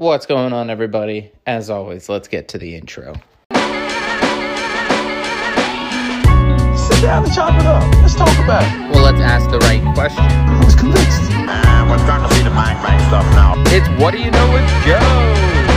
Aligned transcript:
What's 0.00 0.24
going 0.24 0.54
on, 0.54 0.70
everybody? 0.70 1.30
As 1.46 1.68
always, 1.68 2.08
let's 2.08 2.26
get 2.26 2.48
to 2.48 2.58
the 2.58 2.74
intro. 2.74 3.12
Sit 3.12 3.60
down 7.02 7.22
and 7.22 7.34
chop 7.34 7.60
it 7.60 7.66
up. 7.66 7.84
Let's 7.96 8.14
talk 8.14 8.32
about 8.42 8.62
it. 8.62 8.94
Well, 8.94 9.04
let's 9.04 9.20
ask 9.20 9.50
the 9.50 9.58
right 9.58 9.82
question. 9.94 10.24
I 10.24 10.64
was 10.64 10.74
convinced. 10.74 11.30
Uh, 11.30 11.86
we're 11.90 11.98
starting 11.98 12.26
to 12.30 12.34
see 12.34 12.42
the 12.42 12.48
mind 12.48 12.82
right 12.82 12.98
stuff 13.08 13.26
now. 13.34 13.62
It's 13.66 13.86
What 14.00 14.12
Do 14.12 14.20
You 14.22 14.30
Know 14.30 14.52
with 14.54 14.66
Joe? 14.86 15.69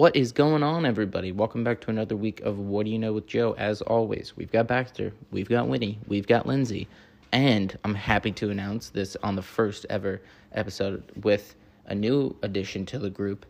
What 0.00 0.16
is 0.16 0.32
going 0.32 0.62
on, 0.62 0.86
everybody? 0.86 1.30
Welcome 1.30 1.62
back 1.62 1.82
to 1.82 1.90
another 1.90 2.16
week 2.16 2.40
of 2.40 2.58
What 2.58 2.86
Do 2.86 2.90
You 2.90 2.98
Know 2.98 3.12
with 3.12 3.26
Joe. 3.26 3.54
As 3.58 3.82
always, 3.82 4.34
we've 4.34 4.50
got 4.50 4.66
Baxter, 4.66 5.12
we've 5.30 5.50
got 5.50 5.68
Winnie, 5.68 5.98
we've 6.06 6.26
got 6.26 6.46
Lindsay, 6.46 6.88
and 7.32 7.78
I'm 7.84 7.94
happy 7.94 8.32
to 8.32 8.48
announce 8.48 8.88
this 8.88 9.14
on 9.22 9.36
the 9.36 9.42
first 9.42 9.84
ever 9.90 10.22
episode 10.54 11.02
with 11.22 11.54
a 11.84 11.94
new 11.94 12.34
addition 12.40 12.86
to 12.86 12.98
the 12.98 13.10
group, 13.10 13.44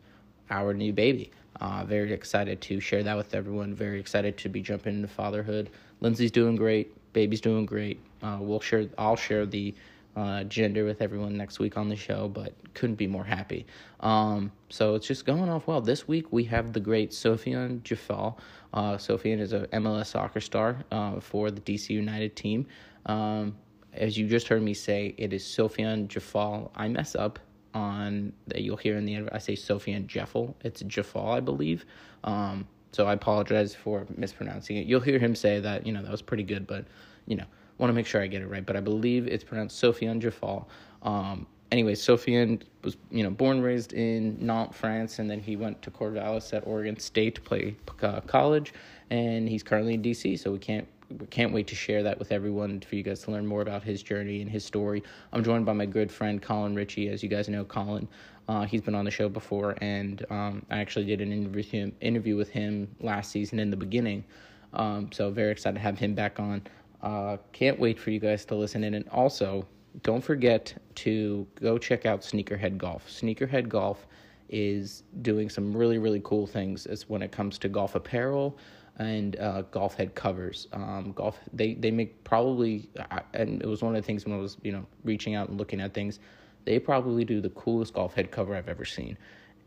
our 0.51 0.75
new 0.75 0.93
baby. 0.93 1.31
Uh, 1.61 1.85
very 1.85 2.13
excited 2.13 2.61
to 2.63 2.81
share 2.81 3.05
that 3.05 3.17
with 3.17 3.33
everyone. 3.33 3.73
Very 3.73 4.01
excited 4.01 4.37
to 4.39 4.49
be 4.49 4.61
jumping 4.61 4.97
into 4.97 5.07
fatherhood. 5.07 5.71
Lindsay's 6.01 6.33
doing 6.33 6.57
great. 6.57 6.93
Baby's 7.13 7.41
doing 7.41 7.65
great. 7.65 8.01
Uh, 8.25 8.39
we'll 8.41 8.59
share. 8.59 8.89
I'll 8.99 9.15
share 9.15 9.47
the 9.47 9.73
uh, 10.17 10.45
gender 10.45 10.85
with 10.85 11.01
everyone 11.03 11.37
next 11.37 11.59
week 11.59 11.77
on 11.77 11.89
the 11.89 11.97
show, 11.97 12.29
but 12.29 12.55
couldn't 12.75 12.97
be 12.97 13.07
more 13.07 13.25
happy. 13.25 13.67
Um, 14.01 14.53
so 14.69 14.95
it's 14.95 15.07
just 15.07 15.25
going 15.25 15.49
off 15.49 15.67
well. 15.67 15.81
This 15.81 16.09
week 16.09 16.33
we 16.33 16.45
have 16.45 16.73
the 16.73 16.81
great 16.81 17.11
Sofiane 17.11 17.81
Jafal. 17.83 18.37
Uh, 18.75 18.95
Sofiane 18.95 19.41
is 19.41 19.53
a 19.53 19.67
MLS 19.69 20.07
soccer 20.07 20.41
star 20.41 20.85
uh, 20.91 21.21
for 21.21 21.51
the 21.51 21.61
DC 21.61 21.91
United 21.91 22.37
team. 22.37 22.67
Um, 23.07 23.57
as 23.93 24.17
you 24.17 24.29
just 24.29 24.49
heard 24.49 24.63
me 24.63 24.75
say, 24.75 25.15
it 25.19 25.33
is 25.33 25.43
Sofiane 25.45 26.07
Jafal. 26.09 26.71
I 26.75 26.89
mess 26.89 27.15
up 27.15 27.39
on 27.75 28.33
that 28.49 28.63
you'll 28.63 28.77
hear 28.77 28.97
in 28.97 29.05
the 29.05 29.15
end. 29.15 29.29
I 29.33 29.39
say 29.39 29.55
Sofiane 29.55 30.07
Jeffel. 30.07 30.55
It's 30.63 30.83
Jafal, 30.83 31.35
I 31.35 31.41
believe. 31.41 31.85
Um, 32.25 32.67
so 32.93 33.07
I 33.07 33.13
apologize 33.13 33.75
for 33.75 34.07
mispronouncing 34.17 34.77
it. 34.77 34.87
You'll 34.87 35.01
hear 35.01 35.19
him 35.19 35.35
say 35.35 35.61
that, 35.61 35.87
you 35.87 35.93
know, 35.93 36.03
that 36.03 36.11
was 36.11 36.23
pretty 36.23 36.43
good, 36.43 36.67
but, 36.67 36.87
you 37.27 37.37
know, 37.37 37.45
want 37.81 37.91
to 37.91 37.95
make 37.95 38.07
sure 38.07 38.23
I 38.23 38.27
get 38.27 38.43
it 38.43 38.47
right. 38.47 38.65
But 38.65 38.77
I 38.77 38.81
believe 38.81 39.27
it's 39.27 39.43
pronounced 39.43 39.83
Sofiane 39.83 40.21
Jafal. 40.21 40.67
Um, 41.03 41.47
anyway, 41.73 41.95
Sofiane 41.95 42.63
was, 42.85 42.97
you 43.11 43.23
know, 43.23 43.31
born 43.31 43.57
and 43.57 43.65
raised 43.65 43.95
in 43.95 44.37
Nantes, 44.39 44.77
France, 44.77 45.19
and 45.19 45.31
then 45.31 45.41
he 45.41 45.57
went 45.57 45.81
to 45.83 45.91
Corvallis 45.91 46.53
at 46.53 46.67
Oregon 46.67 46.99
State 46.99 47.35
to 47.37 47.41
play 47.41 47.75
uh, 48.03 48.21
college, 48.21 48.75
and 49.09 49.49
he's 49.49 49.63
currently 49.63 49.95
in 49.95 50.03
DC. 50.03 50.39
So 50.39 50.53
we 50.53 50.59
can't 50.59 50.87
we 51.19 51.27
can't 51.27 51.53
wait 51.53 51.67
to 51.67 51.75
share 51.75 52.05
that 52.05 52.21
with 52.21 52.31
everyone 52.31 52.81
for 52.81 52.95
you 52.95 53.03
guys 53.03 53.21
to 53.23 53.33
learn 53.33 53.45
more 53.45 53.63
about 53.63 53.83
his 53.83 54.01
journey 54.01 54.43
and 54.43 54.49
his 54.49 54.65
story. 54.65 55.03
I'm 55.33 55.43
joined 55.43 55.67
by 55.67 55.73
my 55.73 55.87
good 55.87 56.13
friend 56.13 56.41
Colin 56.41 56.77
Richey. 56.77 57.09
As 57.09 57.21
you 57.21 57.29
guys 57.29 57.49
know, 57.49 57.65
Colin, 57.65 58.07
uh, 58.47 58.65
he's 58.65 58.81
been 58.81 58.95
on 58.95 59.05
the 59.05 59.11
show 59.11 59.29
before, 59.29 59.75
and 59.81 60.25
um, 60.31 60.65
I 60.71 60.79
actually 60.79 61.07
did 61.07 61.21
an 61.21 61.33
interview 61.33 61.57
with 61.57 61.71
him, 61.71 61.93
interview 62.01 62.37
with 62.37 62.51
him 62.51 62.95
last 63.01 63.33
season 63.33 63.59
in 63.59 63.71
the 63.71 63.77
beginning. 63.77 64.25
Um, 64.73 65.11
so 65.11 65.31
very 65.31 65.51
excited 65.51 65.75
to 65.75 65.81
have 65.81 65.99
him 65.99 66.15
back 66.15 66.39
on. 66.39 66.63
Uh, 67.03 67.39
can't 67.53 67.79
wait 67.79 67.99
for 67.99 68.11
you 68.11 68.21
guys 68.21 68.45
to 68.47 68.55
listen 68.55 68.85
in, 68.85 68.95
and 68.95 69.09
also 69.09 69.67
don't 70.03 70.23
forget 70.23 70.75
to 70.97 71.47
go 71.55 71.79
check 71.79 72.07
out 72.07 72.21
Sneakerhead 72.21 72.79
Golf. 72.79 73.09
Sneakerhead 73.09 73.69
Golf 73.69 74.07
is 74.49 75.05
doing 75.23 75.49
some 75.49 75.77
really 75.77 75.99
really 75.99 76.21
cool 76.25 76.47
things 76.47 76.87
as 76.87 77.09
when 77.09 77.23
it 77.23 77.31
comes 77.31 77.57
to 77.57 77.69
golf 77.69 77.95
apparel 77.95 78.59
and 78.99 79.39
uh, 79.39 79.63
golf 79.63 79.95
head 79.95 80.15
covers. 80.15 80.69
Um, 80.73 81.13
golf 81.13 81.39
they 81.53 81.75
they 81.75 81.91
make 81.91 82.23
probably 82.25 82.91
and 83.33 83.63
it 83.63 83.67
was 83.67 83.83
one 83.83 83.95
of 83.95 84.03
the 84.03 84.07
things 84.07 84.25
when 84.25 84.35
I 84.35 84.39
was 84.39 84.57
you 84.63 84.73
know 84.73 84.85
reaching 85.05 85.35
out 85.35 85.49
and 85.49 85.59
looking 85.59 85.81
at 85.81 85.95
things. 85.95 86.19
They 86.67 86.79
probably 86.79 87.25
do 87.25 87.41
the 87.41 87.49
coolest 87.51 87.95
golf 87.95 88.15
head 88.15 88.31
cover 88.31 88.55
I've 88.55 88.69
ever 88.69 88.85
seen, 88.85 89.17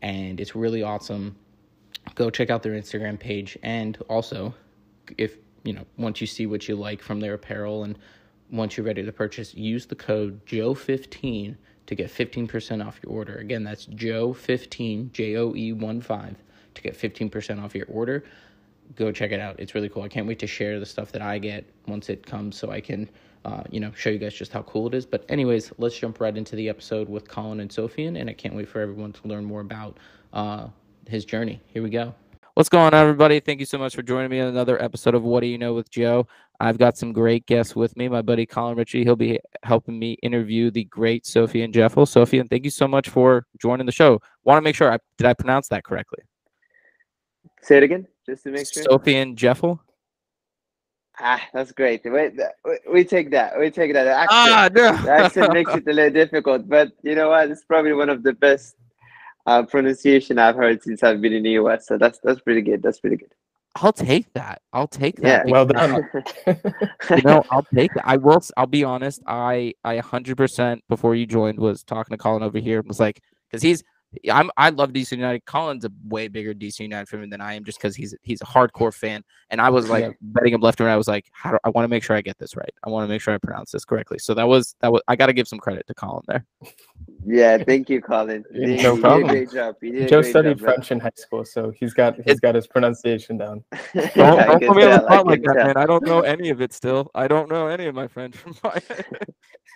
and 0.02 0.40
it's 0.40 0.54
really 0.54 0.82
awesome. 0.82 1.34
Go 2.14 2.30
check 2.30 2.50
out 2.50 2.62
their 2.62 2.72
Instagram 2.72 3.18
page, 3.18 3.58
and 3.62 3.96
also 4.08 4.54
if 5.18 5.38
you 5.64 5.72
know 5.72 5.84
once 5.96 6.20
you 6.20 6.26
see 6.26 6.46
what 6.46 6.68
you 6.68 6.76
like 6.76 7.02
from 7.02 7.20
their 7.20 7.34
apparel 7.34 7.84
and 7.84 7.98
once 8.50 8.76
you're 8.76 8.86
ready 8.86 9.02
to 9.02 9.12
purchase, 9.12 9.54
use 9.54 9.86
the 9.86 9.94
code 9.94 10.44
Joe15 10.46 11.56
to 11.86 11.94
get 11.94 12.10
15% 12.10 12.86
off 12.86 13.00
your 13.02 13.12
order. 13.12 13.36
Again, 13.38 13.64
that's 13.64 13.86
Joe15, 13.86 15.12
J 15.12 15.36
O 15.36 15.54
E 15.56 15.72
1 15.72 16.00
5, 16.00 16.36
to 16.74 16.82
get 16.82 16.96
15% 16.96 17.62
off 17.62 17.74
your 17.74 17.86
order 17.88 18.22
go 18.96 19.10
check 19.12 19.32
it 19.32 19.40
out. 19.40 19.56
It's 19.58 19.74
really 19.74 19.88
cool. 19.88 20.02
I 20.02 20.08
can't 20.08 20.26
wait 20.26 20.38
to 20.40 20.46
share 20.46 20.78
the 20.78 20.86
stuff 20.86 21.12
that 21.12 21.22
I 21.22 21.38
get 21.38 21.64
once 21.86 22.08
it 22.08 22.24
comes 22.24 22.56
so 22.56 22.70
I 22.70 22.80
can, 22.80 23.08
uh, 23.44 23.62
you 23.70 23.80
know, 23.80 23.92
show 23.92 24.10
you 24.10 24.18
guys 24.18 24.34
just 24.34 24.52
how 24.52 24.62
cool 24.62 24.86
it 24.88 24.94
is. 24.94 25.06
But, 25.06 25.24
anyways, 25.28 25.72
let's 25.78 25.98
jump 25.98 26.20
right 26.20 26.36
into 26.36 26.56
the 26.56 26.68
episode 26.68 27.08
with 27.08 27.28
Colin 27.28 27.60
and 27.60 27.70
Sofiane, 27.70 28.18
and 28.20 28.28
I 28.28 28.32
can't 28.32 28.54
wait 28.54 28.68
for 28.68 28.80
everyone 28.80 29.12
to 29.12 29.28
learn 29.28 29.44
more 29.44 29.60
about 29.60 29.98
uh, 30.32 30.68
his 31.06 31.24
journey. 31.24 31.60
Here 31.68 31.82
we 31.82 31.90
go. 31.90 32.14
What's 32.54 32.68
going 32.68 32.84
on, 32.86 32.94
everybody? 32.94 33.40
Thank 33.40 33.58
you 33.58 33.66
so 33.66 33.78
much 33.78 33.96
for 33.96 34.02
joining 34.02 34.30
me 34.30 34.38
on 34.38 34.46
another 34.46 34.80
episode 34.80 35.16
of 35.16 35.24
What 35.24 35.40
Do 35.40 35.46
You 35.48 35.58
Know 35.58 35.74
with 35.74 35.90
Joe. 35.90 36.28
I've 36.60 36.78
got 36.78 36.96
some 36.96 37.12
great 37.12 37.46
guests 37.46 37.74
with 37.74 37.96
me. 37.96 38.08
My 38.08 38.22
buddy 38.22 38.46
Colin 38.46 38.76
Richey, 38.76 39.02
he'll 39.02 39.16
be 39.16 39.40
helping 39.64 39.98
me 39.98 40.12
interview 40.22 40.70
the 40.70 40.84
great 40.84 41.24
Sofiane 41.24 41.72
Jeffel. 41.72 42.06
Sophie, 42.06 42.38
and 42.38 42.48
thank 42.48 42.64
you 42.64 42.70
so 42.70 42.86
much 42.86 43.08
for 43.08 43.44
joining 43.60 43.86
the 43.86 43.92
show. 43.92 44.20
Want 44.44 44.58
to 44.58 44.62
make 44.62 44.76
sure 44.76 44.92
I 44.92 44.98
did 45.18 45.26
I 45.26 45.34
pronounce 45.34 45.66
that 45.68 45.82
correctly? 45.82 46.20
Say 47.60 47.78
it 47.78 47.82
again, 47.82 48.06
just 48.24 48.44
to 48.44 48.50
make 48.50 48.72
sure. 48.72 48.84
Sophie 48.84 49.16
and 49.16 49.36
Djeffal. 49.36 49.80
Ah, 51.18 51.42
that's 51.52 51.72
great. 51.72 52.02
We, 52.04 52.30
we 52.92 53.04
take 53.04 53.32
that. 53.32 53.58
We 53.58 53.70
take 53.72 53.92
that. 53.94 54.04
The 54.04 54.12
accent, 54.12 54.30
Ah, 54.32 54.68
no. 54.72 54.96
the 55.02 55.10
accent 55.10 55.52
makes 55.54 55.74
it 55.74 55.88
a 55.88 55.92
little 55.92 56.12
difficult, 56.12 56.68
but 56.68 56.92
you 57.02 57.16
know 57.16 57.30
what? 57.30 57.50
It's 57.50 57.64
probably 57.64 57.94
one 57.94 58.10
of 58.10 58.22
the 58.22 58.32
best 58.32 58.76
uh, 59.46 59.62
pronunciation 59.64 60.38
I've 60.38 60.56
heard 60.56 60.82
since 60.82 61.02
I've 61.02 61.20
been 61.20 61.32
in 61.32 61.42
the 61.42 61.52
US. 61.52 61.86
So 61.86 61.98
that's 61.98 62.18
that's 62.20 62.40
pretty 62.40 62.62
good. 62.62 62.82
That's 62.82 63.00
pretty 63.00 63.16
good. 63.16 63.32
I'll 63.76 63.92
take 63.92 64.32
that. 64.34 64.62
I'll 64.72 64.86
take 64.86 65.16
that. 65.16 65.46
Yeah. 65.46 65.50
Well 65.50 65.66
done. 65.66 66.08
you 66.46 67.22
know, 67.24 67.42
I'll 67.50 67.66
take 67.74 67.92
that. 67.94 68.06
I 68.06 68.16
will. 68.16 68.40
I'll 68.56 68.66
be 68.66 68.84
honest. 68.84 69.22
I 69.26 69.74
I 69.84 69.98
100% 69.98 70.80
before 70.88 71.16
you 71.16 71.26
joined 71.26 71.58
was 71.58 71.82
talking 71.82 72.16
to 72.16 72.18
Colin 72.22 72.44
over 72.44 72.58
here. 72.58 72.82
Was 72.82 73.00
like, 73.00 73.20
because 73.50 73.62
he's 73.62 73.82
I'm 74.30 74.50
I 74.56 74.70
love 74.70 74.92
DC 74.92 75.12
United. 75.12 75.44
Colin's 75.46 75.84
a 75.84 75.90
way 76.08 76.28
bigger 76.28 76.54
DC 76.54 76.80
United 76.80 77.08
fan 77.08 77.28
than 77.30 77.40
I 77.40 77.54
am, 77.54 77.64
just 77.64 77.78
because 77.78 77.96
he's 77.96 78.14
he's 78.22 78.40
a 78.42 78.44
hardcore 78.44 78.92
fan. 78.94 79.22
And 79.50 79.60
I 79.60 79.70
was 79.70 79.88
like 79.88 80.04
Yeah. 80.04 80.10
betting 80.20 80.54
him 80.54 80.60
left 80.60 80.80
and 80.80 80.86
right. 80.86 80.94
I 80.94 80.96
was 80.96 81.08
like, 81.08 81.28
how 81.32 81.52
do 81.52 81.58
I 81.64 81.70
want 81.70 81.84
to 81.84 81.88
make 81.88 82.02
sure 82.02 82.16
I 82.16 82.20
get 82.22 82.38
this 82.38 82.56
right? 82.56 82.72
I 82.84 82.90
want 82.90 83.04
to 83.04 83.08
make 83.08 83.20
sure 83.20 83.34
I 83.34 83.38
pronounce 83.38 83.72
this 83.72 83.84
correctly. 83.84 84.18
So 84.18 84.34
that 84.34 84.46
was 84.48 84.74
that 84.80 84.92
was 84.92 85.02
I 85.08 85.16
got 85.16 85.26
to 85.26 85.32
give 85.32 85.48
some 85.48 85.58
credit 85.58 85.86
to 85.86 85.94
Colin 85.94 86.22
there. 86.26 86.44
Yeah, 87.26 87.58
thank 87.58 87.88
you, 87.88 88.00
Colin. 88.00 88.44
Yeah, 88.52 88.66
You, 88.66 88.82
no 88.82 88.96
you 88.96 88.96
did 88.96 88.96
a 88.96 89.00
problem. 89.00 89.30
great 89.30 89.50
job. 89.52 89.76
You 89.80 89.92
did 89.92 90.08
Joe 90.08 90.22
studied 90.22 90.58
job, 90.58 90.60
man. 90.60 90.74
French 90.74 90.92
in 90.92 91.00
high 91.00 91.10
school, 91.16 91.44
so 91.44 91.70
he's 91.70 91.94
got 91.94 92.16
he's 92.24 92.40
got 92.40 92.54
his 92.54 92.66
pronunciation 92.66 93.38
down. 93.38 93.64
Don't, 94.14 94.38
I 94.40 94.46
don't 94.46 94.64
put 94.66 94.76
me 94.76 94.84
on 94.84 94.92
the 94.92 95.00
spot 95.00 95.26
like 95.26 95.42
that, 95.42 95.56
man. 95.62 95.76
I 95.76 95.86
don't 95.86 96.04
know 96.04 96.20
any 96.20 96.50
of 96.50 96.60
it 96.60 96.72
still. 96.72 97.10
I 97.14 97.28
don't 97.28 97.48
know 97.48 97.66
any 97.68 97.86
of 97.86 97.94
my 97.94 98.08
French 98.08 98.36
from 98.36 98.54
my 98.62 98.80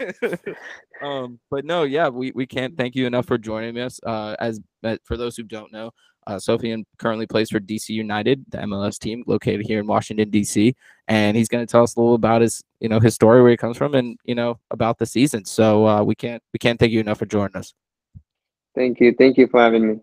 um 1.02 1.38
but 1.50 1.64
no, 1.64 1.84
yeah, 1.84 2.08
we, 2.08 2.32
we 2.32 2.46
can't 2.46 2.76
thank 2.76 2.94
you 2.94 3.06
enough 3.06 3.26
for 3.26 3.38
joining 3.38 3.78
us. 3.78 4.00
Uh 4.04 4.36
as 4.38 4.60
uh, 4.84 4.96
for 5.04 5.16
those 5.16 5.36
who 5.36 5.42
don't 5.42 5.72
know, 5.72 5.90
uh 6.26 6.36
Sofiane 6.36 6.84
currently 6.98 7.26
plays 7.26 7.50
for 7.50 7.60
DC 7.60 7.90
United, 7.90 8.44
the 8.48 8.58
MLS 8.58 8.98
team 8.98 9.24
located 9.26 9.66
here 9.66 9.80
in 9.80 9.86
Washington, 9.86 10.30
DC. 10.30 10.74
And 11.08 11.36
he's 11.36 11.48
gonna 11.48 11.66
tell 11.66 11.82
us 11.82 11.96
a 11.96 12.00
little 12.00 12.14
about 12.14 12.42
his, 12.42 12.62
you 12.80 12.88
know, 12.88 13.00
his 13.00 13.14
story 13.14 13.42
where 13.42 13.50
he 13.50 13.56
comes 13.56 13.76
from 13.76 13.94
and 13.94 14.18
you 14.24 14.34
know 14.34 14.58
about 14.70 14.98
the 14.98 15.06
season. 15.06 15.44
So 15.44 15.86
uh 15.86 16.02
we 16.02 16.14
can't 16.14 16.42
we 16.52 16.58
can't 16.58 16.78
thank 16.78 16.92
you 16.92 17.00
enough 17.00 17.18
for 17.18 17.26
joining 17.26 17.56
us. 17.56 17.74
Thank 18.74 19.00
you. 19.00 19.14
Thank 19.18 19.36
you 19.36 19.48
for 19.48 19.60
having 19.60 19.88
me. 19.88 20.00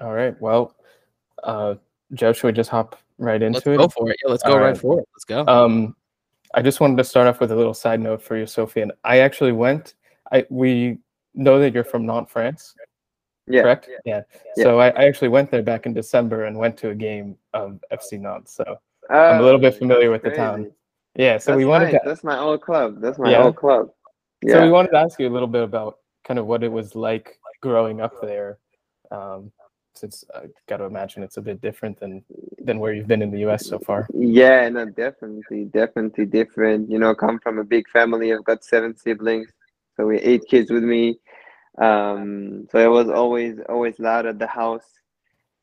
All 0.00 0.12
right. 0.12 0.38
Well, 0.40 0.74
uh, 1.42 1.76
Joe, 2.12 2.32
should 2.32 2.48
we 2.48 2.52
just 2.52 2.70
hop 2.70 2.98
right 3.18 3.40
into 3.40 3.58
it? 3.58 3.66
Let's 3.66 3.66
it? 3.66 3.76
go 3.76 3.88
for 3.88 4.10
it. 4.10 4.16
Yeah, 4.24 4.30
let's 4.30 4.42
go 4.42 4.52
All 4.52 4.58
right 4.58 4.66
right. 4.70 4.78
for 4.78 5.00
it. 5.00 5.08
Let's 5.14 5.24
go. 5.24 5.44
Um, 5.46 5.96
I 6.54 6.62
just 6.62 6.80
wanted 6.80 6.96
to 6.98 7.04
start 7.04 7.26
off 7.26 7.40
with 7.40 7.50
a 7.52 7.56
little 7.56 7.74
side 7.74 8.00
note 8.00 8.22
for 8.22 8.36
you, 8.36 8.46
Sophie. 8.46 8.80
And 8.82 8.92
I 9.04 9.18
actually 9.20 9.52
went. 9.52 9.94
I 10.32 10.46
we 10.50 10.98
know 11.34 11.58
that 11.60 11.72
you're 11.74 11.84
from 11.84 12.06
Nantes, 12.06 12.32
France, 12.32 12.74
Yeah. 13.46 13.62
correct? 13.62 13.88
Yeah. 14.04 14.22
Yeah. 14.56 14.64
So 14.64 14.80
I, 14.80 14.88
I 14.88 15.04
actually 15.04 15.28
went 15.28 15.50
there 15.50 15.62
back 15.62 15.86
in 15.86 15.92
December 15.92 16.44
and 16.44 16.56
went 16.56 16.76
to 16.78 16.90
a 16.90 16.94
game 16.94 17.36
of 17.52 17.82
FC 17.92 18.18
Nantes. 18.18 18.52
So 18.54 18.64
I'm 19.10 19.40
a 19.40 19.42
little 19.42 19.60
bit 19.60 19.74
Oh, 19.74 19.78
familiar 19.78 20.10
with 20.10 20.22
the 20.22 20.30
town. 20.30 20.72
yeah. 21.14 21.38
So 21.38 21.52
That's 21.52 21.58
we 21.58 21.64
wanted 21.66 21.92
nice. 21.92 22.02
to. 22.02 22.08
That's 22.08 22.24
my 22.24 22.38
old 22.38 22.62
club. 22.62 23.00
That's 23.00 23.18
my 23.18 23.30
Yeah? 23.30 23.44
old 23.44 23.56
club. 23.56 23.90
Yeah. 24.42 24.54
So 24.54 24.62
we 24.64 24.70
wanted 24.70 24.90
to 24.92 24.98
ask 24.98 25.18
you 25.20 25.28
a 25.28 25.34
little 25.34 25.48
bit 25.48 25.62
about 25.62 25.98
kind 26.24 26.38
of 26.38 26.46
what 26.46 26.62
it 26.64 26.72
was 26.72 26.94
like 26.96 27.38
growing 27.62 28.00
up 28.00 28.20
there. 28.20 28.58
Um, 29.10 29.52
since 29.98 30.24
I 30.34 30.46
got 30.68 30.78
to 30.78 30.84
imagine 30.84 31.22
it's 31.22 31.36
a 31.36 31.42
bit 31.42 31.60
different 31.60 31.98
than 32.00 32.24
than 32.58 32.78
where 32.78 32.92
you've 32.92 33.06
been 33.08 33.22
in 33.22 33.30
the 33.30 33.40
U.S. 33.40 33.66
so 33.66 33.78
far. 33.78 34.08
Yeah, 34.14 34.68
no, 34.68 34.86
definitely, 34.86 35.64
definitely 35.66 36.26
different. 36.26 36.90
You 36.90 36.98
know, 36.98 37.14
come 37.14 37.38
from 37.40 37.58
a 37.58 37.64
big 37.64 37.88
family. 37.90 38.32
I've 38.32 38.44
got 38.44 38.64
seven 38.64 38.96
siblings, 38.96 39.48
so 39.96 40.06
we 40.06 40.18
eight 40.18 40.44
kids 40.48 40.70
with 40.70 40.84
me. 40.84 41.18
Um, 41.78 42.66
so 42.70 42.78
it 42.78 42.90
was 42.90 43.08
always 43.08 43.58
always 43.68 43.98
loud 43.98 44.26
at 44.26 44.38
the 44.38 44.46
house. 44.46 44.86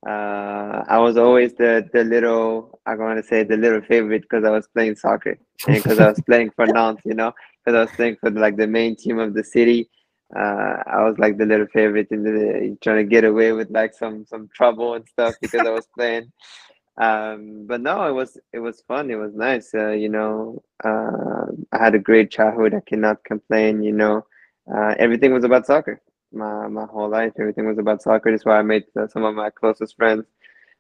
uh, 0.07 0.83
I 0.88 1.00
was 1.00 1.18
always 1.18 1.53
the 1.56 1.89
the 1.94 2.03
little 2.03 2.80
I 2.85 2.95
want 2.95 3.18
to 3.19 3.24
say 3.24 3.44
the 3.44 3.57
little 3.57 3.81
favorite 3.81 4.24
because 4.24 4.44
I 4.44 4.50
was 4.50 4.68
playing 4.68 4.95
soccer 4.95 5.38
and 5.68 5.81
because 5.81 6.00
I 6.00 6.07
was 6.09 6.21
playing 6.27 6.51
for 6.56 6.65
Nantes, 6.65 7.03
you 7.06 7.13
know, 7.15 7.33
because 7.63 7.77
I 7.77 7.81
was 7.81 7.91
playing 7.95 8.18
for 8.19 8.30
like 8.31 8.57
the 8.57 8.68
main 8.68 8.95
team 8.95 9.19
of 9.19 9.33
the 9.33 9.44
city. 9.44 9.89
Uh, 10.35 10.83
I 10.88 11.03
was 11.03 11.18
like 11.19 11.38
the 11.38 11.45
little 11.45 11.68
favorite 11.68 12.07
in 12.12 12.24
the 12.24 12.77
trying 12.81 12.97
to 12.97 13.03
get 13.03 13.24
away 13.24 13.51
with 13.51 13.69
like 13.71 13.94
some 13.94 14.25
some 14.25 14.50
trouble 14.53 14.95
and 14.95 15.07
stuff 15.07 15.35
because 15.41 15.65
I 15.65 15.69
was 15.71 15.88
playing. 15.97 16.31
Um, 16.97 17.65
but 17.68 17.81
no, 17.81 18.07
it 18.07 18.12
was 18.13 18.38
it 18.53 18.59
was 18.59 18.81
fun. 18.88 19.12
It 19.12 19.15
was 19.15 19.33
nice. 19.35 19.74
Uh, 19.74 19.91
you 19.91 20.09
know, 20.09 20.63
uh, 20.83 21.47
I 21.71 21.77
had 21.83 21.95
a 21.95 22.00
great 22.00 22.31
childhood. 22.31 22.74
I 22.74 22.81
cannot 22.88 23.24
complain. 23.24 23.83
You 23.83 23.94
know, 23.94 24.25
uh, 24.74 24.95
everything 25.00 25.33
was 25.33 25.44
about 25.44 25.65
soccer 25.65 26.01
my 26.33 26.68
my 26.68 26.85
whole 26.85 27.09
life. 27.09 27.33
Everything 27.39 27.65
was 27.65 27.77
about 27.77 28.01
soccer. 28.01 28.31
That's 28.31 28.45
why 28.45 28.59
I 28.59 28.63
made 28.63 28.85
uh, 29.00 29.07
some 29.07 29.24
of 29.24 29.35
my 29.35 29.50
closest 29.50 29.95
friends. 29.95 30.25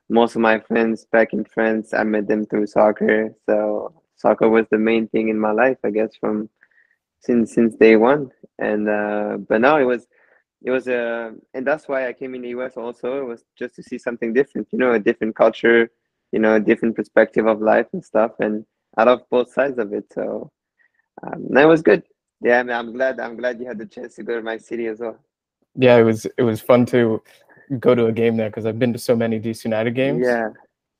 Most 0.09 0.35
of 0.35 0.41
my 0.41 0.59
friends 0.59 1.05
back 1.05 1.33
in 1.33 1.45
France, 1.45 1.93
I 1.93 2.03
met 2.03 2.27
them 2.27 2.45
through 2.45 2.67
soccer. 2.67 3.33
So 3.45 3.93
soccer 4.15 4.49
was 4.49 4.65
the 4.69 4.77
main 4.77 5.07
thing 5.07 5.29
in 5.29 5.39
my 5.39 5.51
life, 5.51 5.77
I 5.83 5.91
guess, 5.91 6.15
from 6.19 6.49
since 7.23 7.53
since 7.53 7.75
day 7.75 7.95
one. 7.95 8.31
And 8.59 8.89
uh, 8.89 9.37
but 9.47 9.61
now 9.61 9.77
it 9.77 9.83
was 9.83 10.07
it 10.63 10.71
was 10.71 10.87
a 10.87 11.01
uh, 11.01 11.31
and 11.53 11.65
that's 11.65 11.87
why 11.87 12.07
I 12.07 12.13
came 12.13 12.35
in 12.35 12.41
the 12.41 12.49
US 12.49 12.77
also. 12.77 13.21
It 13.21 13.25
was 13.25 13.43
just 13.57 13.75
to 13.75 13.83
see 13.83 13.97
something 13.97 14.33
different, 14.33 14.67
you 14.71 14.79
know, 14.79 14.93
a 14.93 14.99
different 14.99 15.35
culture, 15.35 15.91
you 16.31 16.39
know, 16.39 16.55
a 16.55 16.59
different 16.59 16.95
perspective 16.95 17.47
of 17.47 17.61
life 17.61 17.87
and 17.93 18.03
stuff. 18.03 18.31
And 18.39 18.65
I 18.97 19.03
love 19.03 19.21
both 19.29 19.51
sides 19.51 19.79
of 19.79 19.93
it. 19.93 20.05
So 20.13 20.51
um, 21.23 21.47
that 21.51 21.67
was 21.67 21.81
good. 21.81 22.03
Yeah, 22.41 22.59
I 22.59 22.63
mean, 22.63 22.75
I'm 22.75 22.93
glad. 22.93 23.19
I'm 23.19 23.37
glad 23.37 23.59
you 23.59 23.67
had 23.67 23.79
the 23.79 23.85
chance 23.85 24.15
to 24.15 24.23
go 24.23 24.35
to 24.35 24.41
my 24.41 24.57
city 24.57 24.87
as 24.87 24.99
well 24.99 25.17
yeah, 25.75 25.97
it 25.97 26.03
was 26.03 26.25
it 26.37 26.43
was 26.43 26.61
fun 26.61 26.85
to 26.87 27.21
go 27.79 27.95
to 27.95 28.05
a 28.07 28.11
game 28.11 28.37
there 28.37 28.49
because 28.49 28.65
I've 28.65 28.79
been 28.79 28.93
to 28.93 28.99
so 28.99 29.15
many 29.15 29.39
DC 29.39 29.65
United 29.65 29.95
games. 29.95 30.23
Yeah. 30.25 30.49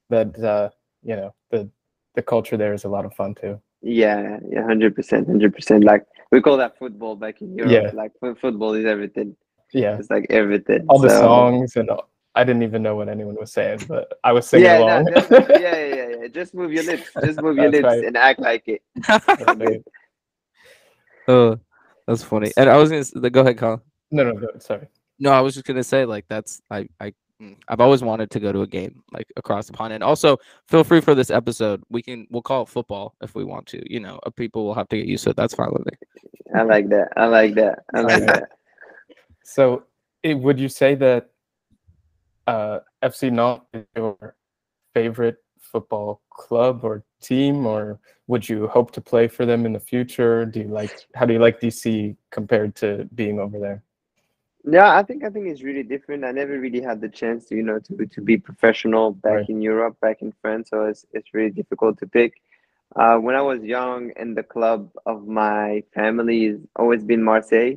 That 0.10 0.38
uh, 0.40 0.70
you 1.04 1.16
know 1.16 1.34
the 1.52 1.70
the 2.16 2.22
culture 2.22 2.58
there 2.58 2.74
is 2.74 2.84
a 2.84 2.90
lot 2.90 3.06
of 3.06 3.14
fun 3.14 3.36
too. 3.36 3.62
Yeah, 3.83 4.39
yeah, 4.50 4.63
hundred 4.63 4.95
percent, 4.95 5.27
hundred 5.27 5.53
percent. 5.53 5.83
Like 5.83 6.06
we 6.31 6.41
call 6.41 6.56
that 6.57 6.80
football 6.80 7.18
back 7.18 7.41
in 7.41 7.53
Europe. 7.53 7.71
Yeah. 7.71 7.91
Like 7.94 8.13
football 8.39 8.74
is 8.74 8.85
everything. 8.85 9.35
Yeah, 9.74 9.97
it's 9.97 10.09
like 10.09 10.27
everything. 10.30 10.85
All 10.88 11.00
the 11.00 11.09
songs 11.09 11.75
and 11.75 11.89
all, 11.89 12.09
I 12.33 12.45
didn't 12.45 12.63
even 12.63 12.81
know 12.81 12.95
what 12.95 13.09
anyone 13.09 13.35
was 13.35 13.51
saying, 13.51 13.81
but 13.88 14.19
I 14.24 14.31
was 14.31 14.47
singing 14.47 14.65
yeah, 14.65 14.80
along. 14.80 15.06
No, 15.06 15.12
just, 15.15 15.31
yeah, 15.31 15.57
yeah, 15.59 16.07
yeah. 16.21 16.27
Just 16.27 16.53
move 16.53 16.71
your 16.71 16.83
lips. 16.83 17.09
Just 17.25 17.41
move 17.41 17.57
your 17.63 17.69
lips 17.69 17.83
right. 17.83 18.06
and 18.06 18.15
act 18.15 18.39
like 18.39 18.63
it. 18.68 18.81
oh, 21.27 21.59
that's 22.07 22.24
funny. 22.24 22.51
And 22.56 22.69
I 22.69 22.77
was 22.77 23.12
gonna 23.12 23.29
go 23.29 23.41
ahead, 23.41 23.57
Colin. 23.57 23.81
No, 24.12 24.24
no, 24.24 24.31
no, 24.31 24.47
sorry. 24.59 24.88
No, 25.19 25.31
I 25.31 25.41
was 25.41 25.56
just 25.56 25.65
gonna 25.65 25.83
say 25.83 26.06
like 26.06 26.25
that's 26.29 26.62
I 26.71 26.88
I 27.01 27.13
I've 27.68 27.80
always 27.80 28.01
wanted 28.04 28.30
to 28.31 28.40
go 28.40 28.51
to 28.51 28.62
a 28.62 28.68
game 28.68 29.04
like 29.12 29.28
across 29.36 29.68
the 29.68 29.74
pond, 29.74 29.94
and 29.94 30.04
also 30.04 30.38
feel 30.68 30.84
free 30.84 31.01
for 31.01 31.16
this 31.16 31.30
episode. 31.30 31.84
We 31.90 32.01
can 32.01 32.28
we'll 32.30 32.42
call 32.42 32.63
it 32.63 32.69
football 32.69 33.16
if 33.22 33.36
we 33.36 33.44
want 33.44 33.68
to. 33.68 33.81
You 33.92 34.00
know, 34.00 34.19
uh, 34.25 34.30
people 34.30 34.66
will 34.66 34.74
have 34.74 34.90
to 34.90 34.98
get 34.98 35.07
used 35.07 35.24
to 35.25 35.31
it. 35.31 35.36
That's 35.36 35.54
fine 35.54 35.72
with 35.72 35.86
me. 35.86 35.94
I 36.56 36.63
like 36.63 36.90
that. 36.90 37.10
I 37.18 37.25
like 37.25 37.56
that. 37.56 37.84
I 37.94 38.01
like 38.01 38.25
that. 38.28 38.50
So, 39.44 39.84
it, 40.22 40.36
would 40.36 40.60
you 40.60 40.69
say 40.69 40.95
that 40.95 41.30
uh, 42.48 42.80
FC 43.04 43.31
Nantes 43.31 43.66
is 43.74 43.86
your 43.96 44.36
favorite 44.94 45.38
football 45.60 46.22
club 46.30 46.81
or 46.84 47.04
team, 47.22 47.66
or 47.66 48.00
would 48.28 48.48
you 48.48 48.68
hope 48.68 48.92
to 48.92 49.01
play 49.01 49.28
for 49.28 49.46
them 49.46 49.66
in 49.66 49.74
the 49.74 49.80
future? 49.80 50.46
Do 50.46 50.62
you 50.62 50.68
like 50.68 50.92
how 51.16 51.25
do 51.25 51.34
you 51.34 51.39
like 51.39 51.60
DC 51.60 52.16
compared 52.31 52.75
to 52.78 53.10
being 53.16 53.39
over 53.39 53.60
there? 53.60 53.84
Yeah, 54.65 54.95
I 54.95 55.04
think 55.04 55.25
I 55.25 55.30
think 55.30 55.48
it's 55.48 55.62
really 55.62 55.83
different. 55.83 56.24
I 56.24 56.31
never 56.31 56.57
really 56.57 56.81
had 56.81 57.01
the 57.01 57.10
chance 57.10 57.45
to, 57.48 57.56
you 57.56 57.63
know, 57.63 57.80
to 57.80 58.06
to 58.06 58.21
be 58.21 58.38
professional 58.38 59.12
back 59.12 59.33
right. 59.33 59.50
in 59.50 59.62
Europe, 59.62 59.98
back 60.00 60.21
in 60.21 60.33
France. 60.42 60.69
So 60.69 60.86
it's 60.86 61.06
it's 61.12 61.33
really 61.33 61.51
difficult 61.51 62.00
to 62.00 62.07
pick. 62.07 62.42
Uh, 62.95 63.18
when 63.18 63.36
I 63.36 63.42
was 63.42 63.62
young, 63.63 64.12
and 64.15 64.38
the 64.38 64.44
club 64.44 64.89
of 65.06 65.27
my 65.27 65.83
family 65.94 66.48
has 66.48 66.60
always 66.77 67.04
been 67.04 67.24
Marseille. 67.24 67.75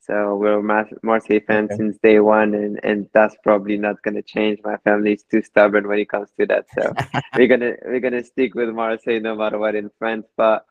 So 0.00 0.36
we're 0.36 0.62
Marseille 0.62 1.40
fans 1.46 1.70
okay. 1.70 1.76
since 1.76 1.98
day 1.98 2.20
one, 2.20 2.54
and, 2.54 2.78
and 2.84 3.08
that's 3.12 3.36
probably 3.42 3.76
not 3.76 4.02
gonna 4.02 4.22
change. 4.22 4.60
My 4.62 4.76
family 4.78 5.14
is 5.14 5.24
too 5.24 5.42
stubborn 5.42 5.88
when 5.88 5.98
it 5.98 6.10
comes 6.10 6.28
to 6.38 6.46
that. 6.46 6.66
So 6.78 6.92
we're 7.36 7.48
gonna 7.48 7.74
we're 7.84 8.00
gonna 8.00 8.22
stick 8.22 8.54
with 8.54 8.68
Marseille 8.68 9.20
no 9.20 9.34
matter 9.34 9.58
what 9.58 9.74
in 9.74 9.90
France. 9.98 10.26
But 10.36 10.66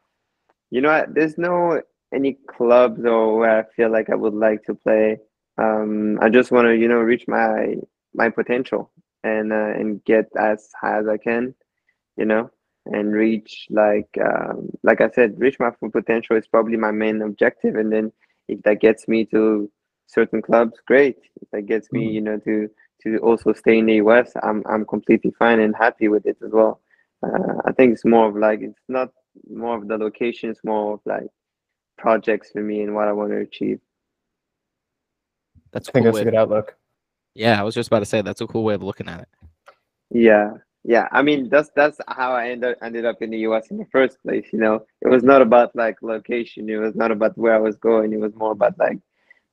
you 0.70 0.82
know, 0.82 1.06
there's 1.10 1.38
no 1.38 1.82
any 2.14 2.38
clubs 2.48 3.04
or 3.06 3.38
where 3.38 3.60
I 3.60 3.64
feel 3.76 3.92
like 3.92 4.10
I 4.10 4.16
would 4.16 4.34
like 4.34 4.64
to 4.66 4.76
play. 4.76 5.18
Um, 5.58 6.20
I 6.22 6.30
just 6.30 6.52
want 6.52 6.68
to, 6.68 6.76
you 6.76 6.88
know, 6.88 7.00
reach 7.00 7.28
my 7.28 7.76
my 8.14 8.30
potential 8.30 8.92
and 9.24 9.52
uh, 9.52 9.74
and 9.80 10.04
get 10.06 10.28
as 10.38 10.70
high 10.80 11.00
as 11.00 11.08
I 11.08 11.18
can, 11.18 11.56
you 12.18 12.26
know, 12.26 12.50
and 12.86 13.14
reach 13.14 13.68
like 13.70 14.10
um, 14.24 14.70
like 14.84 15.02
I 15.02 15.10
said, 15.10 15.40
reach 15.40 15.60
my 15.60 15.72
full 15.72 15.92
potential 15.92 16.36
is 16.36 16.48
probably 16.48 16.78
my 16.78 16.92
main 16.92 17.22
objective. 17.22 17.76
And 17.76 17.92
then 17.92 18.12
if 18.48 18.62
that 18.64 18.82
gets 18.82 19.08
me 19.08 19.26
to 19.26 19.70
certain 20.08 20.42
clubs, 20.42 20.80
great. 20.86 21.18
If 21.42 21.50
that 21.52 21.66
gets 21.66 21.92
me, 21.92 22.06
mm-hmm. 22.06 22.14
you 22.14 22.22
know, 22.22 22.38
to 22.40 22.70
to 23.04 23.18
also 23.20 23.54
stay 23.54 23.78
in 23.80 23.88
the 23.88 23.96
US, 23.96 24.32
I'm 24.44 24.64
I'm 24.68 24.86
completely 24.86 25.32
fine 25.38 25.60
and 25.60 25.76
happy 25.76 26.08
with 26.08 26.26
it 26.26 26.38
as 26.46 26.52
well. 26.52 26.82
Uh, 27.24 27.56
I 27.66 27.72
think 27.72 27.94
it's 27.94 28.06
more 28.06 28.28
of 28.28 28.36
like 28.36 28.62
it's 28.62 28.80
not 28.88 29.10
more 29.50 29.78
of 29.78 29.88
the 29.88 29.98
location, 29.98 30.50
it's 30.50 30.64
more 30.64 30.94
of 30.94 31.00
like 31.06 31.28
projects 31.98 32.52
for 32.52 32.62
me 32.62 32.82
and 32.82 32.94
what 32.96 33.08
I 33.08 33.12
want 33.12 33.32
to 33.32 33.38
achieve. 33.38 33.80
That's 35.72 35.90
I 35.90 35.92
think 35.92 36.06
that's 36.06 36.20
a 36.20 36.24
good 36.24 36.36
outlook. 36.36 36.76
Yeah, 37.34 37.60
I 37.60 37.64
was 37.64 37.76
just 37.76 37.88
about 37.88 38.00
to 38.00 38.06
say 38.06 38.22
that's 38.22 38.42
a 38.42 38.48
cool 38.48 38.64
way 38.64 38.74
of 38.74 38.82
looking 38.82 39.10
at 39.10 39.22
it. 39.22 39.28
Yeah, 40.10 40.54
yeah. 40.86 41.10
I 41.12 41.22
mean, 41.22 41.50
that's 41.50 41.70
that's 41.76 42.00
how 42.08 42.32
I 42.32 42.50
ended 42.50 42.78
ended 42.82 43.06
up 43.06 43.22
in 43.22 43.30
the 43.30 43.40
U.S. 43.40 43.72
in 43.72 43.78
the 43.78 43.86
first 43.92 44.22
place. 44.24 44.48
You 44.54 44.60
know, 44.60 44.86
it 45.02 45.10
was 45.10 45.24
not 45.24 45.42
about 45.42 45.76
like 45.76 45.98
location. 46.02 46.70
It 46.70 46.78
was 46.78 46.96
not 46.96 47.12
about 47.12 47.38
where 47.38 47.54
I 47.54 47.60
was 47.60 47.76
going. 47.76 48.14
It 48.14 48.20
was 48.20 48.34
more 48.36 48.52
about 48.52 48.80
like, 48.80 49.00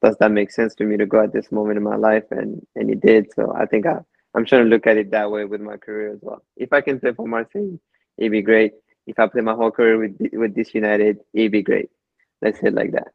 does 0.00 0.16
that 0.18 0.30
make 0.30 0.52
sense 0.52 0.74
for 0.76 0.84
me 0.84 0.96
to 0.96 1.06
go 1.06 1.22
at 1.22 1.32
this 1.32 1.50
moment 1.50 1.76
in 1.76 1.82
my 1.82 1.96
life? 1.96 2.24
And 2.30 2.64
and 2.76 2.88
it 2.88 3.00
did. 3.00 3.32
So 3.34 3.52
I 3.52 3.66
think 3.66 3.86
I 3.86 3.98
I'm 4.34 4.46
trying 4.46 4.62
to 4.62 4.70
look 4.70 4.86
at 4.86 4.96
it 4.96 5.10
that 5.10 5.30
way 5.30 5.44
with 5.44 5.60
my 5.60 5.76
career 5.76 6.12
as 6.12 6.20
well. 6.22 6.44
If 6.56 6.72
I 6.72 6.80
can 6.80 7.00
play 7.00 7.12
for 7.12 7.26
Marseille, 7.26 7.78
it'd 8.16 8.32
be 8.32 8.42
great. 8.42 8.74
If 9.06 9.18
I 9.18 9.26
play 9.26 9.42
my 9.42 9.54
whole 9.54 9.72
career 9.72 9.98
with 9.98 10.16
with 10.32 10.54
this 10.54 10.72
United, 10.72 11.18
it'd 11.34 11.50
be 11.50 11.62
great. 11.62 11.90
Let's 12.42 12.58
hit 12.58 12.74
like 12.74 12.92
that. 12.92 13.08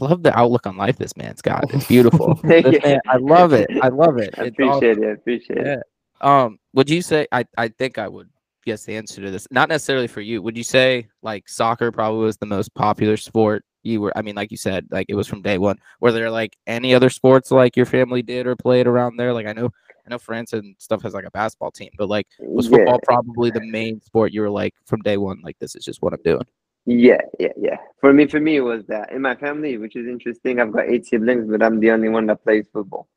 I 0.00 0.04
love 0.04 0.22
the 0.22 0.36
outlook 0.38 0.66
on 0.66 0.76
life 0.76 0.96
this 0.96 1.16
man's 1.16 1.42
got. 1.42 1.72
It's 1.74 1.86
beautiful. 1.88 2.38
man, 2.44 3.00
I 3.06 3.16
love 3.16 3.52
it. 3.52 3.68
I 3.82 3.88
love 3.88 4.18
it. 4.18 4.34
I 4.38 4.44
appreciate 4.44 4.92
awesome. 4.92 5.02
it. 5.02 5.06
I 5.06 5.12
appreciate 5.12 5.58
yeah. 5.58 5.74
it. 5.74 5.82
Um, 6.20 6.58
would 6.72 6.88
you 6.88 7.02
say 7.02 7.26
I, 7.32 7.44
I 7.58 7.68
think 7.68 7.98
I 7.98 8.08
would 8.08 8.30
guess 8.64 8.84
the 8.84 8.96
answer 8.96 9.22
to 9.22 9.30
this. 9.30 9.46
Not 9.50 9.68
necessarily 9.68 10.08
for 10.08 10.20
you. 10.20 10.42
Would 10.42 10.56
you 10.56 10.64
say 10.64 11.08
like 11.22 11.48
soccer 11.48 11.90
probably 11.92 12.24
was 12.24 12.36
the 12.36 12.46
most 12.46 12.74
popular 12.74 13.16
sport 13.16 13.64
you 13.82 14.00
were 14.00 14.12
I 14.16 14.22
mean, 14.22 14.34
like 14.34 14.50
you 14.50 14.56
said, 14.56 14.86
like 14.90 15.06
it 15.08 15.14
was 15.14 15.28
from 15.28 15.40
day 15.40 15.58
one. 15.58 15.78
Were 16.00 16.12
there 16.12 16.30
like 16.30 16.56
any 16.66 16.94
other 16.94 17.08
sports 17.08 17.50
like 17.50 17.76
your 17.76 17.86
family 17.86 18.20
did 18.20 18.46
or 18.46 18.56
played 18.56 18.86
around 18.86 19.16
there? 19.16 19.32
Like 19.32 19.46
I 19.46 19.52
know 19.52 19.70
I 20.06 20.10
know 20.10 20.18
France 20.18 20.52
and 20.52 20.74
stuff 20.78 21.02
has 21.02 21.14
like 21.14 21.24
a 21.24 21.30
basketball 21.30 21.70
team, 21.70 21.90
but 21.96 22.08
like 22.08 22.26
was 22.40 22.68
football 22.68 22.94
yeah. 22.94 23.04
probably 23.04 23.50
the 23.50 23.64
main 23.64 24.00
sport 24.02 24.32
you 24.32 24.40
were 24.40 24.50
like 24.50 24.74
from 24.86 25.00
day 25.02 25.16
one, 25.16 25.40
like 25.42 25.58
this 25.60 25.76
is 25.76 25.84
just 25.84 26.02
what 26.02 26.12
I'm 26.12 26.22
doing? 26.24 26.44
Yeah, 26.86 27.20
yeah, 27.40 27.52
yeah. 27.56 27.78
For 28.00 28.12
me, 28.12 28.26
for 28.28 28.38
me, 28.38 28.56
it 28.56 28.60
was 28.60 28.86
that 28.86 29.10
in 29.10 29.20
my 29.20 29.34
family, 29.34 29.76
which 29.76 29.96
is 29.96 30.06
interesting. 30.06 30.60
I've 30.60 30.72
got 30.72 30.88
eight 30.88 31.04
siblings, 31.04 31.50
but 31.50 31.60
I'm 31.62 31.80
the 31.80 31.90
only 31.90 32.08
one 32.08 32.26
that 32.26 32.44
plays 32.44 32.68
football. 32.72 33.08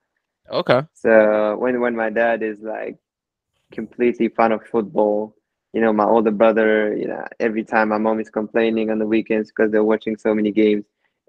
Okay. 0.50 0.82
So 0.96 1.56
when 1.58 1.80
when 1.80 1.96
my 1.96 2.10
dad 2.10 2.42
is 2.42 2.58
like 2.62 2.98
completely 3.72 4.30
fan 4.30 4.52
of 4.52 4.66
football, 4.66 5.36
you 5.74 5.82
know, 5.82 5.94
my 5.94 6.06
older 6.06 6.32
brother, 6.32 6.96
you 6.98 7.08
know, 7.08 7.24
every 7.40 7.64
time 7.64 7.90
my 7.90 8.00
mom 8.00 8.20
is 8.20 8.32
complaining 8.32 8.90
on 8.90 8.98
the 8.98 9.06
weekends 9.06 9.52
because 9.52 9.72
they're 9.72 9.84
watching 9.84 10.18
so 10.18 10.34
many 10.34 10.52
games, 10.52 10.86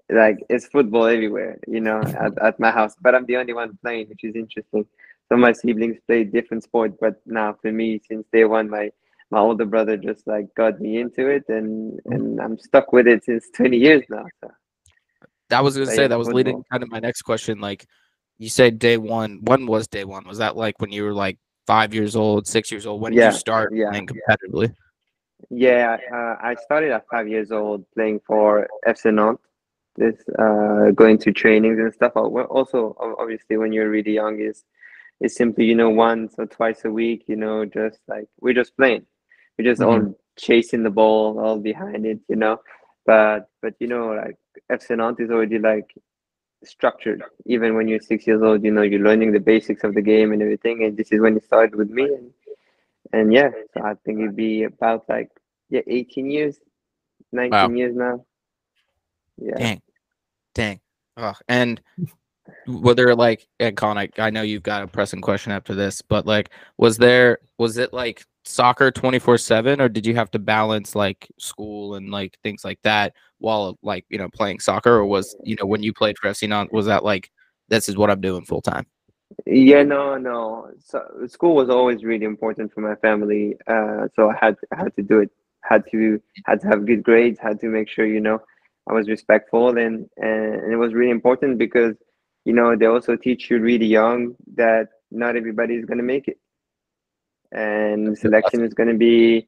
like 0.09 0.43
it's 0.49 0.65
football 0.65 1.05
everywhere, 1.05 1.59
you 1.67 1.79
know, 1.79 2.01
at, 2.19 2.35
at 2.41 2.59
my 2.59 2.71
house. 2.71 2.95
But 2.99 3.13
I'm 3.13 3.27
the 3.27 3.37
only 3.37 3.53
one 3.53 3.77
playing, 3.83 4.09
which 4.09 4.23
is 4.23 4.35
interesting. 4.35 4.87
So 5.29 5.37
my 5.37 5.51
siblings 5.51 5.97
play 6.07 6.23
different 6.23 6.63
sports, 6.63 6.97
but 6.99 7.21
now 7.27 7.55
for 7.61 7.71
me, 7.71 8.01
since 8.07 8.25
day 8.33 8.45
one, 8.45 8.67
my 8.67 8.91
my 9.31 9.39
older 9.39 9.65
brother 9.65 9.97
just 9.97 10.27
like 10.27 10.53
got 10.55 10.79
me 10.79 10.99
into 10.99 11.27
it 11.27 11.45
and 11.47 11.99
and 12.05 12.39
I'm 12.39 12.59
stuck 12.59 12.91
with 12.93 13.07
it 13.07 13.23
since 13.23 13.49
20 13.55 13.77
years 13.77 14.03
now. 14.09 14.25
So 14.41 14.51
that 15.49 15.63
was 15.63 15.75
gonna 15.75 15.87
say 15.87 16.07
that 16.07 16.17
was 16.17 16.27
football. 16.27 16.37
leading 16.37 16.63
kind 16.71 16.83
of 16.83 16.89
my 16.89 16.99
next 16.99 17.23
question. 17.23 17.59
Like 17.59 17.85
you 18.37 18.49
said 18.49 18.79
day 18.79 18.97
one, 18.97 19.39
when 19.43 19.65
was 19.65 19.87
day 19.87 20.03
one? 20.03 20.27
Was 20.27 20.39
that 20.39 20.57
like 20.57 20.79
when 20.79 20.91
you 20.91 21.03
were 21.03 21.13
like 21.13 21.37
five 21.67 21.93
years 21.93 22.15
old, 22.15 22.47
six 22.47 22.71
years 22.71 22.85
old? 22.85 23.01
When 23.01 23.13
did 23.13 23.19
yeah, 23.19 23.31
you 23.31 23.37
start 23.37 23.73
yeah, 23.73 23.89
playing 23.89 24.07
competitively? 24.07 24.73
Yeah, 25.49 25.97
uh, 26.13 26.35
I 26.41 26.55
started 26.55 26.91
at 26.91 27.05
five 27.09 27.27
years 27.27 27.51
old 27.51 27.85
playing 27.93 28.21
for 28.25 28.67
FC 28.87 29.13
Nantes. 29.13 29.43
This 29.95 30.15
uh, 30.39 30.91
going 30.91 31.17
to 31.19 31.31
trainings 31.31 31.77
and 31.79 31.93
stuff. 31.93 32.13
Also, 32.15 32.95
obviously, 33.19 33.57
when 33.57 33.73
you're 33.73 33.89
really 33.89 34.13
young, 34.13 34.39
is 34.39 34.63
is 35.19 35.35
simply 35.35 35.65
you 35.65 35.75
know 35.75 35.89
once 35.89 36.35
or 36.37 36.45
twice 36.45 36.85
a 36.85 36.89
week. 36.89 37.25
You 37.27 37.35
know, 37.35 37.65
just 37.65 37.99
like 38.07 38.27
we're 38.39 38.53
just 38.53 38.75
playing 38.77 39.05
we 39.61 39.69
just 39.69 39.81
mm-hmm. 39.81 40.07
all 40.07 40.19
chasing 40.37 40.83
the 40.83 40.89
ball, 40.89 41.39
all 41.39 41.59
behind 41.59 42.05
it, 42.05 42.19
you 42.27 42.35
know. 42.35 42.59
But 43.05 43.49
but 43.61 43.75
you 43.79 43.87
know, 43.87 44.07
like 44.07 44.37
FC 44.71 44.97
Nantes 44.97 45.25
is 45.25 45.31
already 45.31 45.59
like 45.59 45.93
structured. 46.63 47.23
Even 47.45 47.75
when 47.75 47.87
you're 47.87 47.99
six 47.99 48.25
years 48.25 48.41
old, 48.41 48.63
you 48.63 48.71
know 48.71 48.81
you're 48.81 49.01
learning 49.01 49.31
the 49.31 49.39
basics 49.39 49.83
of 49.83 49.93
the 49.93 50.01
game 50.01 50.31
and 50.31 50.41
everything. 50.41 50.83
And 50.83 50.97
this 50.97 51.11
is 51.11 51.21
when 51.21 51.37
it 51.37 51.45
started 51.45 51.75
with 51.75 51.89
me. 51.89 52.03
And 52.03 52.31
and 53.13 53.33
yeah, 53.33 53.49
so 53.73 53.83
I 53.83 53.93
think 54.03 54.19
it'd 54.19 54.35
be 54.35 54.63
about 54.63 55.05
like 55.07 55.29
yeah, 55.69 55.81
18 55.87 56.29
years, 56.29 56.59
19 57.31 57.51
Wow. 57.51 57.69
years 57.69 57.95
now. 57.95 58.25
Yeah. 59.37 59.57
Dang, 59.57 59.81
dang. 60.53 60.79
Ugh. 61.17 61.37
And 61.47 61.81
were 62.67 62.93
there 62.93 63.15
like, 63.15 63.47
and 63.59 63.77
Colin, 63.77 63.97
I, 63.97 64.09
I 64.17 64.29
know 64.29 64.41
you've 64.41 64.63
got 64.63 64.83
a 64.83 64.87
pressing 64.87 65.21
question 65.21 65.51
after 65.51 65.73
this, 65.73 66.01
but 66.01 66.25
like, 66.25 66.49
was 66.77 66.97
there, 66.97 67.39
was 67.57 67.77
it 67.77 67.93
like 67.93 68.25
soccer 68.43 68.91
24 68.91 69.37
7 69.37 69.81
or 69.81 69.89
did 69.89 70.05
you 70.05 70.15
have 70.15 70.31
to 70.31 70.39
balance 70.39 70.95
like 70.95 71.27
school 71.37 71.95
and 71.95 72.09
like 72.09 72.37
things 72.43 72.65
like 72.65 72.79
that 72.83 73.13
while 73.39 73.77
like, 73.81 74.05
you 74.09 74.17
know, 74.17 74.29
playing 74.29 74.59
soccer? 74.59 74.93
Or 74.93 75.05
was, 75.05 75.35
you 75.43 75.55
know, 75.59 75.65
when 75.65 75.83
you 75.83 75.93
played 75.93 76.17
for 76.17 76.29
FC 76.29 76.71
was 76.71 76.85
that 76.85 77.03
like, 77.03 77.31
this 77.69 77.87
is 77.87 77.97
what 77.97 78.09
I'm 78.09 78.21
doing 78.21 78.45
full 78.45 78.61
time? 78.61 78.85
Yeah, 79.45 79.83
no, 79.83 80.17
no. 80.17 80.69
So 80.79 81.03
school 81.27 81.55
was 81.55 81.69
always 81.69 82.03
really 82.03 82.25
important 82.25 82.73
for 82.73 82.81
my 82.81 82.95
family. 82.95 83.55
Uh, 83.67 84.07
so 84.15 84.29
I 84.29 84.35
had 84.39 84.55
had 84.73 84.95
to 84.95 85.01
do 85.01 85.19
it. 85.19 85.31
Had 85.63 85.83
to 85.91 86.21
had 86.45 86.59
to 86.61 86.67
have 86.67 86.85
good 86.85 87.03
grades. 87.03 87.39
Had 87.39 87.59
to 87.61 87.67
make 87.67 87.87
sure 87.87 88.05
you 88.05 88.19
know 88.19 88.39
I 88.89 88.93
was 88.93 89.07
respectful 89.07 89.77
and 89.77 90.09
and 90.17 90.73
it 90.73 90.75
was 90.75 90.93
really 90.93 91.11
important 91.11 91.57
because 91.57 91.95
you 92.45 92.53
know 92.53 92.75
they 92.75 92.87
also 92.87 93.15
teach 93.15 93.49
you 93.49 93.59
really 93.59 93.85
young 93.85 94.35
that 94.55 94.89
not 95.11 95.35
everybody 95.35 95.75
is 95.75 95.85
gonna 95.85 96.03
make 96.03 96.27
it, 96.27 96.37
and 97.51 98.17
selection 98.17 98.63
is 98.63 98.73
gonna 98.73 98.93
be 98.93 99.47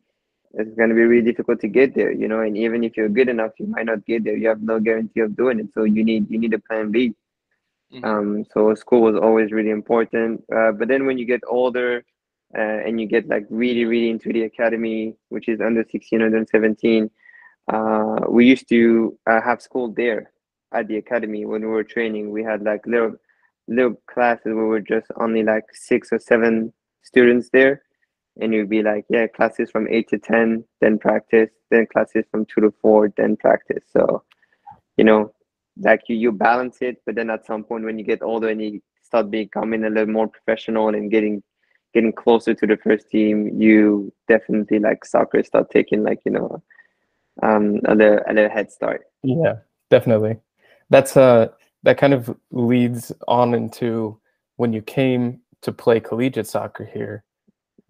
it's 0.54 0.76
gonna 0.76 0.94
be 0.94 1.02
really 1.02 1.26
difficult 1.26 1.60
to 1.62 1.68
get 1.68 1.96
there. 1.96 2.12
You 2.12 2.28
know, 2.28 2.42
and 2.42 2.58
even 2.58 2.84
if 2.84 2.96
you're 2.96 3.10
good 3.10 3.30
enough, 3.30 3.52
you 3.58 3.68
might 3.68 3.86
not 3.86 4.06
get 4.06 4.24
there. 4.24 4.36
You 4.36 4.50
have 4.50 4.62
no 4.62 4.80
guarantee 4.80 5.22
of 5.22 5.36
doing 5.36 5.60
it. 5.60 5.68
So 5.74 5.84
you 5.84 6.04
need 6.04 6.30
you 6.30 6.38
need 6.40 6.54
a 6.54 6.60
plan 6.60 6.92
B. 6.92 7.16
Mhm. 7.94 8.04
Um, 8.06 8.46
so 8.52 8.74
school 8.76 9.02
was 9.02 9.16
always 9.16 9.52
really 9.52 9.70
important. 9.70 10.44
Uh, 10.54 10.72
but 10.72 10.88
then 10.88 11.06
when 11.06 11.18
you 11.18 11.26
get 11.26 11.42
older 11.48 12.04
uh, 12.58 12.80
and 12.86 13.00
you 13.00 13.08
get 13.08 13.28
like 13.28 13.46
really, 13.50 13.86
really 13.86 14.10
into 14.10 14.34
the 14.34 14.44
academy, 14.44 15.16
which 15.30 15.48
is 15.48 15.62
under 15.62 15.86
16, 15.92 16.22
under 16.22 16.46
17, 16.50 17.10
uh, 17.68 18.20
we 18.30 18.46
used 18.46 18.68
to 18.70 19.18
uh, 19.28 19.42
have 19.42 19.62
school 19.62 19.90
there 19.94 20.32
at 20.74 20.88
the 20.88 20.98
academy 20.98 21.46
when 21.46 21.62
we 21.62 21.68
were 21.68 21.84
training. 21.84 22.32
We 22.32 22.44
had 22.44 22.64
like 22.64 22.86
little, 22.88 23.16
little 23.68 23.96
classes 24.08 24.46
where 24.46 24.56
we 24.56 24.70
were 24.70 24.82
just 24.82 25.08
only 25.18 25.44
like 25.44 25.66
six 25.74 26.12
or 26.12 26.20
seven 26.20 26.74
students 27.04 27.50
there. 27.54 27.84
And 28.40 28.54
you'd 28.54 28.70
be 28.70 28.82
like, 28.82 29.06
yeah, 29.10 29.28
classes 29.28 29.70
from 29.70 29.88
eight 29.90 30.10
to 30.10 30.18
10, 30.18 30.64
then 30.82 30.98
practice, 30.98 31.52
then 31.70 31.86
classes 31.86 32.26
from 32.32 32.46
two 32.46 32.62
to 32.62 32.74
four, 32.82 33.14
then 33.16 33.38
practice. 33.38 33.84
So, 33.92 34.24
you 34.98 35.04
know, 35.04 35.34
like 35.80 36.02
you, 36.08 36.16
you 36.16 36.32
balance 36.32 36.78
it 36.82 36.98
but 37.06 37.16
then 37.16 37.30
at 37.30 37.46
some 37.46 37.64
point 37.64 37.84
when 37.84 37.98
you 37.98 38.06
get 38.06 38.22
older 38.22 38.50
and 38.50 38.62
you 38.62 38.82
start 39.02 39.32
becoming 39.32 39.84
a 39.86 39.90
little 39.90 40.12
more 40.12 40.28
professional 40.28 40.90
and 40.90 41.10
getting 41.10 41.42
getting 41.94 42.14
closer 42.14 42.54
to 42.54 42.68
the 42.68 42.78
first 42.78 43.10
team 43.10 43.60
you 43.60 44.14
definitely 44.28 44.80
like 44.80 45.04
soccer 45.06 45.44
start 45.44 45.70
taking 45.72 46.04
like 46.04 46.20
you 46.26 46.32
know 46.32 46.62
um 47.42 47.80
a 47.86 47.96
little, 47.96 48.20
a 48.28 48.34
little 48.34 48.50
head 48.50 48.72
start 48.72 49.06
Yeah, 49.24 49.56
definitely. 49.90 50.38
That's 50.90 51.18
uh 51.18 51.48
that 51.84 51.98
kind 51.98 52.14
of 52.14 52.36
leads 52.52 53.12
on 53.28 53.54
into 53.54 54.20
when 54.58 54.74
you 54.74 54.82
came 54.82 55.40
to 55.62 55.72
play 55.72 56.00
collegiate 56.00 56.48
soccer 56.48 56.86
here. 56.86 57.24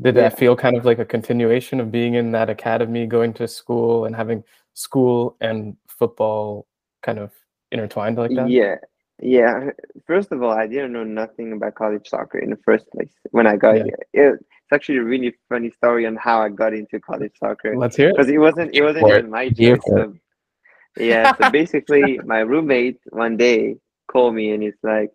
Did 0.01 0.15
Yeah. 0.15 0.29
that 0.29 0.37
feel 0.39 0.55
kind 0.55 0.75
of 0.75 0.85
like 0.85 0.99
a 0.99 1.05
continuation 1.05 1.79
of 1.79 1.91
being 1.91 2.15
in 2.15 2.31
that 2.31 2.49
academy, 2.49 3.05
going 3.05 3.33
to 3.35 3.47
school 3.47 4.05
and 4.05 4.15
having 4.15 4.43
school 4.73 5.37
and 5.39 5.77
football 5.87 6.67
kind 7.03 7.19
of 7.19 7.31
intertwined 7.71 8.17
like 8.17 8.31
that? 8.35 8.49
yeah 8.49 8.75
yeah 9.21 9.69
first 10.07 10.31
of 10.31 10.41
all 10.41 10.49
i 10.51 10.65
didn't 10.65 10.91
know 10.91 11.03
nothing 11.03 11.53
about 11.53 11.75
college 11.75 12.07
soccer 12.09 12.39
in 12.39 12.49
the 12.49 12.57
first 12.65 12.89
place 12.91 13.11
when 13.29 13.45
i 13.45 13.55
got 13.55 13.77
Yeah. 13.77 13.83
here 13.83 13.97
it, 14.13 14.33
it's 14.39 14.71
actually 14.71 14.97
a 14.97 15.03
really 15.03 15.35
funny 15.49 15.69
story 15.69 16.07
on 16.07 16.15
how 16.15 16.41
i 16.41 16.49
got 16.49 16.73
into 16.73 16.99
college 16.99 17.31
soccer 17.39 17.77
Let's 17.77 17.95
hear 17.95 18.09
it. 18.09 18.15
because 18.15 18.29
it 18.29 18.39
wasn't 18.39 18.73
it 18.73 18.81
wasn't 18.81 19.07
even 19.07 19.29
my 19.29 19.49
Here 19.49 19.77
choice. 19.77 19.85
So, 19.85 20.15
yeah, 20.97 21.35
so 21.35 21.51
basically, 21.51 22.19
my 22.25 22.39
roommate 22.39 22.99
one 23.11 23.37
day 23.37 23.77
called 24.07 24.33
me 24.35 24.51
and 24.51 24.61
he's 24.63 24.77
like, 24.83 25.11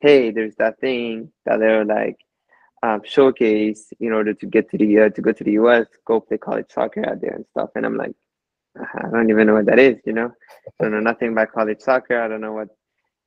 "Hey, 0.00 0.30
there's 0.30 0.56
that 0.56 0.78
thing 0.80 1.30
that 1.44 1.58
they're 1.58 1.84
like 1.84 2.16
um, 2.82 3.02
showcase 3.04 3.92
in 4.00 4.12
order 4.12 4.34
to 4.34 4.46
get 4.46 4.70
to 4.70 4.78
the 4.78 5.00
uh, 5.00 5.08
to 5.10 5.20
go 5.20 5.32
to 5.32 5.44
the 5.44 5.52
US, 5.52 5.86
go 6.04 6.20
play 6.20 6.38
college 6.38 6.66
soccer 6.70 7.08
out 7.08 7.20
there 7.20 7.34
and 7.34 7.46
stuff." 7.52 7.70
And 7.74 7.86
I'm 7.86 7.96
like, 7.96 8.14
I 8.78 9.08
don't 9.10 9.30
even 9.30 9.46
know 9.46 9.54
what 9.54 9.66
that 9.66 9.78
is, 9.78 9.98
you 10.04 10.12
know. 10.12 10.32
I 10.66 10.84
don't 10.84 10.92
know 10.92 11.00
nothing 11.00 11.32
about 11.32 11.52
college 11.52 11.80
soccer. 11.80 12.20
I 12.20 12.28
don't 12.28 12.40
know 12.40 12.52
what. 12.52 12.68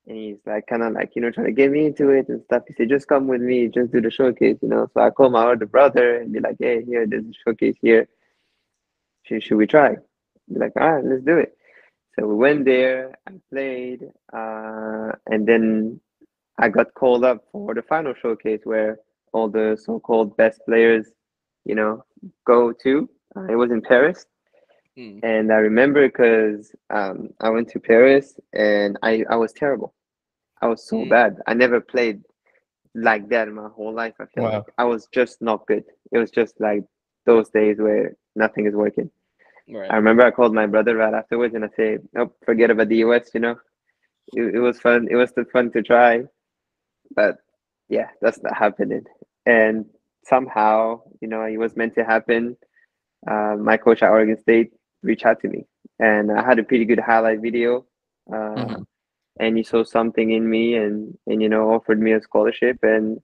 And 0.08 0.18
he's 0.18 0.38
like, 0.46 0.68
kind 0.68 0.84
of 0.84 0.94
like, 0.94 1.16
you 1.16 1.22
know, 1.22 1.32
trying 1.32 1.48
to 1.48 1.52
get 1.52 1.72
me 1.72 1.86
into 1.88 2.10
it 2.10 2.30
and 2.30 2.44
stuff. 2.44 2.64
He 2.68 2.74
said, 2.76 2.90
just 2.90 3.08
come 3.08 3.28
with 3.28 3.42
me, 3.42 3.68
just 3.68 3.92
do 3.92 4.02
the 4.02 4.12
showcase, 4.12 4.58
you 4.62 4.70
know. 4.70 4.90
So 4.94 5.02
I 5.02 5.10
called 5.10 5.32
my 5.34 5.46
older 5.46 5.66
brother 5.66 6.18
and 6.18 6.32
be 6.32 6.40
like, 6.40 6.58
hey, 6.60 6.84
here, 6.84 7.08
there's 7.08 7.26
a 7.26 7.34
showcase 7.44 7.76
here. 7.82 8.08
Should, 9.24 9.44
should 9.44 9.58
we 9.58 9.66
try? 9.66 9.96
Be 10.52 10.60
like, 10.60 10.74
all 10.80 10.92
right, 10.92 11.04
let's 11.04 11.24
do 11.24 11.38
it. 11.38 11.58
So 12.18 12.28
we 12.28 12.36
went 12.36 12.66
there, 12.66 13.16
I 13.28 13.32
played, 13.52 14.04
uh, 14.32 15.12
and 15.26 15.48
then 15.48 16.00
I 16.58 16.70
got 16.70 16.94
called 16.94 17.26
up 17.26 17.44
for 17.52 17.74
the 17.74 17.82
final 17.82 18.14
showcase 18.14 18.62
where 18.64 19.00
all 19.36 19.50
the 19.50 19.78
so-called 19.86 20.38
best 20.38 20.62
players, 20.66 21.08
you 21.66 21.76
know, 21.76 22.04
go 22.46 22.74
to. 22.84 23.10
Uh, 23.38 23.48
it 23.54 23.56
was 23.56 23.72
in 23.72 23.82
Paris. 23.82 24.26
Hmm. 24.96 25.20
And 25.24 25.52
I 25.52 25.58
remember 25.58 26.08
because 26.08 26.74
um, 26.90 27.30
I 27.42 27.50
went 27.50 27.70
to 27.70 27.80
Paris 27.80 28.40
and 28.54 28.98
I, 29.04 29.24
I 29.30 29.36
was 29.38 29.54
terrible. 29.54 29.94
I 30.62 30.68
was 30.68 30.88
so 30.88 31.06
Mm. 31.06 31.10
bad. 31.10 31.38
I 31.48 31.54
never 31.54 31.82
played 31.82 32.22
like 32.96 33.30
that 33.30 33.48
in 33.48 33.56
my 33.56 33.70
whole 33.70 33.94
life. 33.94 34.16
I 34.20 34.26
feel 34.34 34.44
Wow. 34.44 34.52
like 34.54 34.66
I 34.78 34.86
was 34.86 35.08
just 35.14 35.42
not 35.42 35.66
good. 35.68 35.84
It 36.12 36.20
was 36.20 36.32
just 36.32 36.60
like 36.60 36.84
those 37.26 37.50
days 37.50 37.80
where 37.80 38.16
nothing 38.36 38.68
is 38.68 38.76
working. 38.76 39.10
Right. 39.68 39.90
I 39.90 39.96
remember 39.98 40.24
I 40.24 40.32
called 40.32 40.54
my 40.54 40.68
brother 40.68 40.96
right 40.98 41.14
afterwards 41.14 41.56
and 41.56 41.66
I 41.66 41.70
said, 41.76 42.08
"Nope, 42.14 42.36
forget 42.46 42.72
about 42.72 42.90
the 42.90 42.98
US." 42.98 43.32
You 43.34 43.42
know, 43.42 43.56
it, 44.34 44.56
it 44.56 44.60
was 44.60 44.80
fun. 44.80 45.08
It 45.10 45.16
was 45.16 45.30
still 45.32 45.46
fun 45.52 45.72
to 45.74 45.82
try, 45.84 46.24
but 47.16 47.38
yeah, 47.90 48.10
that's 48.22 48.42
not 48.42 48.58
happening. 48.58 49.04
And 49.46 49.86
somehow, 50.24 51.02
you 51.22 51.28
know, 51.28 51.44
it 51.44 51.58
was 51.58 51.76
meant 51.76 51.96
to 51.96 52.04
happen. 52.04 52.58
Uh, 53.30 53.56
my 53.60 53.78
coach 53.78 54.04
at 54.04 54.10
Oregon 54.10 54.38
State 54.40 54.72
reached 55.04 55.26
out 55.26 55.40
to 55.42 55.48
me, 55.48 55.66
and 56.00 56.32
I 56.32 56.44
had 56.44 56.60
a 56.60 56.64
pretty 56.64 56.86
good 56.86 57.00
highlight 57.00 57.42
video. 57.42 57.86
Uh, 58.32 58.66
Mhm. 58.66 58.86
And 59.40 59.58
he 59.58 59.64
saw 59.64 59.84
something 59.84 60.32
in 60.32 60.50
me, 60.50 60.76
and 60.76 61.18
and 61.28 61.42
you 61.42 61.50
know, 61.50 61.72
offered 61.72 62.00
me 62.00 62.14
a 62.14 62.22
scholarship. 62.22 62.78
And 62.84 63.22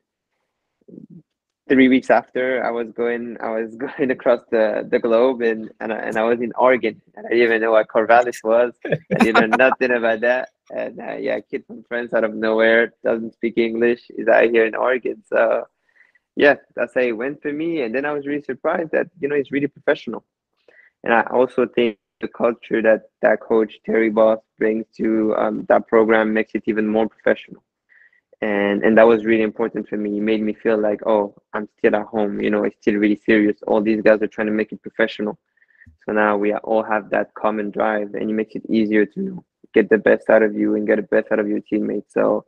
three 1.72 1.88
weeks 1.88 2.10
after, 2.10 2.62
I 2.66 2.70
was 2.70 2.92
going, 2.92 3.38
I 3.40 3.50
was 3.62 3.75
going 3.86 4.12
across 4.12 4.42
the, 4.51 4.86
the 4.92 5.00
globe, 5.00 5.42
and 5.42 5.72
and 5.80 5.94
I, 5.94 5.98
and 6.00 6.18
I 6.18 6.24
was 6.24 6.42
in 6.42 6.51
Oregon, 6.58 7.01
and 7.16 7.25
I 7.25 7.30
didn't 7.30 7.46
even 7.46 7.62
know 7.62 7.72
what 7.72 7.88
Corvallis 7.88 8.44
was. 8.44 8.74
I 8.86 9.16
didn't 9.20 9.50
know 9.50 9.58
nothing 9.70 9.92
about 9.92 10.20
that. 10.20 10.50
And 10.75 11.00
uh, 11.00 11.13
yeah, 11.13 11.38
a 11.38 11.42
kid 11.42 11.63
from 11.66 11.84
France 11.88 12.13
out 12.13 12.25
of 12.25 12.36
nowhere 12.36 12.94
doesn't 13.06 13.34
speak 13.36 13.58
English 13.58 14.01
is 14.10 14.28
out 14.28 14.50
here 14.50 14.66
in 14.66 14.75
Oregon. 14.75 15.24
So 15.25 15.66
yeah, 16.36 16.56
that's 16.75 16.94
how 16.94 17.01
it 17.01 17.13
went 17.13 17.42
for 17.42 17.54
me. 17.54 17.84
And 17.84 17.96
then 17.96 18.06
I 18.06 18.12
was 18.12 18.28
really 18.28 18.44
surprised 18.44 18.92
that 18.92 19.08
you 19.22 19.30
know 19.30 19.36
it's 19.36 19.51
really 19.54 19.68
professional. 19.68 20.25
And 21.06 21.13
I 21.13 21.22
also 21.32 21.68
think 21.68 21.98
the 22.20 22.28
culture 22.28 22.82
that 22.82 23.04
that 23.22 23.40
coach 23.40 23.80
Terry 23.86 24.10
Boss 24.10 24.40
brings 24.60 24.86
to 24.98 25.34
um, 25.38 25.66
that 25.70 25.88
program 25.88 26.34
makes 26.34 26.51
it 26.54 26.63
even 26.66 26.86
more 26.86 27.08
professional. 27.08 27.63
And 28.42 28.84
and 28.84 28.98
that 28.98 29.06
was 29.08 29.24
really 29.26 29.44
important 29.44 29.88
for 29.88 29.98
me. 29.98 30.18
It 30.18 30.22
made 30.22 30.42
me 30.42 30.54
feel 30.54 30.78
like, 30.80 31.06
oh, 31.06 31.36
I'm 31.54 31.68
still 31.78 31.96
at 31.96 32.08
home. 32.08 32.42
You 32.42 32.50
know, 32.50 32.64
it's 32.64 32.78
still 32.82 32.96
really 32.96 33.22
serious. 33.24 33.58
All 33.68 33.82
these 33.82 34.02
guys 34.02 34.22
are 34.22 34.28
trying 34.28 34.48
to 34.48 34.54
make 34.54 34.72
it 34.72 34.82
professional. 34.82 35.38
So 36.06 36.12
now 36.14 36.38
we 36.38 36.54
all 36.56 36.84
have 36.84 37.10
that 37.12 37.34
common 37.36 37.70
drive, 37.70 38.16
and 38.16 38.30
it 38.30 38.34
makes 38.34 38.56
it 38.56 38.64
easier 38.70 39.06
to 39.06 39.44
get 39.74 39.90
the 39.90 39.98
best 40.00 40.30
out 40.30 40.42
of 40.42 40.56
you 40.56 40.76
and 40.76 40.88
get 40.88 40.96
the 40.96 41.04
best 41.04 41.32
out 41.32 41.40
of 41.40 41.48
your 41.48 41.60
teammates. 41.62 42.14
So 42.14 42.46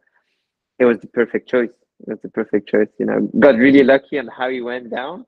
it 0.79 0.85
was 0.85 0.99
the 0.99 1.07
perfect 1.07 1.47
choice. 1.47 1.69
It 2.07 2.09
was 2.09 2.21
the 2.21 2.29
perfect 2.29 2.67
choice. 2.67 2.89
You 2.97 3.05
know, 3.05 3.29
got 3.39 3.55
really 3.55 3.83
lucky 3.83 4.17
on 4.17 4.27
how 4.27 4.49
he 4.49 4.61
went 4.61 4.89
down, 4.89 5.25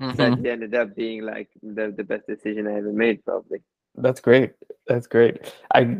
Mhm. 0.00 0.16
but 0.16 0.38
it 0.40 0.46
ended 0.46 0.74
up 0.74 0.96
being 0.96 1.22
like 1.22 1.48
the, 1.62 1.94
the 1.96 2.04
best 2.04 2.26
decision 2.26 2.66
I 2.66 2.74
ever 2.74 2.92
made, 2.92 3.24
probably. 3.24 3.62
That's 3.94 4.20
great. 4.20 4.54
That's 4.88 5.06
great. 5.06 5.54
I 5.72 5.98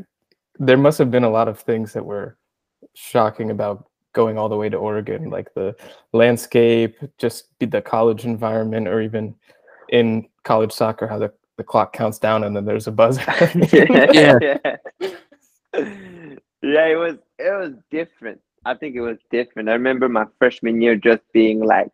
there 0.58 0.76
must 0.76 0.98
have 0.98 1.10
been 1.10 1.24
a 1.24 1.30
lot 1.30 1.48
of 1.48 1.60
things 1.60 1.92
that 1.92 2.04
were 2.04 2.36
shocking 2.94 3.50
about 3.50 3.89
going 4.12 4.38
all 4.38 4.48
the 4.48 4.56
way 4.56 4.68
to 4.68 4.76
Oregon, 4.76 5.30
like 5.30 5.52
the 5.54 5.74
landscape, 6.12 6.96
just 7.18 7.58
be 7.58 7.66
the 7.66 7.82
college 7.82 8.24
environment, 8.24 8.88
or 8.88 9.00
even 9.00 9.34
in 9.90 10.28
college 10.44 10.72
soccer, 10.72 11.06
how 11.06 11.18
the, 11.18 11.32
the 11.56 11.64
clock 11.64 11.92
counts 11.92 12.18
down 12.18 12.44
and 12.44 12.54
then 12.56 12.64
there's 12.64 12.86
a 12.86 12.92
buzzer. 12.92 13.22
Yeah. 13.72 14.38
yeah. 15.00 15.14
Yeah, 16.62 16.86
it 16.86 16.96
was 16.96 17.16
it 17.38 17.58
was 17.58 17.72
different. 17.90 18.40
I 18.64 18.74
think 18.74 18.94
it 18.94 19.00
was 19.00 19.18
different. 19.30 19.68
I 19.68 19.72
remember 19.72 20.08
my 20.08 20.26
freshman 20.38 20.82
year 20.82 20.94
just 20.94 21.22
being 21.32 21.64
like 21.64 21.90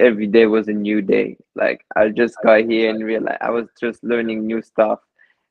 every 0.00 0.26
day 0.26 0.46
was 0.46 0.68
a 0.68 0.72
new 0.72 1.02
day. 1.02 1.36
Like 1.54 1.84
I 1.94 2.08
just 2.08 2.36
got 2.42 2.64
here 2.64 2.90
and 2.90 3.04
realized 3.04 3.38
I 3.42 3.50
was 3.50 3.66
just 3.78 4.02
learning 4.02 4.46
new 4.46 4.62
stuff. 4.62 5.00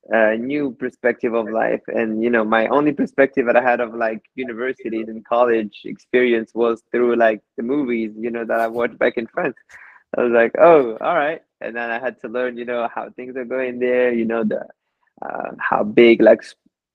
A 0.10 0.38
new 0.38 0.72
perspective 0.72 1.34
of 1.34 1.50
life. 1.50 1.82
And 1.88 2.24
you 2.24 2.30
know, 2.30 2.44
my 2.44 2.68
only 2.68 2.94
perspective 2.94 3.46
that 3.48 3.56
I 3.56 3.62
had 3.62 3.80
of 3.80 3.96
like 3.96 4.24
universities 4.36 5.08
and 5.08 5.26
college 5.26 5.82
experience 5.86 6.52
was 6.54 6.84
through 6.92 7.16
like 7.16 7.42
the 7.58 7.64
movies, 7.64 8.12
you 8.18 8.32
know, 8.32 8.46
that 8.46 8.60
I 8.60 8.68
watched 8.68 9.00
back 9.00 9.18
in 9.18 9.28
France. 9.28 9.56
I 10.18 10.22
was 10.22 10.32
like, 10.32 10.54
oh, 10.60 10.98
all 11.02 11.16
right. 11.16 11.42
And 11.62 11.76
then 11.76 11.90
I 11.90 12.00
had 12.00 12.20
to 12.22 12.28
learn, 12.28 12.58
you 12.58 12.66
know, 12.66 12.88
how 12.94 13.10
things 13.12 13.36
are 13.36 13.46
going 13.46 13.80
there, 13.80 14.14
you 14.14 14.26
know, 14.26 14.44
the 14.44 14.66
uh, 15.22 15.52
how 15.60 15.84
big 15.84 16.22
like 16.22 16.44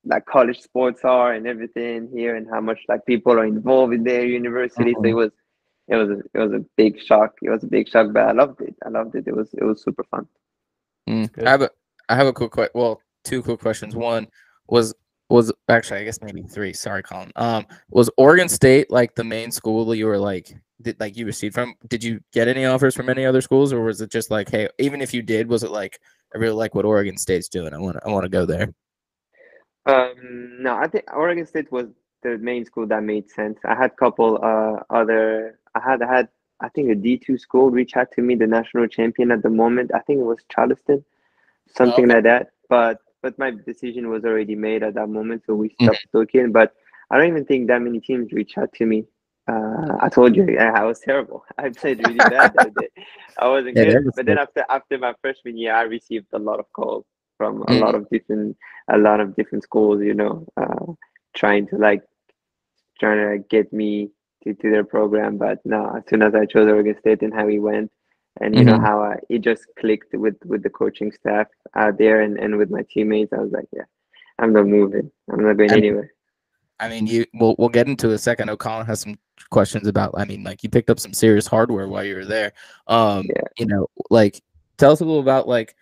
like 0.05 0.25
college 0.27 0.61
sports 0.61 1.05
are 1.05 1.33
and 1.33 1.47
everything 1.47 2.09
here, 2.13 2.37
and 2.37 2.49
how 2.49 2.61
much 2.61 2.79
like 2.89 3.05
people 3.07 3.33
are 3.33 3.45
involved 3.45 3.93
in 3.93 4.05
their 4.05 4.25
university. 4.25 4.93
So 4.95 5.05
it 5.05 5.13
was 5.15 5.31
it 5.89 5.97
was 5.97 6.11
a, 6.11 6.19
it 6.35 6.39
was 6.39 6.53
a 6.53 6.65
big 6.77 7.01
shock. 7.01 7.35
It 7.43 7.51
was 7.51 7.65
a 7.65 7.67
big 7.67 7.89
shock, 7.89 8.13
but 8.13 8.29
I 8.29 8.33
loved 8.33 8.61
it. 8.61 8.77
I 8.85 8.89
loved 8.89 9.17
it. 9.17 9.27
It 9.27 9.35
was 9.35 9.53
it 9.55 9.65
was 9.65 9.83
super 9.83 10.05
fun. 10.05 10.29
Mm. 11.09 11.47
I 11.47 11.51
have 11.51 11.63
a 11.63 11.71
I 12.11 12.17
have 12.17 12.27
a 12.27 12.33
quick 12.33 12.53
que- 12.53 12.69
well, 12.75 13.01
two 13.25 13.43
quick 13.43 13.61
questions. 13.61 13.95
One 13.95 14.27
was 14.69 14.95
was 15.29 15.53
actually 15.69 16.01
I 16.01 16.05
guess 16.05 16.21
maybe 16.21 16.43
three. 16.43 16.73
Sorry, 16.73 17.03
Colin. 17.03 17.33
Um, 17.37 17.67
was 17.91 18.11
Oregon 18.17 18.49
State 18.49 18.91
like 18.91 19.15
the 19.15 19.25
main 19.25 19.51
school 19.51 19.85
that 19.87 19.97
you 19.97 20.07
were 20.07 20.19
like 20.19 20.53
did 20.83 20.99
like 21.01 21.17
you 21.17 21.27
received 21.27 21.55
from? 21.55 21.75
Did 21.89 22.03
you 22.03 22.21
get 22.33 22.49
any 22.49 22.65
offers 22.65 22.95
from 22.95 23.09
any 23.09 23.25
other 23.25 23.41
schools, 23.41 23.73
or 23.73 23.83
was 23.83 24.01
it 24.01 24.11
just 24.11 24.31
like, 24.31 24.51
hey, 24.51 24.69
even 24.79 25.01
if 25.01 25.15
you 25.15 25.23
did, 25.23 25.49
was 25.49 25.63
it 25.63 25.71
like 25.71 26.01
I 26.35 26.39
really 26.39 26.55
like 26.55 26.75
what 26.75 26.85
Oregon 26.85 27.17
State's 27.17 27.49
doing. 27.49 27.75
I 27.75 27.79
want 27.79 27.97
I 28.05 28.09
want 28.09 28.25
to 28.25 28.29
go 28.29 28.47
there. 28.47 28.73
Um, 29.87 30.63
no, 30.63 30.77
I 30.77 30.87
think 30.89 31.05
Oregon 31.13 31.47
State 31.47 31.71
was 31.73 31.87
the 32.23 32.39
main 32.39 32.65
school 32.65 32.87
that 32.87 33.03
made 33.03 33.31
sense. 33.31 33.59
I 33.65 33.75
had 33.75 33.91
a 33.93 33.95
couple 33.95 34.39
uh 34.43 34.83
other. 34.91 35.59
I 35.75 35.81
had 35.81 36.03
I 36.03 36.17
had 36.17 36.29
I 36.61 36.69
think 36.69 36.91
a 36.91 36.95
D 36.95 37.19
two 37.19 37.39
school 37.39 37.71
reach 37.71 37.97
out 37.97 38.13
to 38.13 38.23
me, 38.23 38.35
the 38.35 38.47
national 38.47 38.87
champion 38.87 39.31
at 39.31 39.43
the 39.43 39.51
moment. 39.51 39.93
I 39.95 40.01
think 40.01 40.21
it 40.21 40.25
was 40.25 40.39
Charleston, 40.51 41.05
something 41.77 42.05
okay. 42.05 42.13
like 42.13 42.25
that. 42.25 42.49
But 42.69 42.99
but 43.23 43.39
my 43.39 43.51
decision 43.51 44.09
was 44.11 44.25
already 44.25 44.55
made 44.55 44.83
at 44.83 44.95
that 44.95 45.09
moment, 45.09 45.43
so 45.47 45.55
we 45.55 45.71
stopped 45.71 46.07
talking. 46.13 46.53
But 46.53 46.75
I 47.11 47.19
don't 47.19 47.29
even 47.29 47.45
think 47.45 47.69
that 47.69 47.81
many 47.83 48.01
teams 48.01 48.33
reached 48.33 48.59
out 48.59 48.73
to 48.75 48.87
me. 48.87 49.05
Uh, 49.49 49.97
I 50.01 50.09
told 50.09 50.37
you 50.37 50.47
I, 50.59 50.81
I 50.81 50.85
was 50.85 51.01
terrible. 51.01 51.45
I 51.59 51.71
played 51.71 52.01
really 52.07 52.25
bad 52.25 52.53
that 52.55 52.75
day. 52.77 52.89
I 53.39 53.49
wasn't 53.49 53.77
Yeah, 53.77 53.85
good. 53.85 54.05
was 54.05 54.15
But 54.15 54.27
then 54.27 54.39
after 54.39 54.65
after 54.69 54.99
my 54.99 55.15
freshman 55.21 55.57
year, 55.57 55.75
I 55.75 55.83
received 55.83 56.27
a 56.33 56.39
lot 56.39 56.61
of 56.61 56.67
calls 56.73 57.05
from 57.37 57.63
a 57.63 57.73
Mm. 57.73 57.81
lot 57.81 57.95
of 57.95 58.09
different 58.11 58.57
a 58.91 58.99
lot 58.99 59.21
of 59.21 59.35
different 59.37 59.65
schools. 59.65 60.03
You 60.03 60.15
know, 60.15 60.47
uh, 60.57 60.93
trying 61.35 61.67
to 61.69 61.77
like 61.77 62.03
trying 62.99 63.19
to 63.39 63.45
get 63.49 63.73
me 63.73 64.11
to, 64.45 64.55
to 64.55 64.71
their 64.71 64.85
program. 64.85 65.37
But 65.39 65.59
no, 65.65 65.95
as 65.97 66.03
soon 66.09 66.23
as 66.23 66.35
I 66.35 66.47
chose 66.47 66.69
Oregon 66.69 66.97
State 67.01 67.23
and 67.23 67.35
how 67.35 67.47
we 67.47 67.59
went, 67.59 67.91
and 68.41 68.55
you 68.55 68.65
know 68.65 68.79
Mhm. 68.79 68.87
how 68.87 69.03
I, 69.03 69.17
it 69.29 69.41
just 69.41 69.67
clicked 69.79 70.15
with 70.15 70.37
with 70.45 70.63
the 70.63 70.71
coaching 70.71 71.13
staff 71.13 71.49
out 71.75 71.99
there 71.99 72.21
and, 72.23 72.39
and 72.39 72.57
with 72.57 72.71
my 72.71 72.83
teammates, 72.91 73.33
I 73.33 73.39
was 73.39 73.53
like, 73.53 73.67
yeah, 73.73 73.85
I'm 74.39 74.53
not 74.53 74.67
moving. 74.67 75.11
I'm 75.31 75.43
not 75.43 75.57
going 75.57 75.71
And- 75.71 75.79
anywhere. 75.79 76.13
I 76.79 76.89
mean, 76.89 77.07
you 77.07 77.27
we'll 77.35 77.55
we'll 77.59 77.69
get 77.69 77.89
into 77.89 78.11
a 78.13 78.19
second. 78.19 78.49
I 78.49 78.53
know 78.53 78.57
Colin 78.57 78.87
has 78.87 79.01
some 79.01 79.19
questions 79.51 79.87
about. 79.87 80.15
I 80.17 80.25
mean, 80.25 80.43
like 80.45 80.63
you 80.63 80.71
picked 80.71 80.89
up 80.89 80.99
some 80.99 81.13
serious 81.13 81.47
hardware 81.47 81.89
while 81.89 82.05
you 82.05 82.15
were 82.15 82.25
there. 82.25 82.53
Um, 82.87 83.27
Yeah. 83.29 83.43
you 83.59 83.67
know, 83.67 83.87
like 84.09 84.41
tell 84.79 84.93
us 84.93 85.01
a 85.01 85.05
little 85.05 85.21
about 85.21 85.47
like 85.47 85.75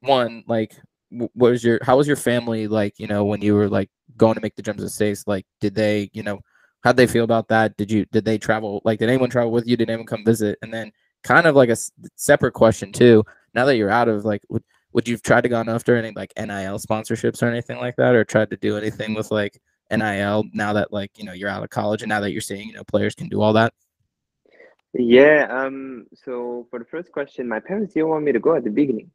one, 0.00 0.44
like 0.46 0.74
what 1.10 1.50
was 1.50 1.62
your 1.64 1.78
how 1.82 1.98
was 1.98 2.06
your 2.06 2.16
family 2.16 2.66
like? 2.66 2.98
You 2.98 3.08
know, 3.08 3.24
when 3.26 3.42
you 3.42 3.54
were 3.56 3.68
like 3.68 3.90
going 4.16 4.36
to 4.36 4.40
make 4.40 4.56
the 4.56 4.62
jumps 4.62 4.82
to 4.82 4.88
states, 4.88 5.24
like 5.26 5.44
did 5.60 5.74
they, 5.74 6.08
you 6.14 6.22
know, 6.22 6.40
how'd 6.82 6.96
they 6.96 7.06
feel 7.06 7.24
about 7.24 7.48
that? 7.48 7.76
Did 7.76 7.90
you 7.90 8.06
did 8.06 8.24
they 8.24 8.38
travel? 8.38 8.80
Like, 8.86 9.00
did 9.00 9.10
anyone 9.10 9.28
travel 9.28 9.50
with 9.52 9.66
you? 9.66 9.76
Did 9.76 9.90
anyone 9.90 10.06
come 10.06 10.24
visit? 10.24 10.58
And 10.62 10.72
then 10.72 10.92
kind 11.28 11.46
of 11.46 11.54
like 11.54 11.68
a 11.68 11.76
separate 12.16 12.52
question 12.52 12.90
too. 12.90 13.22
Now 13.54 13.66
that 13.66 13.76
you're 13.76 13.90
out 13.90 14.08
of 14.08 14.24
like, 14.24 14.42
would 14.48 14.64
would 14.92 15.06
you've 15.06 15.22
tried 15.22 15.42
to 15.42 15.48
gone 15.48 15.68
after 15.68 15.94
any 15.96 16.12
like 16.16 16.32
NIL 16.38 16.78
sponsorships 16.78 17.42
or 17.42 17.46
anything 17.46 17.78
like 17.78 17.96
that, 17.96 18.14
or 18.14 18.24
tried 18.24 18.50
to 18.50 18.56
do 18.56 18.76
anything 18.78 19.14
with 19.14 19.30
like 19.30 19.60
NIL 19.90 20.44
now 20.54 20.72
that 20.72 20.92
like 20.92 21.10
you 21.18 21.24
know 21.24 21.32
you're 21.32 21.50
out 21.50 21.62
of 21.62 21.70
college 21.70 22.02
and 22.02 22.08
now 22.08 22.20
that 22.20 22.32
you're 22.32 22.40
seeing 22.40 22.66
you 22.66 22.72
know 22.72 22.84
players 22.84 23.14
can 23.14 23.28
do 23.28 23.42
all 23.42 23.52
that? 23.52 23.74
Yeah. 24.94 25.46
Um. 25.50 26.06
So 26.14 26.66
for 26.70 26.78
the 26.78 26.86
first 26.86 27.12
question, 27.12 27.46
my 27.46 27.60
parents 27.60 27.92
didn't 27.92 28.08
want 28.08 28.24
me 28.24 28.32
to 28.32 28.40
go 28.40 28.56
at 28.56 28.64
the 28.64 28.70
beginning. 28.70 29.10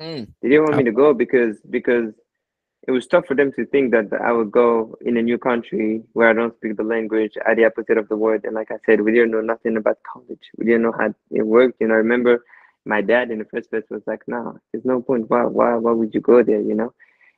Mm. 0.00 0.28
They 0.40 0.48
didn't 0.48 0.64
want 0.64 0.76
me 0.76 0.84
to 0.84 0.92
go 0.92 1.12
because 1.12 1.58
because 1.68 2.14
it 2.88 2.92
was 2.92 3.06
tough 3.06 3.26
for 3.26 3.34
them 3.34 3.52
to 3.52 3.66
think 3.66 3.92
that 3.92 4.08
I 4.20 4.32
would 4.32 4.50
go 4.50 4.96
in 5.02 5.16
a 5.16 5.22
new 5.22 5.38
country 5.38 6.02
where 6.14 6.30
I 6.30 6.32
don't 6.32 6.56
speak 6.56 6.76
the 6.76 6.82
language, 6.82 7.32
at 7.46 7.56
the 7.56 7.66
opposite 7.66 7.98
of 7.98 8.08
the 8.08 8.16
word. 8.16 8.44
And 8.44 8.54
like 8.54 8.70
I 8.70 8.76
said, 8.86 9.00
we 9.02 9.12
didn't 9.12 9.32
know 9.32 9.42
nothing 9.42 9.76
about 9.76 9.98
college. 10.10 10.40
We 10.56 10.64
didn't 10.64 10.82
know 10.82 10.92
how 10.98 11.14
it 11.30 11.42
worked. 11.46 11.80
You 11.80 11.88
know, 11.88 11.94
I 11.94 11.98
remember 11.98 12.44
my 12.86 13.02
dad 13.02 13.30
in 13.30 13.38
the 13.38 13.44
first 13.44 13.70
place 13.70 13.84
was 13.90 14.02
like, 14.06 14.22
"No, 14.26 14.58
there's 14.72 14.84
no 14.86 15.02
point. 15.02 15.28
Why 15.28 15.44
why 15.44 15.74
why 15.76 15.92
would 15.92 16.14
you 16.14 16.20
go 16.20 16.42
there?" 16.42 16.60
You 16.60 16.74
know. 16.74 16.94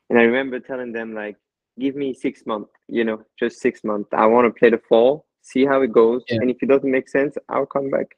And 0.09 0.19
I 0.19 0.23
remember 0.23 0.61
telling 0.61 0.93
them 0.93 1.13
like, 1.15 1.37
"Give 1.79 1.97
me 1.97 2.15
six 2.15 2.47
months. 2.47 2.71
You 2.89 3.05
know, 3.05 3.23
just 3.39 3.61
six 3.61 3.83
months. 3.83 4.11
I 4.13 4.27
want 4.27 4.47
to 4.47 4.57
play 4.59 4.71
the 4.71 4.79
fall, 4.89 5.27
see 5.41 5.65
how 5.67 5.83
it 5.83 5.91
goes, 5.93 6.23
Yeah. 6.29 6.37
and 6.41 6.51
if 6.51 6.63
it 6.63 6.69
doesn't 6.69 6.91
make 6.91 7.09
sense, 7.09 7.37
I'll 7.49 7.67
come 7.67 7.91
back." 7.91 8.17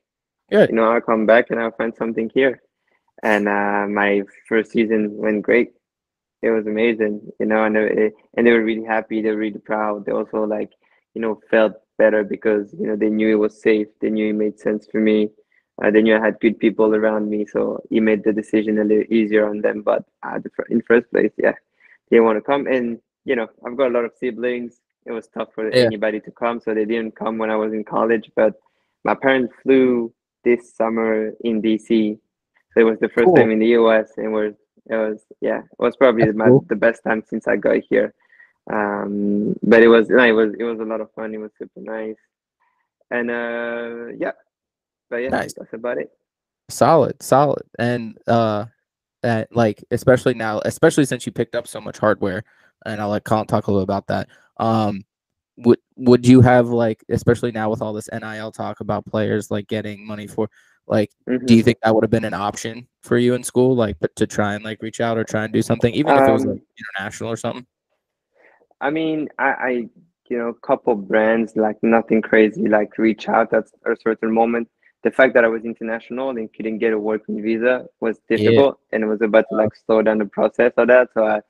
Yeah. 0.51 0.67
You 0.69 0.75
know, 0.75 0.91
I'll 0.91 1.01
come 1.01 1.25
back 1.25 1.47
and 1.51 1.59
I'll 1.59 1.73
find 1.73 1.95
something 1.97 2.31
here. 2.35 2.61
And 3.23 3.49
uh, 3.49 3.87
my 3.89 4.23
first 4.47 4.73
season 4.73 5.17
went 5.17 5.41
great 5.43 5.73
it 6.45 6.51
was 6.51 6.67
amazing, 6.67 7.15
you 7.41 7.47
know, 7.47 7.65
and 7.65 7.75
they, 7.77 8.13
and 8.37 8.47
they 8.47 8.53
were 8.53 8.63
really 8.65 8.85
happy. 8.85 9.23
They 9.23 9.31
were 9.31 9.45
really 9.47 9.59
proud. 9.73 10.05
They 10.05 10.13
also 10.13 10.45
like, 10.45 10.71
you 11.15 11.23
know, 11.23 11.41
felt 11.51 11.75
better 11.99 12.25
because 12.25 12.75
you 12.79 12.87
know 12.89 12.97
they 12.97 13.09
knew 13.11 13.29
it 13.33 13.39
was 13.47 13.61
safe. 13.63 13.89
They 14.01 14.11
knew 14.11 14.31
it 14.31 14.35
made 14.45 14.59
sense 14.61 14.87
for 14.91 15.01
me. 15.01 15.31
Uh, 15.83 15.91
they 15.91 16.03
knew 16.03 16.17
I 16.17 16.25
had 16.25 16.41
good 16.41 16.59
people 16.59 16.95
around 16.95 17.31
me, 17.31 17.47
so 17.47 17.81
it 17.91 18.03
made 18.03 18.23
the 18.25 18.33
decision 18.33 18.79
a 18.79 18.85
little 18.85 19.05
easier 19.19 19.49
on 19.49 19.61
them. 19.63 19.83
But 19.83 20.05
uh, 20.23 20.39
the, 20.39 20.51
in 20.71 20.83
first 20.83 21.11
place, 21.11 21.33
yeah, 21.37 21.55
they 22.11 22.21
want 22.21 22.37
to 22.39 22.43
come, 22.43 22.67
and 22.67 22.99
you 23.25 23.37
know, 23.37 23.49
I've 23.67 23.77
got 23.77 23.89
a 23.91 23.95
lot 23.97 24.05
of 24.05 24.13
siblings. 24.21 24.81
It 25.07 25.13
was 25.13 25.29
tough 25.29 25.49
for 25.55 25.65
Yeah. 25.71 25.87
anybody 25.87 26.21
to 26.21 26.31
come, 26.31 26.61
so 26.61 26.75
they 26.75 26.85
didn't 26.85 27.17
come 27.17 27.39
when 27.39 27.51
I 27.51 27.57
was 27.57 27.73
in 27.73 27.85
college. 27.85 28.31
But 28.37 28.55
my 29.05 29.15
parents 29.15 29.53
flew 29.63 30.13
this 30.45 30.75
summer 30.75 31.33
in 31.41 31.63
DC, 31.63 32.19
so 32.73 32.81
it 32.81 32.85
was 32.85 32.99
the 33.01 33.09
first 33.09 33.27
Cool. 33.27 33.37
time 33.37 33.51
in 33.51 33.59
the 33.59 33.73
US, 33.81 34.09
and 34.19 34.33
was 34.33 34.55
it 34.87 34.97
was 34.97 35.21
yeah, 35.41 35.59
it 35.59 35.79
was 35.79 35.97
probably 35.97 36.31
my, 36.33 36.47
cool. 36.47 36.65
the 36.69 36.77
best 36.77 37.03
time 37.05 37.23
since 37.29 37.49
I 37.49 37.57
got 37.57 37.79
here. 37.89 38.15
Um, 38.73 39.55
but 39.63 39.83
it 39.83 39.89
was 39.89 40.09
no, 40.09 40.25
it 40.25 40.33
was 40.33 40.55
it 40.59 40.65
was 40.65 40.81
a 40.81 40.85
lot 40.85 41.01
of 41.01 41.13
fun. 41.13 41.35
It 41.35 41.39
was 41.39 41.51
super 41.59 41.81
nice, 41.81 42.17
and 43.11 43.31
uh, 43.31 44.15
yeah, 44.19 44.33
but 45.11 45.17
yeah, 45.17 45.29
Nice. 45.29 45.55
that's 45.55 45.73
about 45.73 45.99
it. 45.99 46.11
Solid, 46.71 47.23
solid, 47.23 47.63
and 47.79 48.19
uh, 48.27 48.67
that 49.23 49.55
like 49.55 49.85
especially 49.91 50.35
now, 50.35 50.61
especially 50.65 51.05
since 51.05 51.27
you 51.27 51.33
picked 51.33 51.55
up 51.55 51.67
so 51.67 51.81
much 51.81 51.99
hardware, 51.99 52.43
and 52.87 53.01
I'll 53.01 53.11
let 53.11 53.25
Colin 53.25 53.47
talk 53.47 53.67
a 53.67 53.71
little 53.71 53.83
about 53.83 54.07
that. 54.07 54.29
Um, 54.59 55.05
would 55.59 55.79
would 55.97 56.27
you 56.27 56.41
have 56.41 56.69
like, 56.69 57.05
especially 57.09 57.53
now 57.53 57.71
with 57.71 57.83
all 57.83 57.93
this 57.93 58.09
NIL 58.13 58.51
talk 58.51 58.81
about 58.81 59.07
players 59.07 59.51
like 59.51 59.69
getting 59.69 60.07
money 60.07 60.27
for, 60.27 60.49
like, 60.87 61.11
Mhm. 61.29 61.47
do 61.47 61.55
you 61.55 61.63
think 61.63 61.79
that 61.83 61.95
would 61.95 62.05
have 62.05 62.11
been 62.11 62.25
an 62.25 62.35
option 62.35 62.87
for 63.01 63.17
you 63.19 63.35
in 63.35 63.43
school, 63.43 63.75
like, 63.75 63.97
but 64.01 64.15
to 64.17 64.27
try 64.27 64.55
and 64.55 64.65
like 64.65 64.83
reach 64.83 65.01
out 65.01 65.17
or 65.19 65.25
try 65.25 65.45
and 65.45 65.53
do 65.53 65.63
something, 65.63 65.93
even 65.95 66.13
if 66.17 66.29
it 66.29 66.33
was 66.33 66.45
Um, 66.45 66.51
like 66.53 66.63
international 66.79 67.31
or 67.31 67.37
something? 67.37 67.67
I 68.81 68.91
mean, 68.91 69.29
I, 69.39 69.49
I 69.53 69.69
you 70.29 70.39
know, 70.39 70.49
a 70.49 70.55
couple 70.55 70.95
brands 70.95 71.55
like 71.57 71.83
nothing 71.83 72.23
crazy, 72.23 72.69
like 72.69 72.97
reach 72.99 73.29
out 73.29 73.53
at 73.53 73.65
a 73.87 73.97
certain 73.97 74.33
moment. 74.33 74.69
The 75.03 75.11
fact 75.11 75.35
that 75.35 75.45
I 75.45 75.49
was 75.49 75.65
international 75.65 76.31
and 76.31 76.51
couldn't 76.53 76.79
get 76.79 76.95
a 76.95 76.99
working 76.99 77.43
visa 77.43 77.87
was 78.01 78.21
difficult, 78.29 78.79
and 78.93 79.03
it 79.03 79.07
was 79.07 79.21
about 79.21 79.45
to 79.51 79.57
like 79.57 79.75
slow 79.85 80.01
down 80.03 80.19
the 80.19 80.25
process 80.27 80.73
of 80.79 80.89
that. 80.89 81.11
So 81.13 81.27
I, 81.27 81.41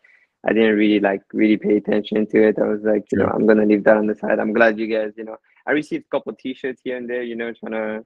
I 0.45 0.53
didn't 0.53 0.77
really 0.77 0.99
like 1.01 1.23
really 1.33 1.57
pay 1.57 1.77
attention 1.77 2.27
to 2.27 2.49
it. 2.49 2.59
I 2.59 2.65
was 2.67 2.83
like, 2.83 3.05
you 3.13 3.19
know, 3.19 3.27
I'm 3.27 3.47
gonna 3.47 3.65
leave 3.65 3.85
that 3.85 3.97
on 3.97 4.07
the 4.09 4.15
side. 4.17 4.39
I'm 4.41 4.53
glad 4.53 4.79
you 4.79 4.89
guys, 4.89 5.13
you 5.17 5.25
know, 5.25 5.37
I 5.67 5.71
received 5.73 6.07
a 6.07 6.11
couple 6.11 6.33
T-shirts 6.35 6.81
here 6.85 6.97
and 6.97 7.09
there, 7.09 7.23
you 7.23 7.37
know, 7.37 7.53
trying 7.53 7.73
to 7.73 8.05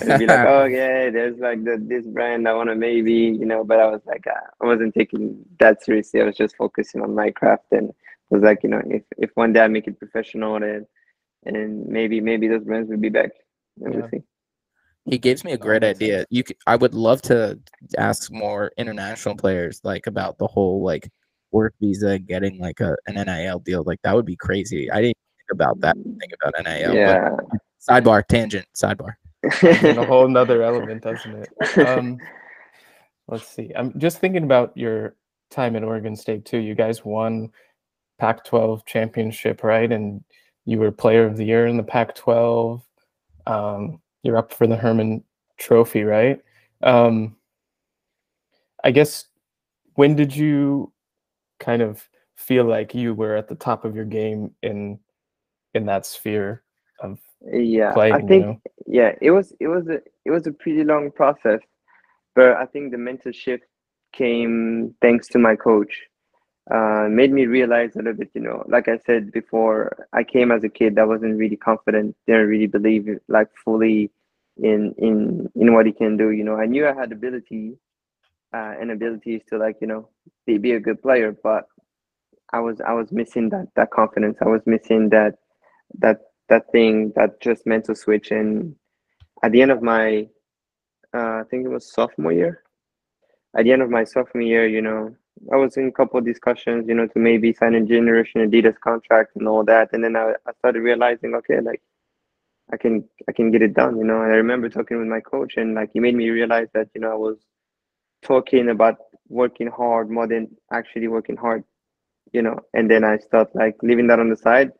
and 0.00 0.18
be 0.18 0.26
like, 0.26 0.38
oh 0.46 0.64
yeah, 0.64 1.10
there's 1.10 1.38
like 1.38 1.64
the 1.64 1.76
this 1.80 2.06
brand 2.06 2.48
I 2.48 2.54
want 2.54 2.68
to 2.70 2.74
maybe, 2.76 3.12
you 3.12 3.46
know, 3.46 3.64
but 3.64 3.80
I 3.80 3.86
was 3.86 4.02
like, 4.06 4.26
uh, 4.26 4.46
I 4.62 4.66
wasn't 4.66 4.94
taking 4.94 5.44
that 5.58 5.82
seriously. 5.84 6.20
I 6.20 6.24
was 6.24 6.36
just 6.36 6.56
focusing 6.56 7.02
on 7.02 7.14
my 7.14 7.30
craft 7.30 7.66
and 7.72 7.92
was 8.30 8.42
like, 8.42 8.62
you 8.62 8.70
know, 8.70 8.82
if 8.86 9.02
if 9.18 9.30
one 9.34 9.52
day 9.52 9.60
I 9.60 9.68
make 9.68 9.86
it 9.86 9.98
professional, 9.98 10.58
then 10.60 10.86
and 11.44 11.86
maybe 11.86 12.20
maybe 12.20 12.48
those 12.48 12.64
brands 12.64 12.90
will 12.90 12.98
be 12.98 13.08
back. 13.08 13.30
Yeah. 13.76 13.88
we'll 13.90 14.08
see. 14.08 14.22
He 15.08 15.18
gives 15.18 15.44
me 15.44 15.52
a 15.52 15.58
great 15.58 15.84
idea. 15.84 16.26
You 16.30 16.42
could, 16.42 16.56
I 16.66 16.74
would 16.74 16.92
love 16.92 17.22
to 17.22 17.60
ask 17.96 18.32
more 18.32 18.72
international 18.76 19.36
players 19.36 19.80
like 19.84 20.08
about 20.08 20.36
the 20.38 20.48
whole 20.48 20.82
like 20.82 21.08
work 21.52 21.74
visa 21.80 22.08
and 22.08 22.26
getting 22.26 22.58
like 22.58 22.80
a 22.80 22.96
an 23.06 23.14
NIL 23.14 23.60
deal. 23.60 23.84
Like 23.84 24.00
that 24.02 24.14
would 24.14 24.26
be 24.26 24.36
crazy. 24.36 24.90
I 24.90 25.00
didn't 25.02 25.18
think 25.36 25.52
about 25.52 25.80
that. 25.80 25.94
Think 25.94 26.32
about 26.40 26.54
NIL. 26.64 26.88
but 26.88 26.96
Yeah. 26.96 27.36
sidebar 27.88 28.26
tangent. 28.26 28.66
Sidebar. 28.74 29.14
A 29.62 30.04
whole 30.06 30.28
nother 30.28 30.62
element, 30.62 31.02
doesn't 31.02 31.34
it? 31.34 31.78
Um, 31.78 32.20
let's 33.28 33.48
see. 33.48 33.72
I'm 33.76 33.98
just 33.98 34.18
thinking 34.18 34.44
about 34.44 34.76
your 34.76 35.16
time 35.50 35.76
at 35.76 35.84
Oregon 35.84 36.16
State 36.16 36.44
too. 36.44 36.58
You 36.58 36.74
guys 36.74 37.04
won 37.04 37.50
Pac-12 38.18 38.84
championship, 38.86 39.62
right? 39.62 39.90
And 39.90 40.22
you 40.64 40.78
were 40.78 40.90
Player 40.90 41.26
of 41.26 41.36
the 41.36 41.44
Year 41.44 41.66
in 41.66 41.76
the 41.76 41.82
Pac-12. 41.82 42.82
Um, 43.46 44.00
you're 44.22 44.36
up 44.36 44.52
for 44.52 44.66
the 44.66 44.76
Hermann 44.76 45.22
Trophy, 45.58 46.02
right? 46.02 46.40
Um, 46.82 47.36
I 48.82 48.90
guess 48.90 49.26
when 49.94 50.16
did 50.16 50.34
you 50.34 50.92
kind 51.58 51.82
of 51.82 52.08
feel 52.36 52.64
like 52.64 52.94
you 52.94 53.14
were 53.14 53.36
at 53.36 53.48
the 53.48 53.54
top 53.54 53.84
of 53.84 53.96
your 53.96 54.04
game 54.04 54.52
in 54.62 54.98
in 55.74 55.86
that 55.86 56.06
sphere 56.06 56.62
of 57.00 57.18
Yeah, 57.52 57.92
playing? 57.92 58.14
I 58.14 58.18
you 58.18 58.28
think 58.28 58.44
know? 58.44 58.60
Yeah, 58.86 59.12
it 59.20 59.30
was 59.30 59.52
it 59.60 59.68
was 59.68 59.88
a 59.88 60.00
it 60.24 60.30
was 60.30 60.46
a 60.46 60.52
pretty 60.52 60.84
long 60.84 61.10
process, 61.10 61.60
but 62.34 62.56
I 62.56 62.66
think 62.66 62.92
the 62.92 62.98
mental 62.98 63.32
shift 63.32 63.64
came 64.12 64.94
thanks 65.02 65.28
to 65.28 65.38
my 65.38 65.56
coach. 65.56 66.02
Uh, 66.68 67.06
made 67.08 67.32
me 67.32 67.46
realize 67.46 67.94
a 67.94 67.98
little 67.98 68.14
bit, 68.14 68.30
you 68.34 68.40
know, 68.40 68.64
like 68.66 68.88
I 68.88 68.98
said 69.06 69.30
before, 69.30 70.08
I 70.12 70.24
came 70.24 70.50
as 70.50 70.64
a 70.64 70.68
kid 70.68 70.96
that 70.96 71.06
wasn't 71.06 71.38
really 71.38 71.56
confident, 71.56 72.16
didn't 72.26 72.48
really 72.48 72.66
believe 72.66 73.06
like 73.28 73.48
fully 73.64 74.10
in 74.56 74.94
in 74.98 75.50
in 75.54 75.74
what 75.74 75.86
he 75.86 75.92
can 75.92 76.16
do. 76.16 76.30
You 76.30 76.44
know, 76.44 76.56
I 76.56 76.66
knew 76.66 76.86
I 76.88 76.94
had 76.94 77.12
ability 77.12 77.76
uh, 78.52 78.74
and 78.80 78.90
abilities 78.90 79.42
to 79.48 79.58
like 79.58 79.76
you 79.80 79.86
know 79.86 80.08
be, 80.46 80.58
be 80.58 80.72
a 80.72 80.80
good 80.80 81.02
player, 81.02 81.36
but 81.42 81.66
I 82.52 82.60
was 82.60 82.80
I 82.80 82.92
was 82.92 83.12
missing 83.12 83.48
that 83.50 83.68
that 83.76 83.90
confidence. 83.90 84.38
I 84.40 84.46
was 84.48 84.62
missing 84.66 85.08
that 85.10 85.38
that 85.98 86.20
that 86.48 86.70
thing 86.72 87.12
that 87.16 87.40
just 87.40 87.66
mental 87.66 87.94
switch. 87.94 88.30
And 88.30 88.74
at 89.42 89.52
the 89.52 89.62
end 89.62 89.70
of 89.70 89.82
my, 89.82 90.28
uh, 91.14 91.40
I 91.40 91.42
think 91.50 91.64
it 91.64 91.70
was 91.70 91.92
sophomore 91.92 92.32
year. 92.32 92.62
At 93.56 93.64
the 93.64 93.72
end 93.72 93.82
of 93.82 93.90
my 93.90 94.04
sophomore 94.04 94.42
year, 94.42 94.66
you 94.66 94.82
know, 94.82 95.14
I 95.52 95.56
was 95.56 95.76
in 95.76 95.88
a 95.88 95.92
couple 95.92 96.18
of 96.18 96.24
discussions, 96.26 96.86
you 96.88 96.94
know, 96.94 97.06
to 97.08 97.18
maybe 97.18 97.52
sign 97.52 97.74
a 97.74 97.80
Generation 97.84 98.40
Adidas 98.48 98.78
contract 98.80 99.36
and 99.36 99.46
all 99.48 99.64
that. 99.64 99.90
And 99.92 100.02
then 100.02 100.16
I, 100.16 100.32
I 100.46 100.52
started 100.58 100.80
realizing, 100.80 101.34
okay, 101.34 101.60
like 101.60 101.82
I 102.72 102.76
can 102.76 103.04
I 103.28 103.32
can 103.32 103.50
get 103.50 103.62
it 103.62 103.74
done, 103.74 103.96
you 103.98 104.04
know. 104.04 104.22
And 104.22 104.32
I 104.32 104.36
remember 104.36 104.68
talking 104.68 104.98
with 104.98 105.06
my 105.08 105.20
coach, 105.20 105.54
and 105.56 105.74
like 105.74 105.90
he 105.92 106.00
made 106.00 106.14
me 106.14 106.30
realize 106.30 106.68
that 106.74 106.88
you 106.94 107.00
know 107.00 107.12
I 107.12 107.14
was 107.16 107.36
talking 108.22 108.70
about 108.70 108.96
working 109.28 109.68
hard 109.68 110.10
more 110.10 110.26
than 110.26 110.48
actually 110.72 111.08
working 111.08 111.36
hard, 111.36 111.62
you 112.32 112.42
know. 112.42 112.58
And 112.74 112.90
then 112.90 113.04
I 113.04 113.18
start 113.18 113.54
like 113.54 113.76
leaving 113.82 114.08
that 114.08 114.18
on 114.18 114.30
the 114.30 114.36
side, 114.36 114.72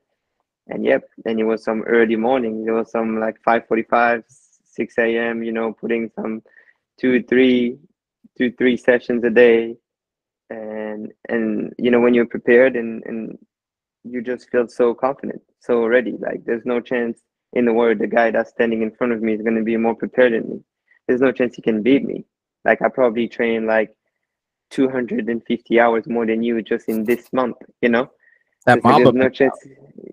and 0.69 0.85
yep, 0.85 1.09
then 1.25 1.39
it 1.39 1.45
was 1.45 1.63
some 1.65 1.83
early 1.83 2.17
morning. 2.17 2.65
It 2.67 2.71
was 2.73 2.91
some 2.91 3.21
like 3.21 3.41
five 3.43 3.67
forty-five, 3.67 4.25
six 4.29 4.99
a.m. 4.99 5.43
You 5.43 5.53
know, 5.53 5.73
putting 5.73 6.11
some 6.15 6.43
two, 6.99 7.23
three, 7.23 7.79
two, 8.37 8.53
three 8.53 8.77
sessions 8.77 9.25
a 9.25 9.31
day, 9.31 9.77
and 10.51 11.13
and 11.29 11.73
you 11.79 11.91
know 11.91 12.01
when 12.01 12.15
you're 12.15 12.27
prepared 12.27 12.77
and 12.77 13.03
and 13.07 13.39
you 14.05 14.23
just 14.23 14.51
feel 14.51 14.69
so 14.69 14.95
confident, 14.95 15.43
so 15.61 15.87
ready. 15.87 16.17
Like 16.19 16.45
there's 16.45 16.65
no 16.65 16.81
chance 16.81 17.21
in 17.53 17.65
the 17.65 17.73
world 17.73 17.99
the 17.99 18.07
guy 18.07 18.31
that's 18.31 18.51
standing 18.51 18.83
in 18.83 18.91
front 18.91 19.13
of 19.13 19.23
me 19.23 19.35
is 19.35 19.43
going 19.43 19.57
to 19.57 19.63
be 19.63 19.77
more 19.77 19.95
prepared 19.95 20.33
than 20.33 20.49
me. 20.49 20.61
There's 21.07 21.21
no 21.21 21.33
chance 21.33 21.57
he 21.57 21.63
can 21.63 21.83
beat 21.83 22.05
me. 22.05 22.25
Like 22.65 22.83
I 22.83 22.89
probably 22.89 23.29
train 23.29 23.67
like 23.67 23.95
250 24.71 25.81
hours 25.81 26.07
more 26.07 26.27
than 26.27 26.43
you 26.43 26.61
just 26.63 26.89
in 26.89 27.05
this 27.05 27.33
month, 27.33 27.57
you 27.81 27.89
know? 27.89 28.11
That 28.67 28.83
Mamba 28.83 29.13
no 29.13 29.29
chance. 29.29 29.57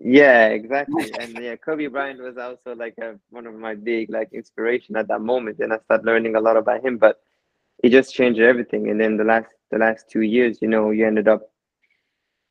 Yeah, 0.00 0.46
exactly. 0.48 1.12
And 1.18 1.36
yeah, 1.40 1.56
Kobe 1.56 1.88
Bryant 1.88 2.22
was 2.22 2.38
also 2.38 2.76
like 2.76 2.94
a, 2.98 3.18
one 3.30 3.46
of 3.48 3.54
my 3.54 3.74
big 3.74 4.10
like 4.10 4.32
inspiration 4.32 4.96
at 4.96 5.08
that 5.08 5.22
moment, 5.22 5.58
and 5.58 5.72
I 5.72 5.78
started 5.78 6.06
learning 6.06 6.36
a 6.36 6.40
lot 6.40 6.56
about 6.56 6.84
him. 6.84 6.96
But 6.96 7.20
he 7.82 7.88
just 7.88 8.14
changed 8.14 8.40
everything. 8.40 8.90
And 8.90 9.00
then 9.00 9.16
the 9.16 9.24
last 9.24 9.48
the 9.72 9.78
last 9.78 10.08
two 10.08 10.20
years, 10.20 10.58
you 10.62 10.68
know, 10.68 10.90
you 10.90 11.04
ended 11.04 11.26
up, 11.26 11.50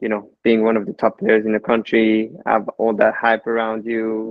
you 0.02 0.10
know, 0.10 0.30
being 0.44 0.64
one 0.64 0.76
of 0.76 0.86
the 0.86 0.94
top 0.94 1.20
players 1.20 1.46
in 1.46 1.54
the 1.54 1.60
country. 1.60 2.32
Have 2.46 2.68
all 2.78 2.94
that 2.96 3.16
hype 3.16 3.48
around 3.48 3.86
you. 3.86 4.30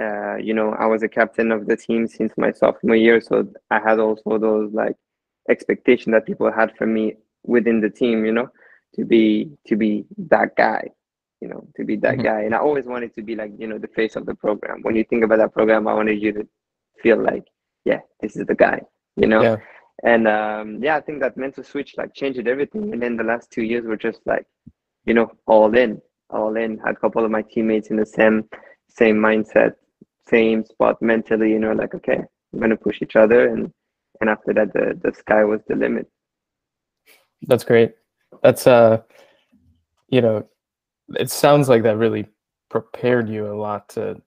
Uh, 0.00 0.36
you 0.36 0.54
know, 0.54 0.72
I 0.78 0.86
was 0.86 1.02
a 1.02 1.08
captain 1.08 1.52
of 1.52 1.66
the 1.66 1.76
team 1.76 2.08
since 2.08 2.32
my 2.38 2.50
sophomore 2.52 2.96
year, 2.96 3.20
so 3.20 3.46
I 3.70 3.78
had 3.78 3.98
also 3.98 4.38
those 4.38 4.72
like 4.72 4.96
expectation 5.50 6.12
that 6.12 6.24
people 6.24 6.50
had 6.50 6.74
for 6.78 6.86
me 6.86 7.16
within 7.44 7.82
the 7.82 7.90
team. 7.90 8.24
You 8.24 8.32
know, 8.32 8.48
to 8.94 9.04
be 9.04 9.50
to 9.66 9.76
be 9.76 10.06
that 10.16 10.56
guy 10.56 10.88
you 11.40 11.48
know, 11.48 11.66
to 11.76 11.84
be 11.84 11.96
that 11.96 12.18
Mhm. 12.18 12.24
guy. 12.24 12.40
And 12.42 12.54
I 12.54 12.58
always 12.58 12.84
wanted 12.84 13.14
to 13.14 13.22
be 13.22 13.34
like, 13.34 13.52
you 13.58 13.66
know, 13.66 13.78
the 13.78 13.88
face 13.88 14.16
of 14.16 14.26
the 14.26 14.34
program. 14.34 14.82
When 14.82 14.94
you 14.94 15.04
think 15.04 15.24
about 15.24 15.38
that 15.38 15.52
program, 15.52 15.88
I 15.88 15.94
wanted 15.94 16.20
you 16.20 16.32
to 16.32 16.46
feel 17.02 17.16
like, 17.16 17.44
yeah, 17.84 18.00
this 18.20 18.36
is 18.36 18.46
the 18.46 18.54
guy, 18.54 18.82
you 19.16 19.26
know? 19.26 19.42
Yeah. 19.42 19.56
And 20.02 20.28
um, 20.28 20.82
yeah, 20.82 20.96
I 20.96 21.00
think 21.00 21.20
that 21.20 21.36
mental 21.36 21.64
switch 21.64 21.96
like 21.96 22.14
changed 22.14 22.46
everything. 22.46 22.92
And 22.92 23.02
then 23.02 23.16
the 23.16 23.24
last 23.24 23.50
two 23.50 23.62
years 23.62 23.84
were 23.84 23.96
just 23.96 24.20
like, 24.26 24.46
you 25.04 25.14
know, 25.14 25.30
all 25.46 25.74
in, 25.76 26.00
all 26.30 26.56
in. 26.56 26.78
Had 26.78 26.96
a 26.96 26.98
couple 26.98 27.24
of 27.24 27.30
my 27.30 27.42
teammates 27.42 27.90
in 27.90 27.96
the 27.96 28.06
same 28.06 28.48
same 28.88 29.16
mindset, 29.16 29.74
same 30.26 30.64
spot 30.64 31.00
mentally, 31.00 31.50
you 31.50 31.58
know, 31.58 31.72
like 31.72 31.94
okay, 31.94 32.22
we're 32.52 32.60
gonna 32.60 32.76
push 32.76 33.02
each 33.02 33.16
other 33.16 33.48
and 33.48 33.72
and 34.20 34.28
after 34.30 34.52
that 34.54 34.72
the, 34.72 34.98
the 35.02 35.14
sky 35.14 35.44
was 35.44 35.60
the 35.68 35.74
limit. 35.74 36.06
That's 37.42 37.64
great. 37.64 37.94
That's 38.42 38.66
uh, 38.66 39.02
you 40.08 40.20
know, 40.22 40.46
it 41.18 41.30
sounds 41.30 41.68
like 41.68 41.82
that 41.82 41.96
really 41.96 42.26
prepared 42.68 43.28
you 43.28 43.46
a 43.52 43.54
lot 43.54 43.88
to 43.90 44.20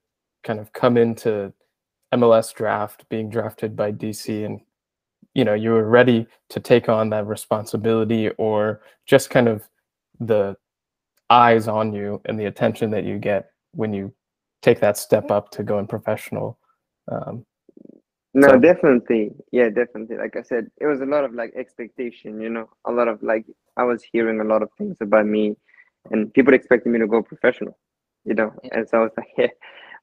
kind 0.43 0.59
of 0.59 0.71
come 0.73 0.97
into 0.97 1.53
MLS 2.13 2.53
draft, 2.53 3.07
being 3.09 3.29
drafted 3.29 3.75
by 3.75 3.91
DC, 3.91 4.45
and 4.45 4.59
you 5.33 5.43
know, 5.43 5.53
you 5.53 5.71
were 5.71 5.87
ready 5.89 6.27
to 6.49 6.59
take 6.59 6.89
on 6.89 7.09
that 7.09 7.25
responsibility, 7.25 8.29
or 8.37 8.81
just 9.05 9.29
kind 9.29 9.47
of 9.47 9.67
the 10.19 10.55
eyes 11.29 11.67
on 11.67 11.93
you 11.93 12.21
and 12.25 12.39
the 12.39 12.45
attention 12.45 12.91
that 12.91 13.03
you 13.05 13.17
get 13.17 13.49
when 13.71 13.93
you 13.93 14.13
take 14.61 14.79
that 14.79 14.97
step 14.97 15.31
up 15.31 15.49
to 15.51 15.63
going 15.63 15.87
professional. 15.87 16.59
Um, 17.11 17.45
No, 18.35 18.47
So- 18.49 18.59
definitely. 18.59 19.31
Yeah, 19.51 19.69
definitely. 19.69 20.17
Like 20.17 20.35
I 20.35 20.41
said, 20.41 20.69
it 20.81 20.87
was 20.87 21.01
a 21.01 21.05
lot 21.05 21.23
of 21.23 21.33
like 21.35 21.53
expectation, 21.55 22.41
you 22.41 22.49
know, 22.49 22.67
a 22.85 22.91
lot 22.91 23.07
of 23.07 23.21
like 23.21 23.45
I 23.77 23.83
was 23.83 24.03
hearing 24.03 24.39
a 24.41 24.43
lot 24.43 24.61
of 24.63 24.69
things 24.77 24.97
about 25.01 25.25
me 25.27 25.55
and 26.11 26.33
people 26.33 26.53
expected 26.53 26.89
me 26.89 26.99
to 26.99 27.07
go 27.07 27.21
professional, 27.21 27.77
you 28.25 28.33
know. 28.33 28.53
Yeah. 28.63 28.69
And 28.73 28.89
so 28.89 28.97
I 28.99 29.01
was 29.01 29.11
like, 29.17 29.27
yeah, 29.37 29.47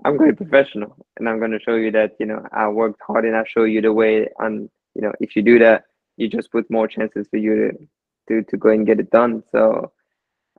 I'm 0.04 0.16
going 0.16 0.36
professional 0.36 0.96
and 1.18 1.28
I'm 1.28 1.38
going 1.38 1.50
to 1.52 1.60
show 1.60 1.74
you 1.74 1.90
that, 1.92 2.12
you 2.18 2.26
know, 2.26 2.44
I 2.52 2.68
worked 2.68 3.00
hard 3.06 3.24
and 3.24 3.36
I 3.36 3.44
show 3.46 3.64
you 3.64 3.80
the 3.80 3.92
way 3.92 4.28
and 4.38 4.68
you 4.94 5.02
know, 5.02 5.12
if 5.20 5.36
you 5.36 5.42
do 5.42 5.58
that, 5.60 5.84
you 6.16 6.28
just 6.28 6.50
put 6.50 6.70
more 6.70 6.88
chances 6.88 7.26
for 7.28 7.36
you 7.36 7.54
to 7.56 7.88
to, 8.28 8.42
to 8.50 8.56
go 8.56 8.70
and 8.70 8.86
get 8.86 9.00
it 9.00 9.10
done. 9.10 9.42
So 9.52 9.92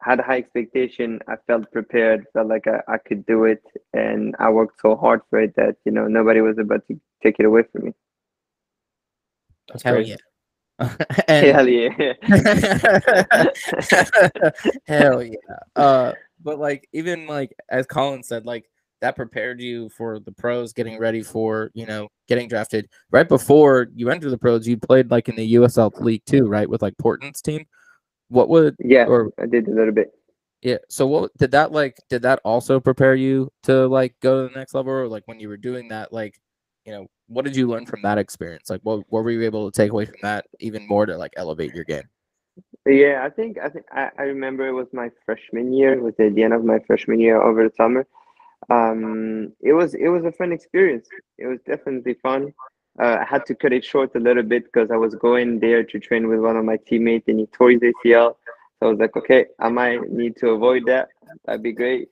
I 0.05 0.09
had 0.09 0.19
a 0.19 0.23
high 0.23 0.37
expectation. 0.37 1.19
I 1.27 1.35
felt 1.47 1.71
prepared, 1.71 2.25
felt 2.33 2.47
like 2.47 2.67
I, 2.67 2.81
I 2.87 2.97
could 2.97 3.25
do 3.25 3.45
it 3.45 3.63
and 3.93 4.35
I 4.39 4.49
worked 4.49 4.81
so 4.81 4.95
hard 4.95 5.21
for 5.29 5.39
it 5.39 5.55
that, 5.55 5.77
you 5.85 5.91
know, 5.91 6.07
nobody 6.07 6.41
was 6.41 6.57
about 6.57 6.85
to 6.87 6.99
take 7.23 7.37
it 7.39 7.45
away 7.45 7.63
from 7.71 7.85
me. 7.85 7.93
that's 9.69 9.83
Hell 9.83 9.95
great. 9.95 10.07
yeah. 10.07 10.15
and, 11.27 11.47
Hell 11.47 11.67
yeah. 11.67 12.13
Hell 14.87 15.23
yeah. 15.23 15.35
Uh, 15.75 16.13
but 16.43 16.59
like 16.59 16.87
even 16.93 17.27
like 17.27 17.53
as 17.69 17.85
Colin 17.85 18.23
said, 18.23 18.45
like 18.45 18.65
that 19.01 19.15
prepared 19.15 19.59
you 19.59 19.89
for 19.89 20.19
the 20.19 20.31
pros, 20.31 20.73
getting 20.73 20.99
ready 20.99 21.21
for 21.21 21.71
you 21.73 21.85
know 21.85 22.07
getting 22.27 22.47
drafted. 22.47 22.87
Right 23.11 23.27
before 23.27 23.87
you 23.95 24.09
entered 24.09 24.31
the 24.31 24.37
pros, 24.37 24.67
you 24.67 24.77
played 24.77 25.11
like 25.11 25.29
in 25.29 25.35
the 25.35 25.55
USL 25.55 25.91
League 25.99 26.23
Two, 26.25 26.47
right, 26.47 26.69
with 26.69 26.81
like 26.81 26.97
Portland's 26.97 27.41
team. 27.41 27.65
What 28.29 28.49
would 28.49 28.75
yeah, 28.79 29.05
or 29.05 29.31
I 29.39 29.45
did 29.45 29.67
a 29.67 29.71
little 29.71 29.93
bit. 29.93 30.11
yeah? 30.61 30.77
So 30.89 31.05
what 31.05 31.35
did 31.37 31.51
that 31.51 31.71
like? 31.71 31.97
Did 32.09 32.21
that 32.23 32.39
also 32.43 32.79
prepare 32.79 33.15
you 33.15 33.51
to 33.63 33.87
like 33.87 34.15
go 34.21 34.47
to 34.47 34.53
the 34.53 34.59
next 34.59 34.73
level, 34.73 34.93
or 34.93 35.07
like 35.07 35.23
when 35.27 35.39
you 35.39 35.49
were 35.49 35.57
doing 35.57 35.89
that, 35.89 36.13
like 36.13 36.39
you 36.85 36.91
know, 36.93 37.07
what 37.31 37.45
did 37.45 37.55
you 37.55 37.67
learn 37.67 37.85
from 37.85 38.01
that 38.03 38.17
experience? 38.17 38.69
Like, 38.69 38.81
what 38.83 39.03
what 39.09 39.23
were 39.23 39.31
you 39.31 39.43
able 39.43 39.69
to 39.69 39.75
take 39.75 39.91
away 39.91 40.05
from 40.05 40.17
that 40.21 40.45
even 40.59 40.87
more 40.87 41.05
to 41.05 41.17
like 41.17 41.33
elevate 41.37 41.73
your 41.73 41.85
game? 41.85 42.03
Yeah, 42.85 43.23
I 43.23 43.29
think 43.29 43.57
I 43.57 43.69
think 43.69 43.85
I, 43.91 44.09
I 44.17 44.23
remember 44.23 44.67
it 44.67 44.73
was 44.73 44.87
my 44.91 45.09
freshman 45.25 45.73
year. 45.73 45.93
It 45.93 46.01
was 46.01 46.15
at 46.19 46.35
the 46.35 46.43
end 46.43 46.53
of 46.53 46.65
my 46.65 46.79
freshman 46.79 47.19
year 47.19 47.41
over 47.41 47.67
the 47.67 47.75
summer. 47.75 48.05
Um, 48.69 49.53
it 49.61 49.73
was 49.73 49.93
it 49.93 50.09
was 50.09 50.25
a 50.25 50.31
fun 50.31 50.51
experience. 50.51 51.07
It 51.37 51.47
was 51.47 51.59
definitely 51.65 52.15
fun. 52.15 52.53
Uh, 53.01 53.17
I 53.21 53.25
had 53.25 53.45
to 53.45 53.55
cut 53.55 53.71
it 53.71 53.85
short 53.85 54.15
a 54.15 54.19
little 54.19 54.43
bit 54.43 54.65
because 54.65 54.91
I 54.91 54.97
was 54.97 55.15
going 55.15 55.59
there 55.59 55.83
to 55.83 55.99
train 55.99 56.27
with 56.27 56.39
one 56.39 56.57
of 56.57 56.65
my 56.65 56.77
teammates 56.77 57.27
and 57.29 57.39
he 57.39 57.45
tore 57.47 57.71
his 57.71 57.79
ACL. 57.79 58.35
So 58.79 58.87
I 58.87 58.89
was 58.89 58.99
like, 58.99 59.15
okay, 59.15 59.45
I 59.59 59.69
might 59.69 60.09
need 60.09 60.35
to 60.37 60.49
avoid 60.49 60.85
that. 60.87 61.09
That'd 61.45 61.63
be 61.63 61.71
great. 61.71 62.09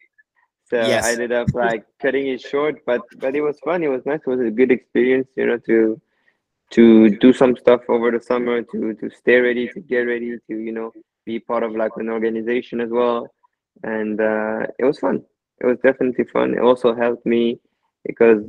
So 0.69 0.77
Yes. 0.77 1.05
I 1.05 1.11
ended 1.13 1.31
up 1.31 1.53
like 1.53 1.85
cutting 2.01 2.27
it 2.27 2.41
short, 2.41 2.85
but 2.85 3.01
but 3.17 3.35
it 3.35 3.41
was 3.41 3.59
fun. 3.59 3.83
It 3.83 3.87
was 3.87 4.05
nice. 4.05 4.19
It 4.25 4.29
was 4.29 4.39
a 4.41 4.51
good 4.51 4.71
experience, 4.71 5.27
you 5.35 5.47
know, 5.47 5.57
to 5.65 5.99
to 6.71 7.09
do 7.17 7.33
some 7.33 7.55
stuff 7.57 7.81
over 7.89 8.11
the 8.11 8.21
summer, 8.21 8.61
to 8.61 8.93
to 8.93 9.09
stay 9.09 9.39
ready, 9.39 9.67
to 9.69 9.79
get 9.79 10.01
ready, 10.01 10.37
to 10.47 10.57
you 10.57 10.71
know 10.71 10.91
be 11.25 11.39
part 11.39 11.63
of 11.63 11.75
like 11.75 11.91
an 11.97 12.09
organization 12.09 12.81
as 12.81 12.89
well. 12.89 13.27
And 13.83 14.19
uh, 14.21 14.67
it 14.77 14.85
was 14.85 14.99
fun. 14.99 15.23
It 15.61 15.65
was 15.65 15.77
definitely 15.79 16.25
fun. 16.25 16.53
It 16.53 16.59
also 16.61 16.93
helped 16.95 17.25
me 17.25 17.59
because, 18.05 18.43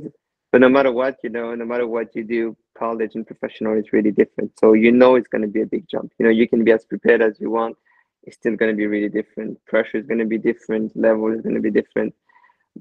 but 0.51 0.61
no 0.61 0.69
matter 0.69 0.91
what, 0.91 1.17
you 1.23 1.29
know, 1.29 1.53
no 1.55 1.65
matter 1.65 1.87
what 1.87 2.15
you 2.15 2.23
do, 2.23 2.55
college 2.77 3.15
and 3.15 3.25
professional 3.25 3.77
is 3.77 3.93
really 3.93 4.11
different. 4.11 4.51
So 4.59 4.73
you 4.73 4.91
know 4.91 5.15
it's 5.15 5.27
going 5.27 5.41
to 5.43 5.47
be 5.47 5.61
a 5.61 5.65
big 5.65 5.87
jump. 5.89 6.11
You 6.17 6.25
know, 6.25 6.31
you 6.31 6.47
can 6.47 6.63
be 6.63 6.71
as 6.71 6.85
prepared 6.85 7.21
as 7.21 7.39
you 7.39 7.49
want. 7.49 7.77
It's 8.23 8.37
still 8.37 8.55
going 8.55 8.71
to 8.71 8.77
be 8.77 8.87
really 8.87 9.09
different. 9.09 9.63
Pressure 9.65 9.97
is 9.97 10.05
going 10.05 10.19
to 10.19 10.25
be 10.25 10.37
different. 10.37 10.95
Level 10.95 11.33
is 11.33 11.41
going 11.41 11.55
to 11.55 11.61
be 11.61 11.71
different. 11.71 12.13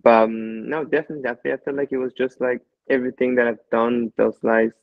But 0.03 0.24
um, 0.24 0.68
no, 0.68 0.85
definitely, 0.85 1.29
I 1.29 1.35
feel, 1.37 1.55
I 1.55 1.57
feel 1.57 1.74
like 1.74 1.92
it 1.92 1.98
was 1.98 2.12
just 2.12 2.40
like 2.40 2.61
everything 2.88 3.35
that 3.37 3.46
I've 3.46 3.70
done 3.70 4.12
those 4.16 4.38
last 4.42 4.74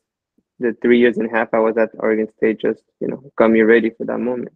the 0.60 0.76
three 0.82 0.98
years 0.98 1.18
and 1.18 1.30
a 1.30 1.36
half 1.36 1.48
I 1.52 1.58
was 1.58 1.76
at 1.76 1.90
Oregon 1.98 2.26
State 2.36 2.60
just 2.60 2.82
you 3.00 3.08
know 3.08 3.22
got 3.36 3.50
me 3.50 3.62
ready 3.62 3.90
for 3.90 4.04
that 4.06 4.18
moment. 4.18 4.52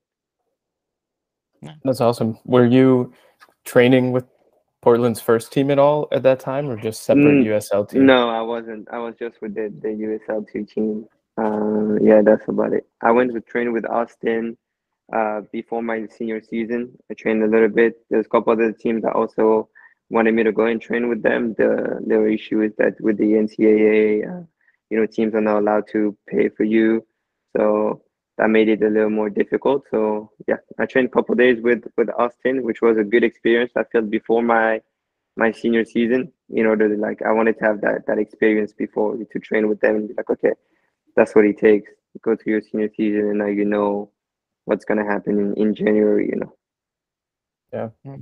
That's 1.85 2.01
awesome. 2.01 2.39
Were 2.45 2.67
you 2.67 3.13
training 3.65 4.11
with 4.11 4.25
Portland's 4.81 5.21
first 5.21 5.53
team 5.53 5.71
at 5.71 5.79
all 5.79 6.09
at 6.11 6.25
that 6.25 6.41
time, 6.41 6.69
or 6.69 6.77
just 6.77 7.05
separate 7.05 7.45
Mm, 7.45 7.47
USL 7.47 7.89
team? 7.89 8.05
No, 8.05 8.29
I 8.29 8.41
wasn't. 8.41 8.89
I 8.91 8.99
was 8.99 9.15
just 9.17 9.41
with 9.41 9.55
the, 9.55 9.73
the 9.81 9.89
USL 9.89 10.45
two 10.53 10.65
team. 10.65 11.07
Uh, 11.39 11.95
yeah, 12.03 12.21
that's 12.21 12.49
about 12.49 12.73
it. 12.73 12.87
I 13.01 13.13
went 13.13 13.33
to 13.33 13.41
train 13.41 13.73
with 13.73 13.87
Austin 13.87 14.59
uh, 15.13 15.43
before 15.53 15.83
my 15.83 16.07
senior 16.07 16.41
season. 16.41 16.97
I 17.11 17.15
trained 17.15 17.43
a 17.43 17.47
little 17.47 17.69
bit. 17.69 17.95
There's 18.11 18.27
a 18.27 18.29
couple 18.29 18.53
other 18.53 18.73
teams 18.73 19.03
that 19.03 19.13
also 19.13 19.69
wanted 20.11 20.35
me 20.35 20.43
to 20.45 20.53
go 20.53 20.67
and 20.67 20.81
train 20.81 21.09
with 21.09 21.23
them. 21.23 21.55
The 21.59 22.03
the 22.07 22.27
issue 22.27 22.63
is 22.63 22.73
that 22.79 23.01
with 23.01 23.19
the 23.19 23.33
NCAA, 23.33 24.29
uh, 24.29 24.45
you 24.91 24.99
know, 24.99 25.07
teams 25.07 25.35
are 25.35 25.41
not 25.41 25.59
allowed 25.61 25.85
to 25.93 26.17
pay 26.29 26.49
for 26.49 26.65
you, 26.65 27.07
so 27.57 28.03
that 28.39 28.49
made 28.51 28.69
it 28.69 28.83
a 28.83 28.89
little 28.89 29.11
more 29.11 29.31
difficult. 29.31 29.85
So 29.91 30.31
yeah, 30.49 30.57
I 30.79 30.87
trained 30.87 31.09
a 31.09 31.11
couple 31.11 31.35
days 31.35 31.61
with 31.63 31.85
with 31.97 32.09
Austin, 32.19 32.63
which 32.63 32.83
was 32.83 32.97
a 32.99 33.05
good 33.05 33.25
experience. 33.25 33.73
I 33.77 33.85
felt 33.85 34.11
before 34.11 34.43
my 34.43 34.81
my 35.37 35.51
senior 35.51 35.85
season 35.85 36.33
in 36.51 36.67
order 36.67 36.89
to 36.95 37.01
like 37.01 37.23
I 37.23 37.33
wanted 37.33 37.59
to 37.59 37.65
have 37.65 37.81
that 37.83 38.07
that 38.07 38.19
experience 38.19 38.73
before 38.73 39.17
to 39.17 39.39
train 39.41 39.69
with 39.69 39.81
them 39.81 39.97
and 39.97 40.09
be 40.09 40.15
like, 40.15 40.31
okay, 40.31 40.53
that's 41.17 41.35
what 41.35 41.45
it 41.45 41.59
takes. 41.59 41.91
Go 42.23 42.37
through 42.37 42.53
your 42.53 42.63
senior 42.63 42.91
season 42.95 43.29
and 43.31 43.39
now 43.39 43.47
you 43.47 43.65
know 43.65 44.11
what's 44.65 44.85
gonna 44.85 45.05
happen 45.05 45.39
in, 45.39 45.55
in 45.55 45.75
January, 45.75 46.31
you 46.33 46.37
know. 46.37 46.55
Yeah. 47.73 48.17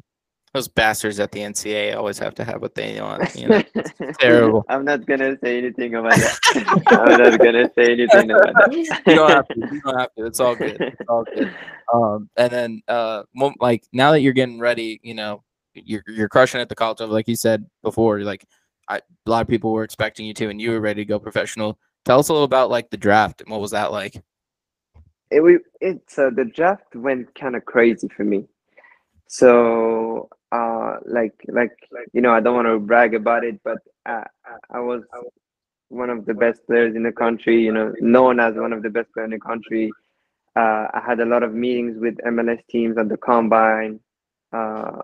Those 0.53 0.67
bastards 0.67 1.21
at 1.21 1.31
the 1.31 1.41
NCAA 1.41 1.97
always 1.97 2.19
have 2.19 2.35
to 2.35 2.45
have 2.45 2.61
what 2.61 2.75
they 2.75 3.01
want. 3.01 3.37
You 3.37 3.49
know? 3.49 3.63
terrible. 4.19 4.65
I'm 4.69 4.85
not 4.85 5.07
gonna 5.07 5.37
say 5.43 5.59
anything 5.59 5.95
about 5.95 6.17
that. 6.17 6.85
I'm 6.89 7.19
not 7.19 7.39
gonna 7.39 7.71
say 7.77 7.93
anything 7.93 8.31
about 8.33 8.55
that. 8.55 8.73
you 8.73 9.15
don't 9.15 9.31
have 9.31 9.47
to. 9.49 9.55
You 9.57 9.81
don't 9.81 9.99
have 9.99 10.15
to. 10.17 10.27
It's 10.27 10.41
all 10.41 10.57
good. 10.57 10.81
It's 10.81 11.09
all 11.09 11.25
good. 11.25 11.55
Um, 11.93 12.29
and 12.37 12.51
then, 12.53 12.83
uh, 12.89 13.23
mo- 13.35 13.55
like 13.61 13.85
now 13.93 14.11
that 14.11 14.23
you're 14.23 14.33
getting 14.33 14.59
ready, 14.59 14.99
you 15.05 15.15
know, 15.15 15.45
you're 15.75 16.03
you're 16.09 16.29
crushing 16.29 16.61
at 16.61 16.69
the 16.69 16.75
college 16.75 16.99
level, 16.99 17.15
like 17.15 17.29
you 17.29 17.37
said 17.37 17.65
before. 17.83 18.21
Like, 18.21 18.45
I, 18.89 18.97
a 18.97 19.31
lot 19.31 19.43
of 19.43 19.49
people 19.49 19.73
were 19.73 19.85
expecting 19.85 20.27
you 20.27 20.35
to, 20.35 20.49
and 20.49 20.61
you 20.61 20.73
were 20.73 20.81
ready 20.81 21.03
to 21.03 21.09
go 21.09 21.21
professional. 21.21 21.79
Tell 22.05 22.19
us 22.19 22.29
a 22.29 22.33
little 22.33 22.45
about 22.45 22.71
like 22.71 22.91
the 22.91 22.97
draft 22.97 23.41
and 23.41 23.51
what 23.51 23.61
was 23.61 23.71
that 23.71 23.93
like? 23.93 24.21
It 25.31 25.41
we 25.41 25.59
it's 25.81 26.19
uh, 26.19 26.31
the 26.35 26.45
draft 26.45 26.95
went 26.95 27.35
kind 27.35 27.57
of 27.57 27.65
crazy 27.65 28.09
for 28.09 28.25
me. 28.25 28.47
So 29.29 30.29
uh 30.53 30.97
like 31.07 31.35
like 31.49 31.71
you 32.13 32.21
know 32.21 32.33
i 32.33 32.41
don't 32.41 32.57
want 32.57 32.67
to 32.67 32.79
brag 32.79 33.15
about 33.15 33.45
it 33.45 33.61
but 33.63 33.79
I, 34.05 34.27
I 34.71 34.81
was 34.81 35.03
one 35.89 36.11
of 36.11 36.27
the 36.27 36.35
best 36.35 36.67
players 36.67 36.97
in 36.97 37.03
the 37.05 37.13
country 37.13 37.63
you 37.63 37.73
know 37.73 37.95
known 38.01 38.41
as 38.41 38.55
one 38.57 38.73
of 38.73 38.83
the 38.83 38.91
best 38.91 39.13
players 39.13 39.27
in 39.27 39.31
the 39.31 39.41
country. 39.41 39.91
Uh 40.57 40.87
i 40.93 41.03
had 41.07 41.21
a 41.21 41.25
lot 41.25 41.45
of 41.45 41.55
meetings 41.55 41.99
with 41.99 42.17
mls 42.19 42.67
teams 42.69 42.99
at 42.99 43.09
the 43.09 43.17
combine. 43.17 44.01
Uh 44.53 45.03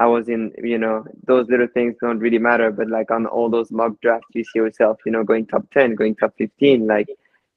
i 0.00 0.06
was 0.06 0.28
in 0.28 0.52
you 0.58 0.78
know 0.78 1.04
those 1.26 1.48
little 1.48 1.68
things 1.68 1.94
don't 2.00 2.18
really 2.18 2.38
matter 2.38 2.72
but 2.72 2.88
like 2.88 3.10
on 3.12 3.26
all 3.26 3.48
those 3.48 3.70
mock 3.70 3.92
drafts 4.00 4.26
you 4.34 4.42
see 4.42 4.58
yourself 4.58 4.98
you 5.06 5.12
know 5.12 5.22
going 5.22 5.46
top 5.46 5.64
10 5.72 5.94
going 5.94 6.16
top 6.16 6.34
15 6.38 6.86
like 6.88 7.08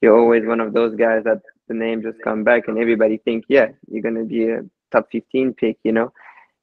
you're 0.02 0.20
always 0.20 0.46
one 0.46 0.60
of 0.60 0.74
those 0.74 0.96
guys 0.96 1.24
that 1.24 1.42
the 1.68 1.74
name 1.74 2.02
just 2.02 2.22
come 2.24 2.44
back 2.44 2.68
and 2.68 2.78
everybody 2.78 3.18
think 3.18 3.46
yeah 3.48 3.68
you're 3.90 4.02
gonna 4.02 4.24
be 4.24 4.50
a 4.50 4.62
top 4.92 5.08
15 5.12 5.54
pick 5.54 5.78
you 5.84 5.92
know? 5.92 6.12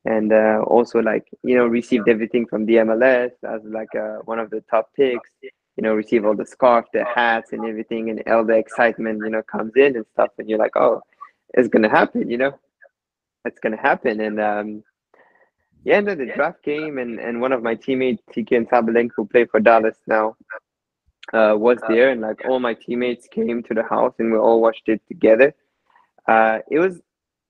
And 0.05 0.33
uh, 0.33 0.63
also 0.67 0.99
like 1.01 1.29
you 1.43 1.57
know 1.57 1.67
received 1.67 2.09
everything 2.09 2.47
from 2.47 2.67
the 2.67 2.75
MLS 2.87 3.33
as 3.49 3.63
like 3.65 3.95
uh, 3.95 4.19
one 4.25 4.41
of 4.41 4.51
the 4.51 4.61
top 4.71 4.91
picks 4.97 5.31
you 5.43 5.83
know 5.83 5.95
receive 5.95 6.25
all 6.27 6.35
the 6.35 6.47
scarf 6.47 6.87
the 6.93 7.05
hats 7.05 7.53
and 7.53 7.65
everything 7.65 8.11
and 8.11 8.23
all 8.29 8.45
the 8.45 8.55
excitement 8.55 9.21
you 9.25 9.31
know 9.31 9.43
comes 9.43 9.73
in 9.77 9.97
and 9.97 10.07
stuff 10.13 10.31
and 10.39 10.49
you're 10.49 10.59
like 10.59 10.77
oh 10.77 11.01
it's 11.55 11.69
gonna 11.69 11.89
happen 11.89 12.29
you 12.31 12.39
know? 12.39 12.59
It's 13.45 13.61
gonna 13.61 13.81
happen 13.81 14.21
and 14.21 14.41
um 14.41 14.83
yeah 15.85 15.99
and 15.99 16.09
then 16.09 16.19
the 16.19 16.27
draft 16.27 16.63
came 16.63 16.99
and 16.99 17.21
and 17.21 17.41
one 17.41 17.53
of 17.53 17.63
my 17.63 17.75
teammates 17.75 18.23
Tsiki 18.33 18.67
Ntsabeleng 18.67 19.11
who 19.15 19.27
play 19.27 19.45
for 19.45 19.61
Dallas 19.61 19.99
now 20.07 20.37
uh, 21.33 21.55
was 21.57 21.79
there, 21.89 22.11
and 22.11 22.21
like 22.21 22.43
all 22.47 22.61
my 22.61 22.75
teammates 22.75 23.27
came 23.29 23.63
to 23.63 23.75
the 23.75 23.83
house, 23.83 24.15
and 24.19 24.33
we 24.33 24.39
all 24.39 24.61
watched 24.61 24.89
it 24.89 25.01
together. 25.09 25.55
Uh, 26.29 26.59
it 26.71 26.79
was 26.79 27.01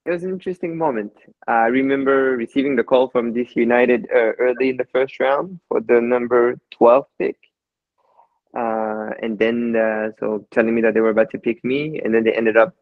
it 0.05 0.11
was 0.11 0.25
an 0.25 0.31
interesting 0.31 0.77
moment. 0.77 1.13
I 1.47 1.67
remember 1.67 2.37
receiving 2.37 2.77
the 2.77 2.85
call 2.85 3.09
from 3.09 3.35
DC 3.35 3.57
United 3.57 4.09
uh, 4.15 4.33
early 4.39 4.71
in 4.71 4.77
the 4.77 4.87
first 4.93 5.19
round 5.21 5.61
for 5.69 5.81
the 5.81 6.01
number 6.01 6.59
twelve 6.71 7.07
pick, 7.19 7.37
uh, 8.57 9.11
and 9.21 9.39
then 9.39 9.77
uh, 9.77 10.11
so 10.19 10.47
telling 10.51 10.75
me 10.75 10.83
that 10.83 10.95
they 10.95 11.01
were 11.01 11.11
about 11.11 11.31
to 11.31 11.39
pick 11.39 11.65
me, 11.65 12.01
and 12.05 12.15
then 12.15 12.25
they 12.25 12.33
ended 12.33 12.57
up 12.57 12.75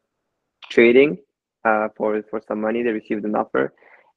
trading 0.70 1.18
uh, 1.64 1.88
for 1.96 2.22
for 2.30 2.40
some 2.46 2.60
money. 2.60 2.82
They 2.82 2.92
received 2.92 3.24
an 3.24 3.34
offer, 3.34 3.72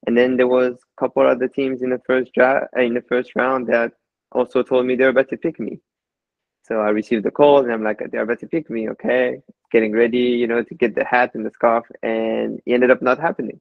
and 0.05 0.17
then 0.17 0.35
there 0.35 0.47
was 0.47 0.73
a 0.73 1.01
couple 1.01 1.25
other 1.25 1.47
teams 1.47 1.81
in 1.81 1.91
the 1.91 2.01
first 2.05 2.33
draft 2.33 2.67
in 2.77 2.93
the 2.93 3.03
first 3.07 3.31
round 3.35 3.67
that 3.67 3.93
also 4.33 4.63
told 4.63 4.85
me 4.85 4.95
they 4.95 5.05
were 5.05 5.11
about 5.11 5.29
to 5.29 5.37
pick 5.37 5.59
me. 5.59 5.79
So 6.63 6.80
I 6.80 6.89
received 6.89 7.26
the 7.26 7.32
call 7.32 7.60
and 7.60 7.71
I'm 7.71 7.84
like, 7.84 8.02
they're 8.12 8.23
about 8.23 8.39
to 8.39 8.47
pick 8.47 8.69
me, 8.69 8.89
okay. 8.89 9.41
Getting 9.71 9.91
ready, 9.91 10.19
you 10.19 10.47
know, 10.47 10.63
to 10.63 10.73
get 10.76 10.95
the 10.95 11.04
hat 11.04 11.32
and 11.36 11.45
the 11.45 11.52
scarf, 11.52 11.86
and 12.02 12.62
it 12.65 12.73
ended 12.73 12.91
up 12.91 13.02
not 13.02 13.19
happening. 13.19 13.60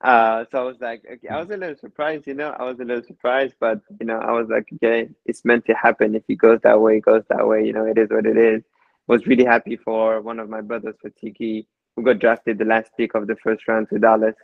Uh, 0.00 0.44
so 0.50 0.58
I 0.58 0.62
was 0.64 0.76
like, 0.80 1.02
okay, 1.10 1.28
I 1.28 1.38
was 1.38 1.50
a 1.50 1.56
little 1.56 1.76
surprised, 1.76 2.26
you 2.26 2.34
know, 2.34 2.54
I 2.58 2.64
was 2.64 2.78
a 2.78 2.84
little 2.84 3.02
surprised, 3.02 3.54
but 3.58 3.80
you 4.00 4.06
know, 4.06 4.18
I 4.18 4.32
was 4.32 4.48
like, 4.48 4.66
okay, 4.74 5.08
it's 5.24 5.44
meant 5.44 5.64
to 5.66 5.74
happen. 5.74 6.14
If 6.14 6.24
it 6.28 6.36
goes 6.36 6.60
that 6.62 6.80
way, 6.80 6.98
it 6.98 7.04
goes 7.04 7.22
that 7.30 7.46
way, 7.46 7.64
you 7.64 7.72
know, 7.72 7.86
it 7.86 7.98
is 7.98 8.10
what 8.10 8.26
it 8.26 8.36
is. 8.36 8.62
Was 9.06 9.26
really 9.26 9.44
happy 9.44 9.76
for 9.76 10.20
one 10.20 10.38
of 10.40 10.48
my 10.48 10.60
brothers 10.60 10.96
for 11.00 11.10
Tsiki, 11.10 11.66
who 11.94 12.02
got 12.02 12.18
drafted 12.18 12.58
the 12.58 12.64
last 12.64 12.90
pick 12.96 13.14
of 13.14 13.26
the 13.26 13.36
first 13.36 13.66
round 13.68 13.88
to 13.90 13.98
Dallas. 13.98 14.36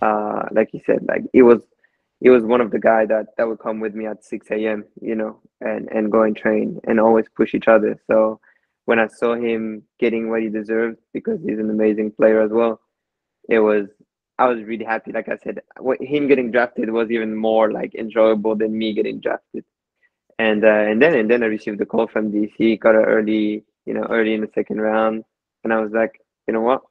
Uh, 0.00 0.42
like 0.52 0.70
you 0.72 0.80
said, 0.86 1.04
like 1.08 1.22
it 1.32 1.42
was 1.42 1.62
he 2.22 2.30
was 2.30 2.44
one 2.44 2.60
of 2.60 2.70
the 2.70 2.78
guy 2.78 3.04
that 3.04 3.26
that 3.36 3.48
would 3.48 3.58
come 3.58 3.80
with 3.80 3.94
me 3.94 4.06
at 4.06 4.24
6 4.24 4.46
a.m 4.52 4.84
you 5.00 5.14
know 5.14 5.40
and 5.60 5.88
and 5.90 6.12
go 6.12 6.22
and 6.22 6.36
train 6.36 6.80
and 6.86 7.00
always 7.00 7.26
push 7.36 7.54
each 7.54 7.68
other. 7.68 8.00
So 8.06 8.40
when 8.84 8.98
i 8.98 9.06
saw 9.06 9.34
him 9.34 9.82
getting 9.98 10.30
what 10.30 10.42
he 10.42 10.48
deserved 10.48 10.98
because 11.12 11.40
he's 11.42 11.58
an 11.58 11.70
amazing 11.70 12.10
player 12.12 12.40
as 12.40 12.50
well 12.50 12.80
it 13.48 13.58
was 13.60 13.86
i 14.38 14.46
was 14.46 14.62
really 14.62 14.84
happy. 14.84 15.12
Like 15.12 15.28
i 15.28 15.36
said 15.42 15.60
him 16.00 16.28
getting 16.28 16.50
drafted 16.50 16.90
was 16.90 17.10
even 17.10 17.34
more 17.34 17.72
like 17.72 17.94
enjoyable 17.94 18.54
than 18.56 18.76
me 18.76 18.92
getting 18.94 19.20
drafted. 19.20 19.64
And 20.38 20.64
uh, 20.64 20.84
and 20.90 21.00
then 21.02 21.14
and 21.14 21.30
then 21.30 21.42
i 21.42 21.46
received 21.46 21.78
the 21.78 21.86
call 21.86 22.06
from 22.06 22.32
dc 22.32 22.80
got 22.80 22.94
it 22.94 23.08
early 23.16 23.64
you 23.86 23.94
know 23.94 24.06
early 24.10 24.34
in 24.34 24.40
the 24.40 24.50
second 24.54 24.80
round. 24.80 25.24
And 25.64 25.72
i 25.72 25.80
was 25.80 25.92
like 25.92 26.20
you 26.46 26.54
know 26.54 26.60
what? 26.70 26.82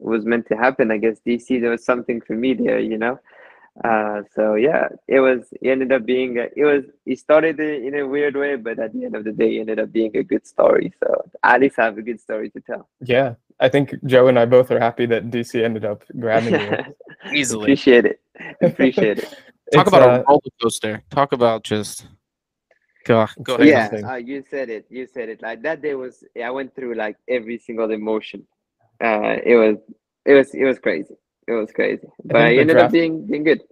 It 0.00 0.06
was 0.06 0.24
meant 0.24 0.46
to 0.48 0.56
happen. 0.56 0.90
I 0.90 0.98
guess 0.98 1.18
dc 1.26 1.46
there 1.60 1.70
was 1.70 1.84
something 1.84 2.20
for 2.20 2.34
me 2.34 2.54
there 2.54 2.78
you 2.78 2.98
know 2.98 3.18
uh, 3.84 4.22
so 4.34 4.54
yeah, 4.54 4.88
it 5.06 5.20
was. 5.20 5.46
It 5.60 5.68
ended 5.68 5.92
up 5.92 6.04
being. 6.04 6.38
A, 6.38 6.48
it 6.56 6.64
was. 6.64 6.84
It 7.06 7.18
started 7.18 7.60
in 7.60 7.94
a 7.94 8.06
weird 8.06 8.36
way, 8.36 8.56
but 8.56 8.78
at 8.78 8.92
the 8.92 9.04
end 9.04 9.14
of 9.14 9.24
the 9.24 9.32
day, 9.32 9.56
it 9.56 9.60
ended 9.60 9.78
up 9.78 9.92
being 9.92 10.16
a 10.16 10.22
good 10.22 10.46
story. 10.46 10.92
So 11.00 11.24
at 11.44 11.60
least 11.60 11.78
I 11.78 11.84
have 11.84 11.98
a 11.98 12.02
good 12.02 12.20
story 12.20 12.50
to 12.50 12.60
tell. 12.60 12.88
Yeah, 13.00 13.34
I 13.60 13.68
think 13.68 13.94
Joe 14.04 14.26
and 14.26 14.38
I 14.38 14.46
both 14.46 14.70
are 14.70 14.80
happy 14.80 15.06
that 15.06 15.30
DC 15.30 15.62
ended 15.62 15.84
up 15.84 16.02
grabbing 16.18 16.54
you. 16.54 16.76
Easily. 17.32 17.64
Appreciate 17.64 18.04
it. 18.04 18.20
Appreciate 18.62 19.18
it. 19.18 19.30
Talk 19.72 19.86
It's, 19.86 19.88
about 19.88 20.02
uh, 20.02 20.22
a 20.22 20.24
roller 20.28 20.40
coaster. 20.60 21.02
Talk 21.10 21.32
about 21.32 21.62
just. 21.62 22.06
Go, 23.04 23.26
go 23.42 23.54
ahead. 23.54 23.90
Yeah, 23.92 24.10
uh, 24.10 24.16
you 24.16 24.44
said 24.50 24.70
it. 24.70 24.86
You 24.90 25.06
said 25.06 25.28
it. 25.28 25.40
Like 25.40 25.62
that 25.62 25.82
day 25.82 25.94
was. 25.94 26.24
I 26.42 26.50
went 26.50 26.74
through 26.74 26.94
like 26.94 27.16
every 27.28 27.58
single 27.58 27.90
emotion. 27.92 28.44
Uh, 29.02 29.36
it 29.44 29.54
was. 29.54 29.76
It 30.26 30.34
was. 30.34 30.52
It 30.52 30.64
was 30.64 30.78
crazy. 30.80 31.14
It 31.48 31.52
was 31.52 31.72
crazy, 31.72 32.06
but 32.24 32.36
I, 32.36 32.54
the 32.54 32.60
ended 32.60 32.76
draft- 32.76 32.86
up 32.86 32.92
being 32.92 33.26
being 33.26 33.44
good. 33.44 33.62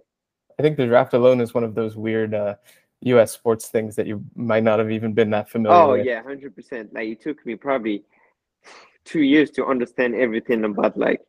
I 0.59 0.63
think 0.63 0.77
the 0.77 0.87
draft 0.87 1.13
alone 1.13 1.39
is 1.41 1.53
one 1.53 1.63
of 1.63 1.75
those 1.75 1.95
weird 1.95 2.33
uh, 2.33 2.55
U.S. 3.01 3.31
sports 3.31 3.67
things 3.67 3.95
that 3.97 4.07
you 4.07 4.23
might 4.35 4.63
not 4.63 4.79
have 4.79 4.89
even 4.91 5.13
been 5.13 5.29
that 5.29 5.47
familiar 5.49 5.77
Oh 5.87 5.91
with. 5.93 6.05
yeah, 6.05 6.23
hundred 6.23 6.55
percent. 6.55 6.91
Like 6.93 7.07
it 7.09 7.21
took 7.21 7.45
me 7.45 7.55
probably 7.55 8.03
two 9.05 9.21
years 9.21 9.51
to 9.51 9.65
understand 9.67 10.15
everything 10.15 10.63
about 10.65 10.97
like 10.97 11.21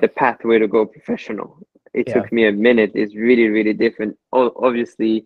the 0.00 0.08
pathway 0.08 0.58
to 0.58 0.66
go 0.66 0.84
professional. 0.84 1.48
It 1.94 2.08
Yeah. 2.08 2.14
took 2.14 2.32
me 2.32 2.46
a 2.48 2.52
minute. 2.52 2.92
It's 2.96 3.14
really 3.14 3.48
really 3.48 3.74
different. 3.74 4.16
Obviously, 4.32 5.24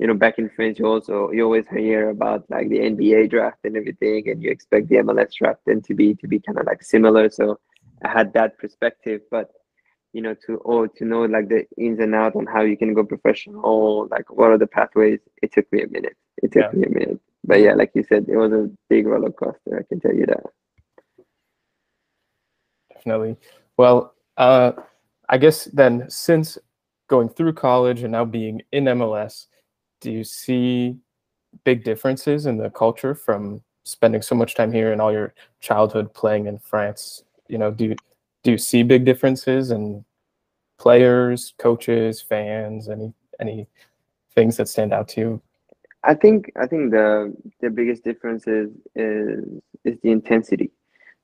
you 0.00 0.06
know, 0.08 0.14
back 0.14 0.38
in 0.38 0.48
France, 0.56 0.78
you 0.80 0.86
also 0.86 1.30
you 1.30 1.44
always 1.44 1.68
hear 1.68 2.10
about 2.10 2.40
like 2.50 2.68
the 2.68 2.80
NBA 2.80 3.30
draft 3.30 3.60
and 3.64 3.76
everything, 3.76 4.28
and 4.30 4.42
you 4.42 4.50
expect 4.50 4.88
the 4.88 4.96
MLS 4.96 5.32
draft 5.38 5.60
then 5.66 5.80
to 5.82 5.94
be 5.94 6.14
to 6.16 6.26
be 6.26 6.40
kind 6.40 6.58
of 6.58 6.66
like 6.66 6.82
similar. 6.82 7.30
So 7.30 7.60
I 8.04 8.08
had 8.08 8.32
that 8.34 8.58
perspective, 8.58 9.20
but 9.30 9.50
you 10.16 10.22
know, 10.22 10.34
to 10.46 10.62
oh 10.64 10.86
to 10.86 11.04
know 11.04 11.26
like 11.26 11.50
the 11.50 11.66
ins 11.76 12.00
and 12.00 12.14
outs 12.14 12.36
on 12.36 12.46
how 12.46 12.62
you 12.62 12.74
can 12.74 12.94
go 12.94 13.04
professional, 13.04 14.08
like 14.10 14.32
what 14.32 14.50
are 14.50 14.56
the 14.56 14.66
pathways. 14.66 15.20
It 15.42 15.52
took 15.52 15.70
me 15.70 15.82
a 15.82 15.88
minute. 15.88 16.16
It 16.42 16.52
took 16.52 16.72
Yeah. 16.72 16.78
me 16.78 16.86
a 16.86 16.90
minute. 16.90 17.20
But 17.44 17.60
yeah, 17.60 17.74
like 17.74 17.90
you 17.94 18.02
said, 18.02 18.24
it 18.26 18.36
was 18.36 18.50
a 18.50 18.70
big 18.88 19.06
roller 19.06 19.30
coaster. 19.30 19.78
I 19.78 19.82
can 19.82 20.00
tell 20.00 20.14
you 20.14 20.24
that. 20.24 20.42
definitely. 22.94 23.36
Well, 23.76 24.14
uh, 24.38 24.72
I 25.28 25.36
guess 25.36 25.66
then 25.66 26.08
since 26.08 26.56
going 27.08 27.28
through 27.28 27.52
college 27.52 28.02
and 28.02 28.12
now 28.12 28.24
being 28.24 28.62
in 28.72 28.84
MLS, 28.84 29.48
do 30.00 30.10
you 30.10 30.24
see 30.24 30.96
big 31.64 31.84
differences 31.84 32.46
in 32.46 32.56
the 32.56 32.70
culture 32.70 33.14
from 33.14 33.60
spending 33.84 34.22
so 34.22 34.34
much 34.34 34.54
time 34.54 34.72
here 34.72 34.92
and 34.92 35.02
all 35.02 35.12
your 35.12 35.34
childhood 35.60 36.14
playing 36.14 36.46
in 36.46 36.58
France? 36.58 37.22
You 37.48 37.58
know, 37.58 37.70
do 37.70 37.84
you, 37.84 37.96
do 38.44 38.52
you 38.52 38.58
see 38.58 38.82
big 38.82 39.04
differences 39.04 39.72
in 39.72 40.05
players, 40.78 41.54
coaches, 41.58 42.20
fans? 42.20 42.88
Any 42.88 43.12
any 43.40 43.68
things 44.34 44.56
that 44.56 44.68
stand 44.68 44.92
out 44.92 45.08
to 45.08 45.20
you? 45.20 45.42
I 46.06 46.14
think 46.14 46.52
I 46.56 46.66
think 46.66 46.92
the 46.92 47.34
the 47.60 47.70
biggest 47.70 48.04
difference 48.04 48.46
is 48.46 48.70
is 48.94 49.44
is 49.84 49.98
the 50.02 50.10
intensity, 50.10 50.70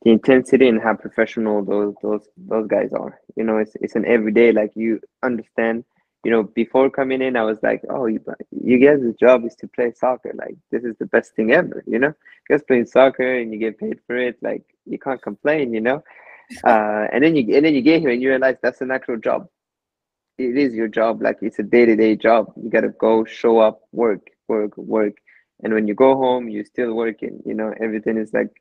the 0.02 0.10
intensity 0.10 0.68
and 0.68 0.82
how 0.82 0.94
professional 0.94 1.64
those 1.64 1.94
those 2.02 2.28
those 2.36 2.66
guys 2.66 2.92
are. 2.92 3.20
You 3.36 3.44
know, 3.44 3.58
it's 3.58 3.76
it's 3.80 3.94
an 3.94 4.04
everyday 4.04 4.52
like 4.52 4.72
you 4.74 5.00
understand. 5.22 5.84
You 6.24 6.30
know, 6.30 6.44
before 6.44 6.88
coming 6.88 7.20
in, 7.20 7.36
I 7.36 7.42
was 7.42 7.58
like, 7.62 7.82
oh, 7.90 8.06
you 8.06 8.20
you 8.50 8.78
guys' 8.78 9.14
job 9.18 9.44
is 9.44 9.56
to 9.56 9.68
play 9.68 9.92
soccer. 9.92 10.32
Like 10.34 10.56
this 10.70 10.84
is 10.84 10.96
the 10.98 11.06
best 11.06 11.34
thing 11.34 11.52
ever. 11.52 11.84
You 11.86 11.98
know, 12.00 12.14
guys 12.48 12.62
playing 12.62 12.86
soccer 12.86 13.38
and 13.38 13.52
you 13.52 13.58
get 13.58 13.78
paid 13.78 13.98
for 14.06 14.16
it. 14.16 14.36
Like 14.42 14.64
you 14.84 14.98
can't 14.98 15.22
complain. 15.22 15.72
You 15.74 15.80
know, 15.80 16.02
uh, 16.64 17.06
and 17.12 17.22
then 17.22 17.36
you 17.36 17.56
and 17.56 17.64
then 17.64 17.74
you 17.74 17.82
get 17.82 18.00
here 18.00 18.10
and 18.10 18.22
you 18.22 18.30
realize 18.30 18.56
that's 18.62 18.80
an 18.80 18.90
actual 18.90 19.16
job. 19.18 19.48
It 20.38 20.56
is 20.56 20.74
your 20.74 20.88
job. 20.88 21.22
Like 21.22 21.38
it's 21.42 21.58
a 21.58 21.62
day 21.62 21.86
to 21.86 21.96
day 21.96 22.16
job. 22.16 22.52
You 22.56 22.70
gotta 22.70 22.88
go, 22.88 23.24
show 23.24 23.58
up, 23.58 23.82
work 23.92 24.32
work, 24.52 24.76
work. 24.76 25.14
And 25.62 25.72
when 25.72 25.86
you 25.86 25.94
go 25.94 26.16
home, 26.16 26.48
you're 26.48 26.64
still 26.64 26.94
working. 26.94 27.40
You 27.44 27.54
know, 27.54 27.72
everything 27.80 28.16
is 28.16 28.32
like 28.32 28.52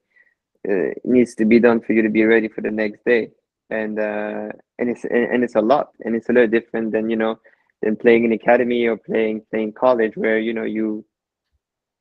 uh, 0.70 0.92
needs 1.04 1.36
to 1.36 1.46
be 1.46 1.60
done 1.60 1.82
for 1.82 1.94
you 1.94 2.02
to 2.04 2.10
be 2.10 2.26
ready 2.26 2.48
for 2.48 2.62
the 2.62 2.72
next 2.72 3.04
day. 3.06 3.30
And 3.70 4.00
uh, 4.00 4.50
and 4.80 4.90
it's 4.90 5.06
and 5.06 5.44
it's 5.44 5.56
a 5.56 5.62
lot, 5.62 5.90
and 6.04 6.16
it's 6.16 6.30
a 6.30 6.34
little 6.34 6.50
different 6.58 6.92
than 6.92 7.10
you 7.10 7.16
know 7.16 7.40
than 7.82 7.96
playing 7.96 8.26
in 8.26 8.34
academy 8.34 8.86
or 8.86 8.98
playing 8.98 9.44
playing 9.50 9.74
college, 9.74 10.16
where 10.16 10.40
you 10.40 10.54
know 10.54 10.64
you 10.64 11.06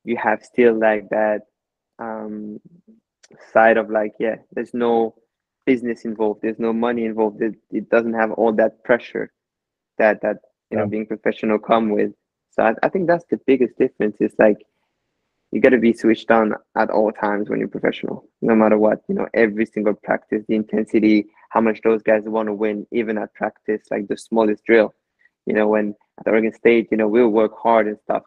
you 0.03 0.17
have 0.17 0.43
still 0.43 0.77
like 0.77 1.09
that 1.09 1.41
um, 1.99 2.59
side 3.53 3.77
of 3.77 3.89
like 3.89 4.13
yeah, 4.19 4.35
there's 4.53 4.73
no 4.73 5.15
business 5.71 6.05
involved, 6.05 6.39
there's 6.41 6.59
no 6.67 6.73
money 6.73 7.03
involved. 7.11 7.41
It, 7.41 7.55
it 7.79 7.85
doesn't 7.89 8.17
have 8.21 8.31
all 8.39 8.53
that 8.61 8.73
pressure 8.83 9.25
that 9.97 10.15
that 10.23 10.37
you 10.69 10.77
know 10.77 10.87
being 10.93 11.07
professional 11.13 11.59
come 11.59 11.87
with 11.97 12.11
so 12.51 12.63
I, 12.63 12.73
I 12.83 12.89
think 12.89 13.07
that's 13.07 13.25
the 13.29 13.39
biggest 13.47 13.77
difference. 13.77 14.17
Is 14.19 14.35
like 14.37 14.57
you 15.51 15.61
got 15.61 15.69
to 15.69 15.79
be 15.79 15.93
switched 15.93 16.31
on 16.31 16.53
at 16.77 16.89
all 16.89 17.11
times 17.11 17.49
when 17.49 17.59
you're 17.59 17.67
professional, 17.67 18.27
no 18.41 18.55
matter 18.55 18.77
what. 18.77 18.99
You 19.07 19.15
know, 19.15 19.27
every 19.33 19.65
single 19.65 19.93
practice, 19.93 20.43
the 20.47 20.55
intensity, 20.55 21.27
how 21.49 21.61
much 21.61 21.79
those 21.83 22.03
guys 22.03 22.23
want 22.25 22.47
to 22.47 22.53
win, 22.53 22.85
even 22.91 23.17
at 23.17 23.33
practice, 23.33 23.81
like 23.89 24.07
the 24.07 24.17
smallest 24.17 24.63
drill. 24.65 24.93
You 25.45 25.53
know, 25.53 25.67
when 25.67 25.95
at 26.19 26.27
Oregon 26.27 26.53
State, 26.53 26.89
you 26.91 26.97
know, 26.97 27.07
we'll 27.07 27.29
work 27.29 27.53
hard 27.57 27.87
and 27.87 27.97
stuff. 28.03 28.23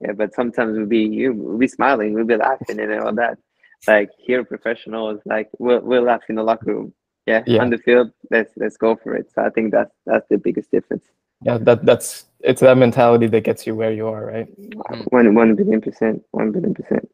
Yeah, 0.00 0.12
but 0.12 0.34
sometimes 0.34 0.76
we'll 0.76 0.86
be 0.86 1.04
you 1.04 1.32
we'll 1.32 1.58
be 1.58 1.68
smiling, 1.68 2.14
we'll 2.14 2.24
be 2.24 2.36
laughing 2.36 2.78
and 2.78 2.92
all 3.00 3.14
that. 3.14 3.38
Like 3.86 4.10
here, 4.18 4.44
professionals, 4.44 5.20
like 5.24 5.50
we'll 5.58 5.80
we'll 5.80 6.02
laugh 6.04 6.22
in 6.28 6.36
the 6.36 6.42
locker 6.42 6.66
room. 6.66 6.94
Yeah, 7.26 7.42
yeah, 7.46 7.62
on 7.62 7.70
the 7.70 7.78
field, 7.78 8.10
let's 8.30 8.52
let's 8.56 8.76
go 8.76 8.96
for 8.96 9.14
it. 9.14 9.30
So 9.34 9.42
I 9.42 9.50
think 9.50 9.72
that's 9.72 9.92
that's 10.06 10.28
the 10.28 10.38
biggest 10.38 10.70
difference 10.70 11.04
yeah 11.44 11.58
that 11.58 11.84
that's 11.84 12.26
it's 12.40 12.60
that 12.60 12.76
mentality 12.76 13.26
that 13.26 13.42
gets 13.42 13.66
you 13.66 13.74
where 13.74 13.92
you 13.92 14.06
are 14.06 14.26
right 14.26 14.48
one 15.10 15.34
one 15.34 15.54
billion 15.54 15.80
percent 15.80 16.22
one 16.30 16.52
billion 16.52 16.74
percent 16.74 17.08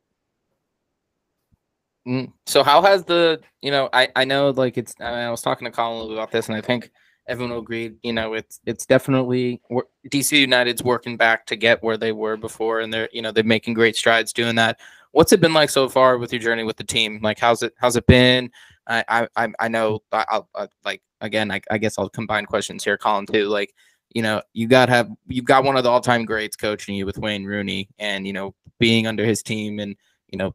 mm. 2.07 2.33
so 2.47 2.63
how 2.63 2.83
has 2.83 3.05
the 3.05 3.41
you 3.63 3.71
know 3.71 3.89
i 3.93 4.09
i 4.17 4.25
know 4.25 4.51
like 4.51 4.79
it's 4.79 4.95
I, 5.01 5.11
mean, 5.11 5.19
I 5.21 5.31
was 5.31 5.43
talking 5.43 5.67
to 5.67 5.71
colin 5.71 6.13
about 6.13 6.31
this 6.31 6.49
and 6.49 6.57
i 6.57 6.61
think 6.61 6.91
everyone 7.27 7.53
will 7.53 7.61
agree 7.61 7.95
you 8.03 8.13
know 8.13 8.35
it's 8.35 8.61
it's 8.65 8.87
definitely 8.87 9.61
dc 10.09 10.33
united's 10.33 10.83
working 10.83 11.17
back 11.17 11.47
to 11.47 11.57
get 11.57 11.83
where 11.83 11.97
they 11.97 12.13
were 12.13 12.37
before 12.37 12.81
and 12.81 12.93
they're 12.93 13.09
you 13.13 13.23
know 13.23 13.33
they're 13.33 13.45
making 13.45 13.75
great 13.75 13.97
strides 13.97 14.33
doing 14.33 14.57
that 14.57 14.81
what's 15.13 15.33
it 15.33 15.41
been 15.41 15.55
like 15.55 15.71
so 15.71 15.89
far 15.89 16.19
with 16.19 16.33
your 16.33 16.41
journey 16.41 16.65
with 16.65 16.77
the 16.77 16.85
team 16.85 17.19
like 17.23 17.39
how's 17.39 17.63
it 17.63 17.73
how's 17.79 17.97
it 17.97 18.07
been 18.07 18.51
i 18.87 19.27
i 19.37 19.49
i 19.59 19.69
know 19.69 20.01
i'll, 20.13 20.49
I'll 20.55 20.69
like 20.85 21.03
again 21.21 21.51
I, 21.51 21.61
I 21.71 21.79
guess 21.79 21.99
i'll 21.99 22.09
combine 22.09 22.47
questions 22.47 22.85
here 22.85 22.97
colin 22.97 23.27
too 23.27 23.47
like 23.47 23.73
you 24.15 24.23
know, 24.23 24.43
you 24.55 24.67
got 24.67 24.89
have 24.89 25.11
you've 25.27 25.45
got 25.45 25.65
one 25.65 25.77
of 25.77 25.85
the 25.85 25.91
all-time 25.91 26.25
greats 26.25 26.57
coaching 26.57 26.95
you 26.95 27.07
with 27.07 27.19
Wayne 27.19 27.45
Rooney, 27.45 27.89
and 27.99 28.27
you 28.27 28.33
know, 28.33 28.55
being 28.79 29.07
under 29.07 29.25
his 29.25 29.43
team 29.43 29.79
and 29.81 29.97
you 30.29 30.39
know, 30.39 30.55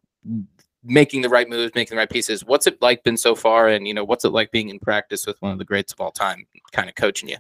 making 0.84 1.22
the 1.22 1.30
right 1.30 1.50
moves, 1.50 1.74
making 1.76 1.96
the 1.96 2.00
right 2.00 2.10
pieces. 2.10 2.46
What's 2.46 2.68
it 2.68 2.82
like 2.82 3.04
been 3.04 3.18
so 3.18 3.36
far, 3.36 3.68
and 3.68 3.88
you 3.88 3.94
know, 3.94 4.04
what's 4.04 4.26
it 4.26 4.30
like 4.30 4.52
being 4.52 4.70
in 4.70 4.80
practice 4.80 5.28
with 5.28 5.42
one 5.42 5.52
of 5.52 5.60
the 5.60 5.66
greats 5.66 5.94
of 5.94 6.02
all 6.02 6.12
time, 6.12 6.46
kind 6.72 6.90
of 6.90 6.96
coaching 6.96 7.30
you? 7.30 7.38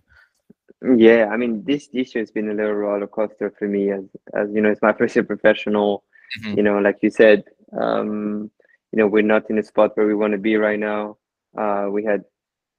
Yeah, 0.95 1.29
I 1.31 1.37
mean, 1.37 1.63
this 1.63 1.87
this 1.87 2.13
year 2.13 2.21
has 2.21 2.31
been 2.31 2.49
a 2.49 2.53
little 2.53 2.73
roller 2.73 3.07
coaster 3.07 3.53
for 3.57 3.67
me, 3.67 3.91
as 3.91 4.03
as 4.35 4.49
you 4.53 4.61
know, 4.61 4.69
it's 4.69 4.81
my 4.81 4.93
first 4.97 5.15
year 5.15 5.23
professional. 5.23 6.03
Mm-hmm. 6.39 6.57
You 6.57 6.63
know, 6.63 6.79
like 6.79 6.97
you 7.01 7.09
said, 7.09 7.43
um, 7.79 8.49
you 8.91 8.99
know, 8.99 9.07
we're 9.07 9.23
not 9.23 9.49
in 9.49 9.57
a 9.57 9.63
spot 9.63 9.95
where 9.95 10.07
we 10.07 10.15
want 10.15 10.33
to 10.33 10.37
be 10.37 10.55
right 10.55 10.79
now. 10.79 11.17
Uh, 11.57 11.87
we 11.91 12.03
had, 12.03 12.23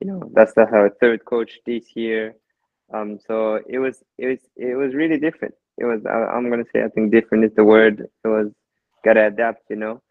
you 0.00 0.06
know, 0.06 0.30
that's 0.32 0.54
the 0.54 0.62
our 0.62 0.90
third 1.00 1.24
coach 1.24 1.58
this 1.66 1.94
year. 1.94 2.34
Um, 2.92 3.18
so 3.26 3.60
it 3.68 3.78
was 3.78 4.02
it 4.18 4.26
was 4.26 4.38
it 4.56 4.76
was 4.76 4.94
really 4.94 5.18
different. 5.18 5.54
It 5.78 5.84
was 5.84 6.04
I, 6.06 6.36
am 6.36 6.50
gonna 6.50 6.64
say 6.72 6.84
I 6.84 6.88
think 6.88 7.10
different 7.10 7.44
is 7.44 7.54
the 7.54 7.64
word. 7.64 8.06
It 8.24 8.28
was 8.28 8.52
gotta 9.04 9.26
adapt, 9.26 9.62
you 9.70 9.76
know. 9.76 10.02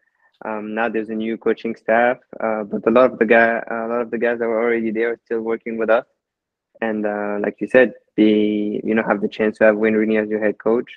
Um, 0.44 0.74
now 0.74 0.88
there's 0.88 1.08
a 1.10 1.14
new 1.14 1.38
coaching 1.38 1.76
staff, 1.76 2.18
uh, 2.40 2.64
but 2.64 2.86
a 2.86 2.90
lot 2.90 3.12
of 3.12 3.18
the 3.18 3.24
guy 3.24 3.62
a 3.70 3.88
lot 3.88 4.00
of 4.00 4.10
the 4.10 4.18
guys 4.18 4.38
that 4.40 4.48
were 4.48 4.60
already 4.60 4.90
there 4.90 5.12
are 5.12 5.20
still 5.24 5.40
working 5.40 5.78
with 5.78 5.90
us. 5.90 6.04
And 6.80 7.06
uh, 7.06 7.38
like 7.40 7.56
you 7.60 7.68
said, 7.68 7.94
the 8.16 8.80
you 8.84 8.94
know 8.94 9.02
have 9.06 9.20
the 9.20 9.28
chance 9.28 9.58
to 9.58 9.64
have 9.64 9.76
Wayne 9.76 9.94
Rooney 9.94 10.18
as 10.18 10.28
your 10.28 10.40
head 10.40 10.58
coach 10.58 10.90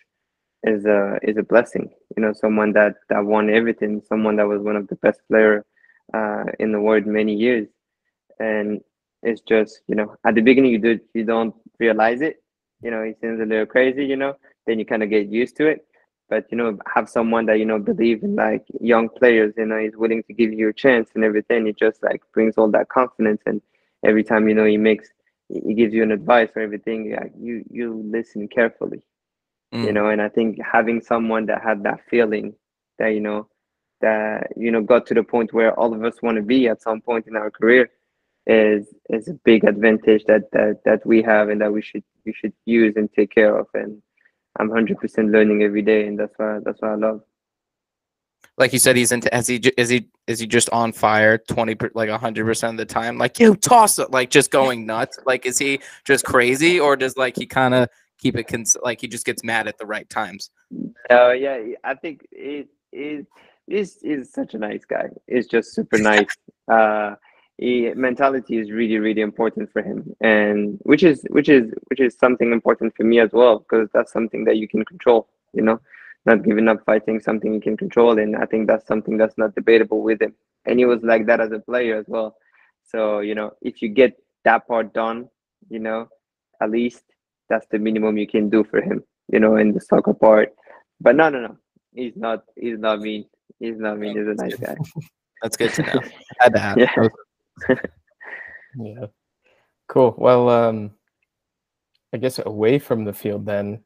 is 0.64 0.86
a 0.86 1.20
is 1.24 1.38
a 1.38 1.44
blessing. 1.44 1.90
You 2.16 2.24
know, 2.24 2.34
someone 2.34 2.74
that 2.74 2.96
that 3.10 3.24
won 3.24 3.50
everything, 3.50 4.02
someone 4.08 4.36
that 4.38 4.48
was 4.48 4.62
one 4.62 4.76
of 4.76 4.88
the 4.88 4.96
best 4.96 5.22
player 5.28 5.66
uh, 6.14 6.46
in 6.60 6.72
the 6.72 6.82
world 6.82 7.06
many 7.06 7.34
years, 7.36 7.68
and 8.40 8.82
it's 9.24 9.42
just 9.42 9.82
you 9.88 9.96
know 9.96 10.16
at 10.26 10.36
the 10.36 10.42
beginning 10.42 10.72
you 10.72 10.80
do 10.80 11.00
you 11.14 11.24
don't 11.24 11.56
realize 11.80 12.22
it. 12.22 12.42
You 12.82 12.92
know 12.92 13.02
it 13.02 13.18
seems 13.22 13.40
a 13.40 13.46
little 13.46 13.66
crazy 13.66 14.06
you 14.06 14.16
know 14.16 14.36
then 14.66 14.80
you 14.80 14.86
kind 14.86 15.04
of 15.04 15.10
get 15.10 15.28
used 15.28 15.56
to 15.58 15.68
it. 15.68 15.86
But 16.30 16.46
you 16.52 16.58
know 16.58 16.78
have 16.94 17.10
someone 17.10 17.46
that 17.48 17.60
you 17.60 17.66
know 17.66 17.80
believe 17.80 18.24
in 18.24 18.36
like 18.36 18.66
young 18.82 19.10
players 19.10 19.54
you 19.58 19.66
know 19.66 19.78
is 19.78 19.96
willing 19.96 20.24
to 20.24 20.34
give 20.34 20.54
you 20.54 20.70
a 20.70 20.74
chance 20.74 21.10
and 21.16 21.24
everything 21.24 21.68
it 21.68 21.78
just 21.78 22.04
like 22.04 22.22
brings 22.34 22.58
all 22.58 22.70
that 22.72 22.90
confidence. 22.90 23.42
And 23.46 23.62
every 24.06 24.24
time 24.24 24.48
you 24.48 24.56
know 24.56 24.66
he 24.66 24.78
makes 24.78 25.10
he 25.50 25.74
gives 25.74 25.94
you 25.94 26.04
an 26.04 26.12
advice 26.12 26.50
or 26.56 26.62
everything 26.62 27.16
you 27.40 27.64
you 27.70 28.04
listen 28.12 28.48
carefully 28.48 29.02
mm. 29.74 29.86
you 29.86 29.92
know 29.92 30.10
and 30.10 30.22
i 30.22 30.30
think 30.30 30.58
having 30.62 31.02
someone 31.02 31.46
that 31.46 31.62
had 31.62 31.84
that 31.84 32.00
feeling 32.10 32.54
that 33.00 33.10
you 33.10 33.20
know 33.20 33.48
that 34.02 34.48
you 34.56 34.72
know 34.72 34.82
got 34.82 35.06
to 35.08 35.14
the 35.14 35.24
point 35.24 35.54
where 35.54 35.78
all 35.80 35.94
of 35.94 36.04
us 36.04 36.22
want 36.22 36.38
to 36.38 36.44
be 36.44 36.68
at 36.68 36.82
some 36.82 37.02
point 37.02 37.26
in 37.28 37.36
our 37.36 37.50
career 37.50 37.90
is 38.48 38.88
is 39.10 39.28
a 39.28 39.34
big 39.44 39.66
advantage 39.66 40.24
that 40.26 40.50
that 40.52 40.80
that 40.86 41.06
we 41.06 41.22
have 41.22 41.50
and 41.50 41.60
that 41.62 41.72
we 41.72 41.82
should 41.82 42.04
we 42.26 42.34
should 42.34 42.54
use 42.66 42.96
and 42.96 43.12
take 43.14 43.30
care 43.34 43.58
of. 43.58 43.68
And 43.74 44.02
i'm 44.60 44.70
100% 44.70 45.32
learning 45.32 45.62
every 45.62 45.84
day 45.84 46.08
and 46.08 46.18
that's 46.18 46.34
why 46.38 46.60
that's 46.64 46.82
why 46.82 46.94
i 46.94 46.96
love. 46.96 47.22
Like 48.58 48.74
you 48.74 48.80
said 48.80 48.96
he's 48.96 49.12
into 49.12 49.36
is 49.36 49.48
he 49.48 49.58
is 49.78 49.90
he 49.90 50.08
is 50.26 50.40
he 50.40 50.48
just 50.48 50.70
on 50.72 50.92
fire 50.92 51.38
20 51.38 51.76
like 51.94 52.10
100% 52.10 52.70
of 52.70 52.78
the 52.78 52.86
time? 52.86 53.18
Like 53.18 53.40
you 53.40 53.56
toss 53.56 54.00
it 54.00 54.12
like 54.12 54.30
just 54.30 54.50
going 54.50 54.86
nuts. 54.86 55.20
Like 55.26 55.46
is 55.46 55.60
he 55.60 55.80
just 56.06 56.24
crazy 56.26 56.80
or 56.80 56.96
does 56.96 57.18
like 57.18 57.36
he 57.36 57.46
kind 57.46 57.74
of 57.76 57.90
keep 58.18 58.36
it 58.36 58.48
cons- 58.48 58.78
like 58.84 59.02
he 59.02 59.08
just 59.08 59.26
gets 59.26 59.44
mad 59.44 59.68
at 59.68 59.78
the 59.78 59.86
right 59.86 60.10
times. 60.10 60.50
Oh 61.10 61.30
uh, 61.30 61.32
yeah 61.32 61.58
i 61.84 61.94
think 61.94 62.28
it 62.32 62.68
is 62.92 63.26
is 63.68 63.98
is 64.04 64.32
such 64.32 64.54
a 64.54 64.58
nice 64.58 64.86
guy. 64.86 65.10
It's 65.28 65.48
just 65.48 65.74
super 65.74 65.98
nice. 66.14 66.36
Uh 66.72 67.16
he, 67.58 67.92
mentality 67.96 68.58
is 68.58 68.72
really 68.72 69.00
really 69.00 69.22
important 69.22 69.72
for 69.72 69.82
him. 69.82 70.14
And 70.22 70.80
which 70.84 71.04
is 71.04 71.26
which 71.30 71.50
is 71.50 71.72
which 71.90 72.00
is 72.00 72.18
something 72.18 72.52
important 72.52 72.96
for 72.96 73.04
me 73.04 73.20
as 73.20 73.32
well 73.34 73.60
because 73.60 73.90
that's 73.94 74.14
something 74.14 74.46
that 74.46 74.58
you 74.58 74.68
can 74.68 74.86
control 74.86 75.28
you 75.54 75.62
know? 75.62 75.80
Not 76.26 76.44
giving 76.44 76.68
up 76.68 76.84
fighting 76.86 77.22
something 77.22 77.54
you 77.54 77.62
can 77.62 77.78
control 77.78 78.20
and 78.20 78.36
i 78.36 78.46
think 78.46 78.68
that's 78.68 78.88
something 78.88 79.18
that's 79.18 79.38
not 79.38 79.56
debatable 79.56 80.02
with 80.02 80.22
him. 80.22 80.34
And 80.66 80.80
he 80.80 80.86
was 80.86 81.02
like 81.02 81.26
that 81.28 81.40
as 81.40 81.52
a 81.52 81.60
player 81.60 81.98
as 81.98 82.06
well. 82.08 82.36
So 82.84 83.20
you 83.20 83.36
know 83.36 83.52
if 83.62 83.82
you 83.82 83.90
get 83.90 84.18
that 84.44 84.68
part 84.68 84.94
done 84.94 85.30
you 85.70 85.80
know 85.80 86.08
at 86.62 86.70
least 86.72 87.04
that's 87.50 87.68
the 87.72 87.80
minimum 87.80 88.18
you 88.18 88.28
can 88.28 88.50
do 88.50 88.64
for 88.64 88.82
him 88.82 89.04
you 89.28 89.40
know 89.40 89.56
in 89.56 89.74
the 89.74 89.82
soccer 89.82 90.14
part 90.14 90.54
but 91.02 91.16
no 91.16 91.30
no 91.30 91.40
no 91.40 91.58
he's 91.94 92.16
not 92.16 92.44
he's 92.56 92.80
not 92.80 93.00
mean 93.00 93.26
he's 93.60 93.78
not 93.78 93.98
mean 93.98 94.18
he's 94.18 94.28
a 94.28 94.42
nice 94.42 94.56
guy 94.56 94.76
that's 95.42 95.58
good 95.58 95.72
to 95.74 95.82
know 95.84 96.02
had 96.40 96.54
to 96.54 96.76
yeah. 96.78 97.08
yeah. 98.78 99.06
Cool. 99.88 100.16
Well, 100.18 100.50
um, 100.50 100.92
I 102.14 102.18
guess 102.18 102.40
away 102.46 102.80
from 102.80 103.06
the 103.06 103.14
field, 103.14 103.46
then, 103.46 103.84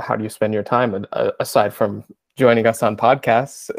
how 0.00 0.16
do 0.16 0.22
you 0.22 0.30
spend 0.30 0.54
your 0.54 0.62
time 0.62 1.06
uh, 1.12 1.30
aside 1.40 1.74
from 1.74 2.04
joining 2.36 2.66
us 2.66 2.82
on 2.82 2.96
podcasts? 2.96 3.70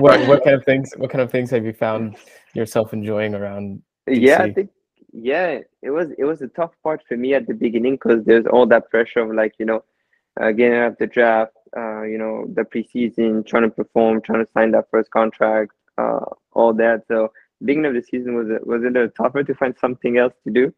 what, 0.00 0.26
what 0.26 0.44
kind 0.44 0.56
of 0.56 0.64
things? 0.64 0.92
What 0.96 1.10
kind 1.10 1.22
of 1.22 1.30
things 1.30 1.50
have 1.50 1.64
you 1.64 1.72
found 1.72 2.16
yourself 2.54 2.92
enjoying 2.92 3.34
around? 3.34 3.82
DC? 4.08 4.20
Yeah, 4.20 4.42
I 4.42 4.52
think 4.52 4.70
yeah, 5.12 5.60
it 5.82 5.90
was 5.90 6.10
it 6.18 6.24
was 6.24 6.42
a 6.42 6.48
tough 6.48 6.72
part 6.82 7.02
for 7.08 7.16
me 7.16 7.34
at 7.34 7.46
the 7.46 7.54
beginning 7.54 7.94
because 7.94 8.24
there's 8.24 8.46
all 8.46 8.66
that 8.66 8.90
pressure 8.90 9.20
of 9.20 9.34
like 9.34 9.54
you 9.58 9.66
know, 9.66 9.84
uh, 10.40 10.52
getting 10.52 10.78
out 10.78 10.92
of 10.92 10.98
the 10.98 11.06
draft, 11.06 11.52
uh, 11.76 12.02
you 12.02 12.18
know, 12.18 12.46
the 12.54 12.62
preseason, 12.62 13.46
trying 13.46 13.64
to 13.64 13.70
perform, 13.70 14.20
trying 14.20 14.44
to 14.44 14.52
sign 14.52 14.70
that 14.72 14.90
first 14.90 15.10
contract, 15.10 15.72
uh, 15.98 16.24
all 16.52 16.72
that. 16.74 17.04
So 17.08 17.32
beginning 17.64 17.88
of 17.88 17.94
the 17.94 18.02
season 18.02 18.34
was 18.34 18.46
was 18.64 18.82
a 18.82 18.90
little 18.90 19.10
tougher 19.10 19.42
to 19.42 19.54
find 19.54 19.74
something 19.78 20.18
else 20.18 20.34
to 20.44 20.52
do. 20.52 20.74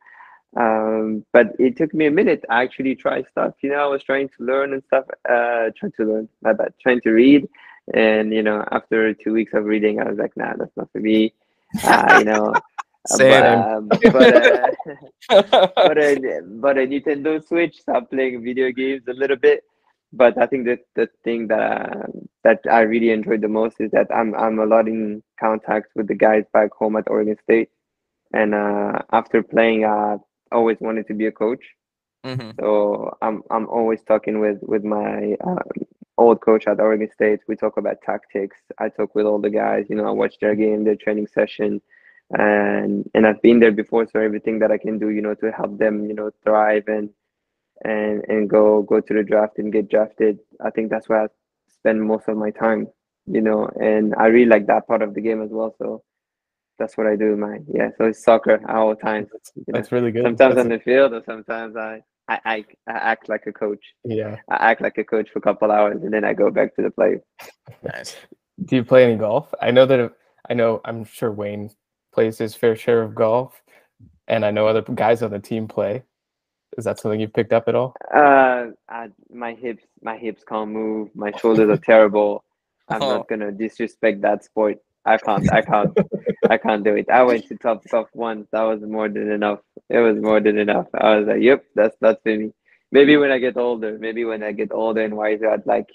Um, 0.55 1.25
but 1.33 1.49
it 1.59 1.77
took 1.77 1.95
me 1.95 2.07
a 2.07 2.11
minute 2.11 2.45
actually 2.51 2.95
try 2.95 3.23
stuff. 3.25 3.55
You 3.63 3.71
know, 3.71 3.77
I 3.77 3.87
was 3.87 4.03
trying 4.03 4.29
to 4.29 4.45
learn 4.45 4.73
and 4.75 4.83
stuff. 4.85 5.05
Uh, 5.29 5.71
trying 5.77 5.93
to 5.97 6.05
learn, 6.05 6.29
my 6.43 6.53
bad. 6.53 6.75
Trying 6.81 7.01
to 7.03 7.11
read, 7.11 7.49
and 7.95 8.33
you 8.33 8.43
know, 8.43 8.65
after 8.71 9.13
two 9.15 9.33
weeks 9.33 9.53
of 9.55 9.65
reading, 9.65 10.01
I 10.01 10.09
was 10.09 10.19
like, 10.19 10.37
nah, 10.37 10.55
that's 10.57 10.77
not 10.77 10.91
for 10.93 11.01
me. 11.01 11.35
Uh, 11.85 12.17
you 12.19 12.25
know. 12.25 12.55
Same. 13.07 13.65
Um, 13.65 13.89
but, 14.11 14.35
uh, 14.35 14.71
but, 15.29 15.99
a, 15.99 16.41
but 16.45 16.79
a 16.79 16.87
Nintendo 16.87 17.43
Switch, 17.47 17.81
start 17.81 18.11
playing 18.11 18.43
video 18.43 18.71
games 18.71 19.03
a 19.09 19.13
little 19.13 19.37
bit. 19.37 19.65
But 20.13 20.37
I 20.39 20.47
think 20.47 20.67
that 20.67 20.81
the 20.95 21.09
thing 21.25 21.49
that 21.49 21.61
uh, 21.97 22.07
that 22.45 22.61
I 22.71 22.81
really 22.81 23.11
enjoyed 23.11 23.41
the 23.41 23.49
most 23.49 23.81
is 23.81 23.91
that 23.93 24.07
I'm 24.15 24.35
I'm 24.35 24.59
a 24.59 24.67
lot 24.67 24.87
in 24.89 25.23
contact 25.41 25.89
with 25.97 26.07
the 26.09 26.15
guys 26.15 26.45
back 26.53 26.71
home 26.73 26.97
at 26.97 27.09
Oregon 27.09 27.37
State, 27.43 27.71
and 28.33 28.55
uh, 28.55 28.99
after 29.13 29.43
playing, 29.43 29.85
I 29.85 30.17
always 30.53 30.79
wanted 30.81 31.07
to 31.09 31.15
be 31.15 31.27
a 31.27 31.33
coach. 31.33 31.65
hmm 32.25 32.51
So 32.61 33.17
I'm 33.23 33.43
I'm 33.51 33.69
always 33.69 34.03
talking 34.03 34.41
with 34.41 34.59
with 34.63 34.85
my 34.85 35.37
um, 35.45 35.59
old 36.19 36.41
coach 36.41 36.67
at 36.67 36.81
Oregon 36.81 37.11
State. 37.11 37.41
We 37.49 37.57
talk 37.57 37.77
about 37.79 38.03
tactics. 38.03 38.57
I 38.79 38.89
talk 38.89 39.15
with 39.15 39.27
all 39.27 39.41
the 39.41 39.51
guys. 39.51 39.87
You 39.89 39.97
know, 39.97 40.07
I 40.07 40.11
watch 40.11 40.37
their 40.41 40.55
game, 40.55 40.85
their 40.85 40.97
training 40.97 41.27
session, 41.27 41.81
and 42.39 43.09
and 43.15 43.27
I've 43.27 43.43
been 43.43 43.61
there 43.61 43.73
before. 43.73 44.07
So 44.07 44.21
everything 44.21 44.59
that 44.61 44.71
I 44.71 44.79
can 44.79 44.99
do, 44.99 45.11
you 45.11 45.23
know, 45.23 45.35
to 45.37 45.51
help 45.53 45.79
them, 45.79 46.07
you 46.07 46.15
know, 46.15 46.31
thrive 46.45 46.85
and 46.89 47.11
and 47.85 48.23
and 48.29 48.49
go 48.49 48.83
go 48.83 49.01
to 49.01 49.15
the 49.15 49.23
draft 49.23 49.59
and 49.59 49.73
get 49.73 49.89
drafted. 49.89 50.39
I 50.65 50.71
think 50.71 50.91
that's 50.91 51.09
where 51.09 51.23
I 51.25 51.27
spend 51.69 52.03
most 52.03 52.29
of 52.29 52.37
my 52.37 52.51
time. 52.51 52.89
You 53.27 53.41
know, 53.41 53.69
and 53.81 54.15
I 54.17 54.27
really 54.27 54.47
like 54.51 54.67
that 54.67 54.89
part 54.89 55.03
of 55.03 55.15
the 55.15 55.21
game 55.21 55.43
as 55.43 55.51
well. 55.51 55.75
So 55.79 56.03
that's 56.79 56.97
what 56.97 57.07
I 57.07 57.15
do. 57.17 57.37
My 57.37 57.59
yeah. 57.73 57.91
So 57.97 58.07
it's 58.07 58.25
soccer 58.25 58.61
all 58.69 58.97
times. 58.97 59.29
you 59.55 59.65
know. 59.69 59.79
That's 59.79 59.93
really 59.93 60.11
good. 60.11 60.25
Sometimes 60.25 60.57
That's- 60.57 60.65
on 60.65 60.69
the 60.71 60.81
field, 60.81 61.13
or 61.13 61.23
sometimes 61.25 61.77
I, 61.77 62.03
I, 62.29 62.41
I, 62.45 62.65
I 62.89 62.93
act 62.93 63.29
like 63.29 63.47
a 63.47 63.53
coach. 63.53 63.85
yeah. 64.05 64.37
I 64.49 64.71
act 64.71 64.81
like 64.81 64.99
a 64.99 65.05
coach 65.05 65.29
for 65.31 65.39
a 65.39 65.43
couple 65.43 65.71
hours, 65.71 66.03
and 66.03 66.13
then 66.13 66.25
I 66.25 66.33
go 66.35 66.51
back 66.51 66.75
to 66.77 66.83
the 66.83 66.91
play. 66.91 67.21
Nice. 67.85 68.17
Do 68.65 68.77
you 68.77 68.85
play 68.85 69.05
any 69.05 69.17
golf? 69.17 69.53
I 69.61 69.71
know 69.71 69.87
that 69.87 70.13
I 70.51 70.55
know 70.55 70.81
I'm 70.85 71.05
sure 71.05 71.31
Wayne 71.31 71.71
plays 72.13 72.39
his 72.39 72.55
fair 72.55 72.77
share 72.77 73.03
of 73.03 73.15
golf, 73.15 73.63
and 74.29 74.45
I 74.45 74.51
know 74.51 74.67
other 74.67 74.83
guys 74.83 75.23
on 75.23 75.31
the 75.31 75.39
team 75.39 75.67
play. 75.69 76.03
Is 76.79 76.85
that 76.85 76.99
something 76.99 77.21
you've 77.21 77.35
picked 77.35 77.53
up 77.53 77.69
at 77.69 77.75
all? 77.75 77.95
Uh, 78.15 78.69
I, 78.89 79.09
my 79.31 79.53
hips, 79.55 79.85
my 80.03 80.17
hips 80.17 80.43
can't 80.49 80.71
move. 80.71 81.11
My 81.15 81.31
shoulders 81.33 81.69
are 81.69 81.77
terrible. 81.83 82.45
I'm 82.89 83.03
Oh. 83.03 83.17
not 83.17 83.29
gonna 83.29 83.53
disrespect 83.53 84.23
that 84.23 84.45
sport. 84.45 84.79
I 85.05 85.17
can't. 85.19 85.53
I 85.53 85.63
can't. 85.63 85.97
I 86.49 86.57
can't 86.59 86.85
do 86.85 86.95
it. 86.95 87.11
I 87.11 87.23
went 87.25 87.47
to 87.49 87.57
Topgolf 87.57 88.07
once. 88.15 88.47
That 88.53 88.63
was 88.63 88.81
more 88.83 89.09
than 89.09 89.31
enough. 89.31 89.61
It 89.91 89.99
was 89.99 90.17
more 90.21 90.41
than 90.41 90.59
enough. 90.59 90.87
I 90.95 91.17
was 91.17 91.27
like, 91.27 91.43
yep, 91.43 91.65
that's 91.75 91.97
that's 92.01 92.21
for 92.23 92.37
me. 92.37 92.53
Maybe 92.93 93.17
when 93.17 93.31
I 93.33 93.39
get 93.39 93.57
older, 93.57 93.99
maybe 93.99 94.25
when 94.25 94.43
I 94.43 94.53
get 94.53 94.71
older 94.73 95.03
and 95.03 95.17
wiser, 95.17 95.51
I'd 95.51 95.67
like, 95.67 95.89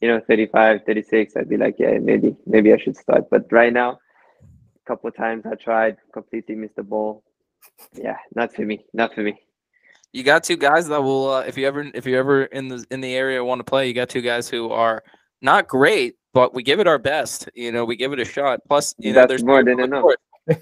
you 0.00 0.08
know, 0.08 0.20
35, 0.26 0.80
36, 0.86 1.36
I'd 1.36 1.48
be 1.48 1.56
like, 1.56 1.74
yeah, 1.78 1.98
maybe, 1.98 2.36
maybe 2.46 2.72
I 2.72 2.76
should 2.78 2.96
start. 2.96 3.24
But 3.30 3.50
right 3.50 3.72
now, 3.72 3.98
couple 4.86 5.08
of 5.08 5.16
times 5.16 5.44
I 5.46 5.54
tried, 5.54 5.96
completely 6.12 6.54
missed 6.54 6.76
the 6.76 6.82
ball. 6.82 7.22
Yeah, 7.92 8.16
not 8.34 8.54
for 8.54 8.62
me. 8.62 8.84
Not 8.92 9.14
for 9.14 9.22
me. 9.22 9.38
You 10.12 10.22
got 10.22 10.44
two 10.44 10.56
guys 10.56 10.88
that 10.88 11.02
will, 11.02 11.30
uh, 11.30 11.40
if 11.42 11.58
you 11.58 11.66
ever, 11.66 11.90
if 11.94 12.06
you 12.06 12.18
ever 12.18 12.44
in 12.44 12.68
the 12.68 12.84
in 12.90 13.00
the 13.00 13.14
area 13.14 13.44
want 13.44 13.58
to 13.58 13.64
play, 13.64 13.86
you 13.88 13.94
got 13.94 14.08
two 14.08 14.22
guys 14.22 14.48
who 14.48 14.70
are 14.70 15.02
not 15.42 15.68
great, 15.68 16.14
but 16.32 16.54
we 16.54 16.62
give 16.62 16.80
it 16.80 16.86
our 16.86 16.98
best. 16.98 17.48
You 17.54 17.72
know, 17.72 17.84
we 17.84 17.96
give 17.96 18.12
it 18.12 18.20
a 18.20 18.24
shot. 18.24 18.60
Plus, 18.66 18.94
you 18.98 19.12
know, 19.12 19.20
That's 19.20 19.28
there's 19.28 19.44
more 19.44 19.62
than 19.64 19.80
enough. 19.80 20.02
course. 20.02 20.16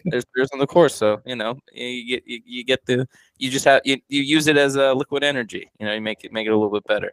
There's 0.07 0.25
beers 0.35 0.49
on 0.53 0.59
the 0.59 0.66
course, 0.66 0.95
so 1.03 1.20
you 1.27 1.37
know, 1.37 1.59
you 1.72 2.16
get 2.16 2.22
you, 2.27 2.41
you 2.45 2.64
get 2.64 2.85
the 2.87 3.07
you 3.39 3.51
just 3.51 3.64
have 3.66 3.83
you, 3.85 3.99
you 4.09 4.22
use 4.22 4.47
it 4.47 4.57
as 4.57 4.77
a 4.77 4.95
liquid 4.95 5.22
energy. 5.22 5.70
You 5.79 5.87
know, 5.87 5.93
you 5.93 6.01
make 6.01 6.25
it 6.25 6.33
make 6.33 6.47
it 6.47 6.51
a 6.51 6.57
little 6.57 6.72
bit 6.72 6.85
better. 6.85 7.12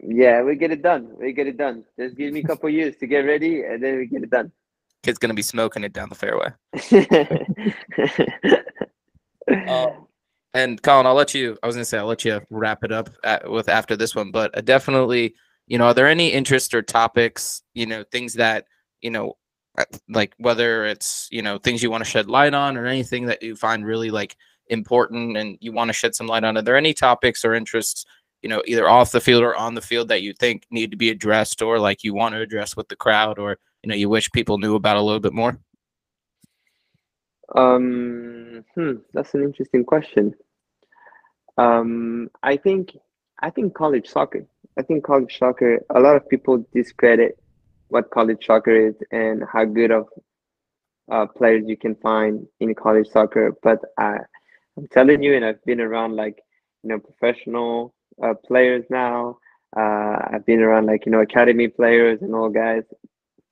Yeah, 0.00 0.42
we 0.42 0.56
get 0.56 0.70
it 0.70 0.82
done. 0.82 1.10
We 1.18 1.32
get 1.32 1.46
it 1.46 1.56
done. 1.56 1.84
Just 1.98 2.16
give 2.16 2.32
me 2.32 2.40
a 2.40 2.44
couple 2.44 2.68
years 2.70 2.96
to 2.96 3.06
get 3.06 3.20
ready, 3.20 3.62
and 3.62 3.82
then 3.82 3.96
we 3.98 4.06
get 4.06 4.22
it 4.22 4.30
done. 4.30 4.52
Kid's 5.04 5.18
gonna 5.18 5.34
be 5.34 5.42
smoking 5.42 5.84
it 5.84 5.92
down 5.92 6.08
the 6.08 6.14
fairway. 6.14 6.50
Um, 9.68 10.06
and 10.54 10.82
Colin, 10.82 11.06
I'll 11.06 11.14
let 11.14 11.34
you. 11.34 11.58
I 11.62 11.66
was 11.66 11.76
gonna 11.76 11.84
say 11.84 11.98
I'll 11.98 12.06
let 12.06 12.24
you 12.24 12.40
wrap 12.48 12.82
it 12.84 12.92
up 12.92 13.10
at, 13.24 13.50
with 13.50 13.68
after 13.68 13.96
this 13.96 14.14
one, 14.14 14.30
but 14.30 14.56
uh, 14.56 14.62
definitely, 14.62 15.34
you 15.66 15.76
know, 15.76 15.86
are 15.86 15.94
there 15.94 16.08
any 16.08 16.32
interests 16.32 16.72
or 16.72 16.80
topics, 16.80 17.62
you 17.74 17.84
know, 17.84 18.04
things 18.10 18.32
that 18.34 18.64
you 19.02 19.10
know, 19.10 19.36
uh, 19.76 19.84
like 20.08 20.34
whether 20.38 20.86
it's 20.86 21.28
you 21.30 21.42
know 21.42 21.58
things 21.58 21.82
you 21.82 21.90
want 21.90 22.02
to 22.02 22.10
shed 22.10 22.28
light 22.28 22.54
on 22.54 22.76
or 22.76 22.86
anything 22.86 23.26
that 23.26 23.42
you 23.42 23.54
find 23.54 23.84
really 23.84 24.10
like 24.10 24.36
important 24.68 25.36
and 25.36 25.58
you 25.60 25.72
want 25.72 25.88
to 25.88 25.92
shed 25.92 26.14
some 26.14 26.26
light 26.26 26.44
on? 26.44 26.56
Are 26.56 26.62
there 26.62 26.76
any 26.76 26.94
topics 26.94 27.44
or 27.44 27.54
interests, 27.54 28.06
you 28.42 28.48
know, 28.48 28.62
either 28.66 28.88
off 28.88 29.12
the 29.12 29.20
field 29.20 29.42
or 29.42 29.56
on 29.56 29.74
the 29.74 29.80
field 29.80 30.08
that 30.08 30.22
you 30.22 30.32
think 30.32 30.64
need 30.70 30.90
to 30.90 30.96
be 30.96 31.10
addressed 31.10 31.62
or 31.62 31.78
like 31.78 32.04
you 32.04 32.14
want 32.14 32.34
to 32.34 32.40
address 32.40 32.76
with 32.76 32.88
the 32.88 32.96
crowd 32.96 33.38
or 33.38 33.58
you 33.84 33.88
know 33.88 33.94
you 33.94 34.08
wish 34.08 34.32
people 34.32 34.56
knew 34.56 34.76
about 34.76 34.96
a 34.96 35.02
little 35.02 35.20
bit 35.20 35.34
more? 35.34 35.58
Um, 37.54 38.64
hmm, 38.74 38.94
that's 39.12 39.34
an 39.34 39.42
interesting 39.42 39.84
question. 39.84 40.34
Um, 41.58 42.30
I 42.42 42.56
think 42.56 42.96
I 43.42 43.50
think 43.50 43.74
college 43.74 44.08
soccer. 44.08 44.46
I 44.78 44.82
think 44.82 45.04
college 45.04 45.38
soccer. 45.38 45.80
A 45.94 46.00
lot 46.00 46.16
of 46.16 46.26
people 46.30 46.64
discredit 46.72 47.38
what 47.88 48.10
college 48.10 48.46
soccer 48.46 48.74
is 48.88 48.94
and 49.10 49.42
how 49.52 49.66
good 49.66 49.90
of 49.90 50.08
uh, 51.12 51.26
players 51.26 51.64
you 51.66 51.76
can 51.76 51.94
find 51.96 52.46
in 52.60 52.74
college 52.74 53.08
soccer. 53.08 53.54
But 53.62 53.80
I, 53.98 54.16
I'm 54.78 54.88
telling 54.88 55.22
you, 55.22 55.36
and 55.36 55.44
I've 55.44 55.62
been 55.66 55.82
around 55.82 56.16
like 56.16 56.38
you 56.82 56.88
know 56.88 56.98
professional 56.98 57.94
uh, 58.22 58.32
players 58.46 58.86
now. 58.88 59.36
Uh, 59.76 60.16
I've 60.32 60.46
been 60.46 60.62
around 60.62 60.86
like 60.86 61.04
you 61.04 61.12
know 61.12 61.20
academy 61.20 61.68
players 61.68 62.22
and 62.22 62.34
all 62.34 62.48
guys. 62.48 62.84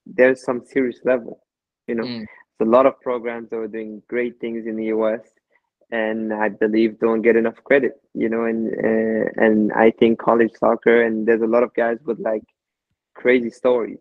There's 0.06 0.42
some 0.44 0.64
serious 0.64 1.00
level, 1.04 1.42
you 1.86 1.94
know. 1.94 2.04
Mm. 2.04 2.26
There's 2.58 2.68
a 2.68 2.70
lot 2.70 2.86
of 2.86 3.00
programs 3.00 3.50
that 3.50 3.56
are 3.56 3.68
doing 3.68 4.02
great 4.08 4.40
things 4.40 4.66
in 4.66 4.76
the 4.76 4.86
US, 4.86 5.20
and 5.90 6.32
I 6.32 6.48
believe 6.48 6.98
don't 6.98 7.22
get 7.22 7.36
enough 7.36 7.62
credit, 7.64 8.00
you 8.14 8.28
know. 8.28 8.44
And 8.44 8.68
uh, 8.72 9.30
and 9.36 9.72
I 9.72 9.90
think 9.90 10.18
college 10.18 10.52
soccer, 10.58 11.02
and 11.02 11.26
there's 11.26 11.42
a 11.42 11.46
lot 11.46 11.62
of 11.62 11.74
guys 11.74 11.98
with 12.04 12.18
like 12.18 12.44
crazy 13.14 13.50
stories, 13.50 13.98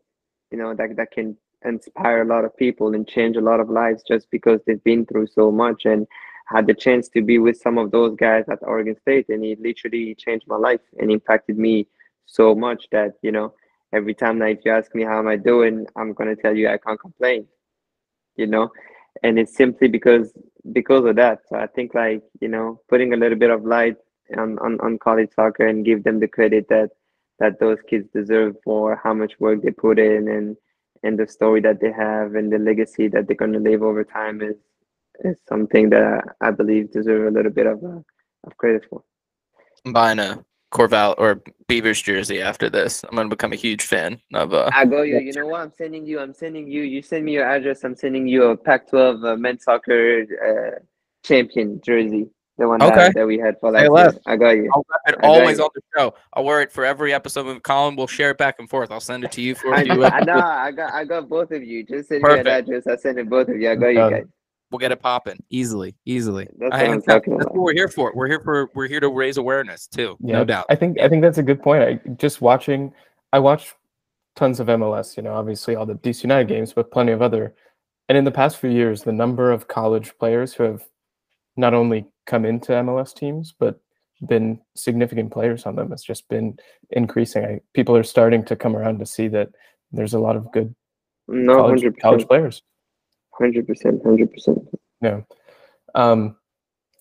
you 0.52 0.58
know, 0.58 0.74
that 0.74 0.96
that 0.96 1.12
can 1.12 1.38
inspire 1.64 2.24
a 2.24 2.26
lot 2.26 2.46
of 2.46 2.58
people 2.58 2.96
and 2.96 3.08
change 3.08 3.38
a 3.38 3.42
lot 3.42 3.60
of 3.60 3.70
lives 3.70 4.04
just 4.08 4.30
because 4.32 4.60
they've 4.66 4.84
been 4.84 5.06
through 5.06 5.28
so 5.28 5.52
much 5.52 5.86
and 5.86 6.08
had 6.48 6.66
the 6.68 6.74
chance 6.74 7.08
to 7.10 7.22
be 7.22 7.38
with 7.38 7.56
some 7.56 7.78
of 7.78 7.92
those 7.92 8.16
guys 8.16 8.44
at 8.50 8.60
Oregon 8.62 8.96
State, 9.00 9.30
and 9.30 9.44
it 9.44 9.62
literally 9.62 10.16
changed 10.16 10.46
my 10.48 10.58
life 10.58 10.82
and 11.00 11.12
impacted 11.12 11.58
me 11.58 11.88
so 12.26 12.56
much 12.56 12.88
that 12.92 13.14
you 13.22 13.32
know 13.32 13.54
every 13.94 14.14
time 14.14 14.40
that 14.40 14.64
you 14.66 14.72
ask 14.72 14.94
me 14.96 15.04
how 15.04 15.20
am 15.20 15.28
I 15.28 15.38
doing, 15.38 15.86
I'm 15.96 16.14
gonna 16.14 16.36
tell 16.36 16.56
you 16.56 16.70
I 16.70 16.78
can't 16.78 17.00
complain, 17.00 17.48
you 18.36 18.48
know, 18.48 18.70
and 19.24 19.40
it's 19.40 19.56
simply 19.56 19.88
because 19.88 20.34
because 20.72 21.06
of 21.06 21.16
that. 21.18 21.40
So 21.50 21.58
I 21.58 21.68
think 21.68 21.94
like 21.94 22.24
you 22.40 22.48
know 22.48 22.82
putting 22.90 23.14
a 23.14 23.18
little 23.18 23.38
bit 23.38 23.52
of 23.52 23.66
light 23.66 23.98
on 24.38 24.60
on, 24.60 24.80
on 24.82 25.00
college 25.00 25.30
soccer 25.36 25.68
and 25.68 25.86
give 25.86 26.04
them 26.04 26.20
the 26.20 26.28
credit 26.28 26.68
that 26.70 26.90
that 27.40 27.60
those 27.60 27.80
kids 27.90 28.08
deserve 28.14 28.56
for 28.64 29.00
how 29.04 29.14
much 29.14 29.40
work 29.40 29.62
they 29.62 29.72
put 29.72 30.00
in 30.00 30.28
and 30.28 30.56
and 31.04 31.18
the 31.18 31.28
story 31.28 31.60
that 31.62 31.82
they 31.82 31.92
have 31.92 32.36
and 32.36 32.52
the 32.52 32.60
legacy 32.60 33.08
that 33.08 33.28
they're 33.28 33.36
gonna 33.36 33.60
leave 33.60 33.82
over 33.82 34.04
time 34.04 34.42
is 34.42 34.56
is 35.24 35.38
something 35.48 35.90
that 35.90 36.24
I 36.42 36.52
believe 36.52 36.92
deserve 36.92 37.28
a 37.28 37.36
little 37.36 37.52
bit 37.52 37.68
of 37.68 37.84
uh, 37.84 38.02
of 38.46 38.58
credit 38.58 38.86
for. 38.90 39.04
A 39.86 40.51
Corvallis 40.72 41.42
Beavers 41.68 42.02
jersey 42.02 42.42
after 42.42 42.70
this. 42.70 43.04
I'm 43.04 43.16
gonna 43.16 43.30
become 43.30 43.54
a 43.54 43.58
huge 43.58 43.84
fan 43.84 44.20
of 44.34 44.54
uh 44.54 44.70
I 44.74 44.86
go 44.86 45.02
you. 45.02 45.20
You 45.20 45.34
know 45.34 45.48
what? 45.48 45.62
I'm 45.62 45.74
sending 45.78 46.06
you. 46.06 46.20
I'm 46.20 46.34
sending 46.34 46.68
you. 46.68 46.82
You 46.84 47.02
send 47.02 47.26
me 47.26 47.34
your 47.34 47.46
address. 47.50 47.84
I'm 47.84 47.96
sending 47.96 48.28
you 48.28 48.44
a 48.46 48.58
Pac-12 48.58 49.34
uh, 49.34 49.36
men's 49.36 49.64
soccer 49.64 50.24
uh, 50.24 50.80
champion 51.24 51.82
jersey. 51.82 52.30
The 52.58 52.68
one 52.68 52.82
Okay. 52.82 52.96
that, 52.96 53.16
that 53.16 53.26
we 53.26 53.40
had 53.40 53.56
for 53.60 53.72
last 53.72 53.88
Say 53.88 54.02
year. 54.02 54.22
I 54.28 54.36
got 54.36 54.50
you. 54.52 54.70
I'll 54.74 54.86
rep 55.06 55.16
it 55.18 55.26
I 55.26 55.28
always 55.28 55.58
you. 55.58 55.64
on 55.64 55.70
the 55.74 55.82
show. 55.98 56.14
I'll 56.34 56.44
wear 56.44 56.62
it 56.62 56.72
for 56.72 56.86
every 56.86 57.14
episode 57.14 57.46
with 57.48 57.64
Colin. 57.64 57.96
We'll 57.96 58.08
share 58.08 58.32
it 58.32 58.38
back 58.38 58.58
and 58.60 58.70
forth. 58.70 58.92
I'll 58.92 59.00
send 59.00 59.24
it 59.24 59.32
to 59.34 59.42
you 59.42 59.56
for 59.56 59.74
I, 59.74 59.82
a 59.82 59.86
few. 59.86 60.06
I 60.06 60.20
know. 60.22 60.38
I 60.40 60.72
got. 60.72 60.94
I 60.94 61.04
got 61.06 61.28
both 61.28 61.52
of 61.52 61.64
you. 61.64 61.84
Just 61.84 62.10
send 62.10 62.22
me 62.22 62.30
Perfect. 62.30 62.48
an 62.48 62.54
address. 62.54 62.88
I 62.88 62.96
send 62.98 63.18
it 63.20 63.30
both 63.30 63.48
of 63.50 63.60
you. 63.60 63.72
I 63.72 63.76
got 63.76 63.88
you 63.88 64.10
guys. 64.10 64.26
We'll 64.72 64.80
get 64.80 64.92
it 64.92 65.02
popping 65.02 65.44
easily, 65.50 65.96
easily. 66.06 66.48
That's 66.58 66.74
I- 66.74 66.84
what 66.84 66.92
I'm 66.92 67.02
talking 67.02 67.34
that's 67.34 67.46
about. 67.46 67.56
what 67.56 67.64
we're 67.64 67.74
here 67.74 67.90
for. 67.90 68.12
We're 68.16 68.28
here 68.28 68.40
for. 68.40 68.70
We're 68.74 68.88
here 68.88 69.02
to 69.02 69.10
raise 69.10 69.38
awareness 69.38 69.86
too. 69.88 70.18
Yeah, 70.22 70.38
No 70.38 70.46
doubt. 70.46 70.66
I 70.70 70.76
think 70.76 71.00
I 71.00 71.10
think 71.10 71.22
that's 71.22 71.38
a 71.38 71.44
good 71.44 71.62
point. 71.62 71.84
I 71.84 72.00
just 72.16 72.42
watching. 72.42 72.94
I 73.34 73.40
watch 73.40 73.74
tons 74.36 74.60
of 74.60 74.68
MLS. 74.68 75.18
You 75.18 75.24
know, 75.24 75.34
obviously 75.34 75.76
all 75.76 75.86
the 75.86 75.96
DC 75.96 76.24
United 76.24 76.48
games, 76.48 76.72
but 76.74 76.90
plenty 76.92 77.12
of 77.12 77.22
other. 77.22 77.54
And 78.10 78.18
in 78.18 78.24
the 78.24 78.32
past 78.32 78.58
few 78.58 78.70
years, 78.70 79.04
the 79.04 79.12
number 79.12 79.52
of 79.52 79.68
college 79.68 80.14
players 80.20 80.54
who 80.54 80.64
have 80.64 80.84
not 81.58 81.74
only 81.74 82.06
come 82.28 82.46
into 82.46 82.72
MLS 82.72 83.14
teams 83.14 83.54
but 83.58 83.80
been 84.28 84.60
significant 84.76 85.32
players 85.32 85.66
on 85.66 85.76
them 85.76 85.90
has 85.92 86.04
just 86.04 86.30
been 86.30 86.56
increasing. 86.92 87.44
I, 87.44 87.60
people 87.74 87.96
are 87.98 88.04
starting 88.04 88.46
to 88.46 88.56
come 88.56 88.76
around 88.76 89.00
to 89.00 89.06
see 89.06 89.28
that 89.30 89.50
there's 89.92 90.14
a 90.14 90.20
lot 90.20 90.36
of 90.36 90.52
good 90.52 90.74
No, 91.28 91.56
college, 91.58 91.82
hundred 91.82 92.00
college 92.00 92.18
percent. 92.20 92.30
players. 92.30 92.62
Hundred 93.34 93.68
percent, 93.68 94.02
hundred 94.04 94.32
percent. 94.32 94.60
Yeah. 95.02 95.22
Um, 95.96 96.36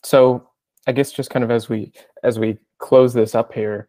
so 0.03 0.49
I 0.87 0.93
guess 0.93 1.13
just 1.13 1.31
kind 1.31 1.45
of 1.45 1.51
as 1.51 1.69
we 1.69 1.93
as 2.23 2.39
we 2.39 2.59
close 2.79 3.13
this 3.13 3.35
up 3.35 3.53
here, 3.53 3.89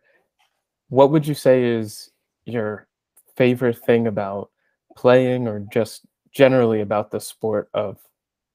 what 0.89 1.11
would 1.11 1.25
you 1.25 1.33
say 1.33 1.63
is 1.63 2.11
your 2.45 2.87
favorite 3.35 3.77
thing 3.77 4.07
about 4.07 4.49
playing, 4.97 5.47
or 5.47 5.65
just 5.71 6.05
generally 6.33 6.81
about 6.81 7.11
the 7.11 7.19
sport 7.19 7.69
of 7.73 7.97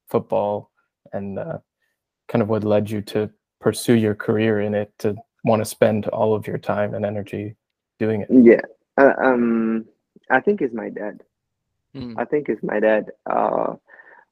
football, 0.08 0.70
and 1.12 1.38
uh, 1.38 1.58
kind 2.28 2.42
of 2.42 2.48
what 2.48 2.64
led 2.64 2.90
you 2.90 3.00
to 3.02 3.30
pursue 3.60 3.94
your 3.94 4.14
career 4.14 4.60
in 4.60 4.74
it, 4.74 4.92
to 4.98 5.16
want 5.44 5.60
to 5.60 5.64
spend 5.64 6.06
all 6.08 6.34
of 6.34 6.46
your 6.46 6.58
time 6.58 6.94
and 6.94 7.04
energy 7.04 7.56
doing 7.98 8.22
it? 8.22 8.28
Yeah. 8.30 8.60
Uh, 8.98 9.12
um, 9.22 9.86
I 10.30 10.40
think 10.40 10.60
it's 10.60 10.74
my 10.74 10.90
dad. 10.90 11.22
Hmm. 11.96 12.18
I 12.18 12.24
think 12.24 12.48
it's 12.48 12.62
my 12.62 12.80
dad. 12.80 13.06
Uh, 13.30 13.74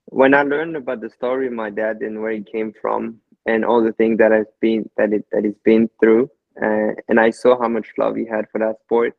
when 0.06 0.34
I 0.34 0.42
learned 0.42 0.76
about 0.76 1.00
the 1.00 1.10
story 1.10 1.46
of 1.46 1.54
my 1.54 1.70
dad 1.70 1.98
and 2.02 2.20
where 2.20 2.32
he 2.32 2.42
came 2.42 2.72
from 2.80 3.20
and 3.46 3.64
all 3.64 3.82
the 3.82 3.92
things 3.92 4.18
that 4.18 4.32
has 4.32 4.46
been 4.60 4.88
that 4.96 5.12
it 5.12 5.24
that 5.32 5.44
he's 5.44 5.58
been 5.64 5.88
through, 6.00 6.30
uh, 6.62 6.92
and 7.08 7.18
I 7.18 7.30
saw 7.30 7.58
how 7.60 7.68
much 7.68 7.88
love 7.98 8.16
he 8.16 8.26
had 8.26 8.46
for 8.52 8.58
that 8.58 8.80
sport, 8.84 9.14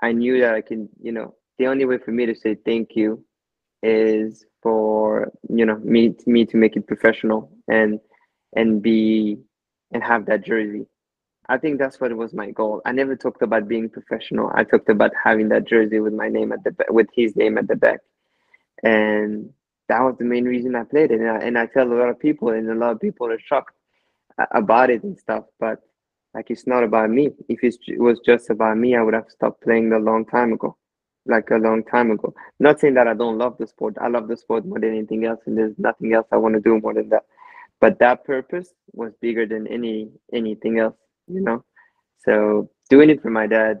I 0.00 0.12
knew 0.12 0.40
that 0.40 0.54
I 0.54 0.60
can, 0.60 0.88
you 1.00 1.12
know, 1.12 1.34
the 1.58 1.66
only 1.66 1.84
way 1.86 1.98
for 1.98 2.12
me 2.12 2.26
to 2.26 2.34
say 2.34 2.56
thank 2.56 2.90
you 2.94 3.24
is 3.82 4.44
for 4.62 5.32
you 5.48 5.66
know 5.66 5.78
me 5.78 6.14
me 6.26 6.44
to 6.46 6.56
make 6.56 6.76
it 6.76 6.86
professional 6.86 7.50
and 7.68 7.98
and 8.54 8.82
be 8.82 9.38
and 9.92 10.02
have 10.02 10.26
that 10.26 10.44
jersey. 10.44 10.86
I 11.48 11.58
think 11.58 11.78
that's 11.78 12.00
what 12.00 12.16
was 12.16 12.32
my 12.32 12.50
goal. 12.50 12.82
I 12.84 12.92
never 12.92 13.16
talked 13.16 13.42
about 13.42 13.68
being 13.68 13.88
professional. 13.88 14.50
I 14.54 14.64
talked 14.64 14.88
about 14.88 15.10
having 15.22 15.48
that 15.48 15.66
jersey 15.66 15.98
with 16.00 16.12
my 16.12 16.28
name 16.28 16.52
at 16.52 16.62
the 16.64 16.74
with 16.88 17.08
his 17.14 17.34
name 17.36 17.58
at 17.58 17.68
the 17.68 17.76
back, 17.76 18.00
and 18.82 19.52
that 19.88 20.00
was 20.00 20.16
the 20.18 20.24
main 20.24 20.44
reason 20.44 20.76
I 20.76 20.84
played 20.84 21.10
it. 21.10 21.20
And 21.20 21.30
I, 21.30 21.38
and 21.38 21.58
I 21.58 21.66
tell 21.66 21.92
a 21.92 21.94
lot 21.94 22.08
of 22.08 22.20
people, 22.20 22.50
and 22.50 22.70
a 22.70 22.74
lot 22.74 22.92
of 22.92 23.00
people 23.00 23.30
are 23.30 23.38
shocked 23.40 23.74
about 24.52 24.90
it 24.90 25.02
and 25.02 25.18
stuff. 25.18 25.44
But 25.58 25.80
like, 26.32 26.50
it's 26.50 26.66
not 26.66 26.84
about 26.84 27.10
me. 27.10 27.30
If 27.48 27.62
it 27.64 27.76
was 27.98 28.20
just 28.24 28.48
about 28.50 28.78
me, 28.78 28.96
I 28.96 29.02
would 29.02 29.14
have 29.14 29.28
stopped 29.28 29.62
playing 29.62 29.92
a 29.92 29.98
long 29.98 30.24
time 30.24 30.52
ago, 30.52 30.76
like 31.26 31.50
a 31.50 31.56
long 31.56 31.84
time 31.84 32.12
ago. 32.12 32.34
Not 32.60 32.80
saying 32.80 32.94
that 32.94 33.08
I 33.08 33.14
don't 33.14 33.36
love 33.36 33.58
the 33.58 33.66
sport. 33.66 33.96
I 34.00 34.08
love 34.08 34.28
the 34.28 34.36
sport 34.36 34.64
more 34.64 34.78
than 34.78 34.90
anything 34.90 35.24
else, 35.24 35.40
and 35.46 35.58
there's 35.58 35.78
nothing 35.78 36.14
else 36.14 36.28
I 36.32 36.36
want 36.36 36.54
to 36.54 36.60
do 36.60 36.80
more 36.80 36.94
than 36.94 37.08
that. 37.10 37.24
But 37.80 37.98
that 37.98 38.24
purpose 38.24 38.72
was 38.92 39.12
bigger 39.20 39.44
than 39.44 39.66
any 39.66 40.12
anything 40.32 40.78
else, 40.78 40.94
you 41.26 41.40
know. 41.40 41.64
So 42.24 42.70
doing 42.90 43.10
it 43.10 43.22
for 43.22 43.30
my 43.30 43.46
dad, 43.46 43.80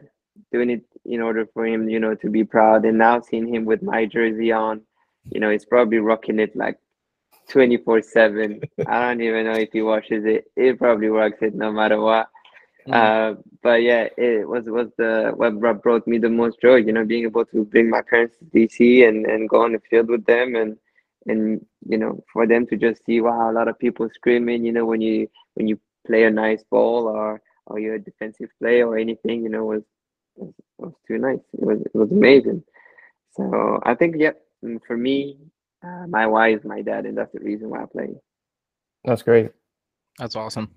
doing 0.52 0.70
it 0.70 0.84
in 1.04 1.20
order 1.20 1.46
for 1.52 1.66
him, 1.66 1.88
you 1.88 2.00
know, 2.00 2.14
to 2.16 2.30
be 2.30 2.44
proud, 2.44 2.84
and 2.84 2.98
now 2.98 3.20
seeing 3.20 3.52
him 3.52 3.64
with 3.64 3.82
my 3.82 4.06
jersey 4.06 4.52
on, 4.52 4.82
you 5.30 5.40
know, 5.40 5.50
he's 5.50 5.64
probably 5.64 5.98
rocking 5.98 6.38
it 6.38 6.54
like 6.56 6.78
24 7.48 8.02
7. 8.02 8.60
I 8.86 9.00
don't 9.00 9.20
even 9.20 9.46
know 9.46 9.58
if 9.58 9.70
he 9.72 9.82
washes 9.82 10.24
it. 10.24 10.44
He 10.56 10.72
probably 10.72 11.08
rocks 11.08 11.38
it 11.42 11.54
no 11.54 11.72
matter 11.72 12.00
what. 12.00 12.28
Mm. 12.88 12.94
Uh, 12.94 13.40
but 13.62 13.82
yeah, 13.82 14.08
it 14.16 14.48
was 14.48 14.64
was 14.66 14.88
the 14.98 15.32
what 15.36 15.58
brought 15.60 15.82
brought 15.82 16.06
me 16.06 16.18
the 16.18 16.28
most 16.28 16.60
joy, 16.60 16.76
you 16.76 16.92
know, 16.92 17.04
being 17.04 17.24
able 17.24 17.44
to 17.46 17.64
bring 17.64 17.88
my 17.88 18.02
parents 18.02 18.36
to 18.38 18.44
DC 18.46 19.06
and, 19.06 19.24
and 19.26 19.48
go 19.48 19.62
on 19.62 19.72
the 19.72 19.80
field 19.88 20.08
with 20.08 20.24
them 20.26 20.56
and 20.56 20.76
and 21.26 21.64
you 21.86 21.96
know, 21.96 22.24
for 22.32 22.46
them 22.46 22.66
to 22.66 22.76
just 22.76 23.04
see 23.04 23.20
wow, 23.20 23.50
a 23.50 23.52
lot 23.52 23.68
of 23.68 23.78
people 23.78 24.08
screaming, 24.12 24.64
you 24.64 24.72
know, 24.72 24.84
when 24.84 25.00
you 25.00 25.28
when 25.54 25.68
you 25.68 25.78
play 26.06 26.24
a 26.24 26.30
nice 26.30 26.64
ball 26.70 27.06
or 27.06 27.40
or 27.66 27.78
you're 27.78 27.94
a 27.94 28.02
defensive 28.02 28.50
play 28.60 28.82
or 28.82 28.98
anything, 28.98 29.42
you 29.42 29.48
know, 29.48 29.64
was 29.64 29.82
was, 30.36 30.52
was 30.78 30.92
too 31.06 31.18
nice. 31.18 31.40
It 31.54 31.64
was 31.64 31.80
it 31.80 31.94
was 31.94 32.10
amazing. 32.10 32.62
So 33.32 33.80
I 33.84 33.94
think 33.94 34.16
yeah, 34.18 34.32
mm, 34.64 34.80
for 34.86 34.96
me, 34.96 35.38
uh, 35.82 36.06
my 36.08 36.26
why 36.26 36.52
is 36.52 36.64
my 36.64 36.82
dad, 36.82 37.06
and 37.06 37.16
that's 37.16 37.32
the 37.32 37.40
reason 37.40 37.70
why 37.70 37.82
I 37.82 37.86
play. 37.86 38.08
That's 39.04 39.22
great. 39.22 39.50
That's 40.18 40.36
awesome. 40.36 40.70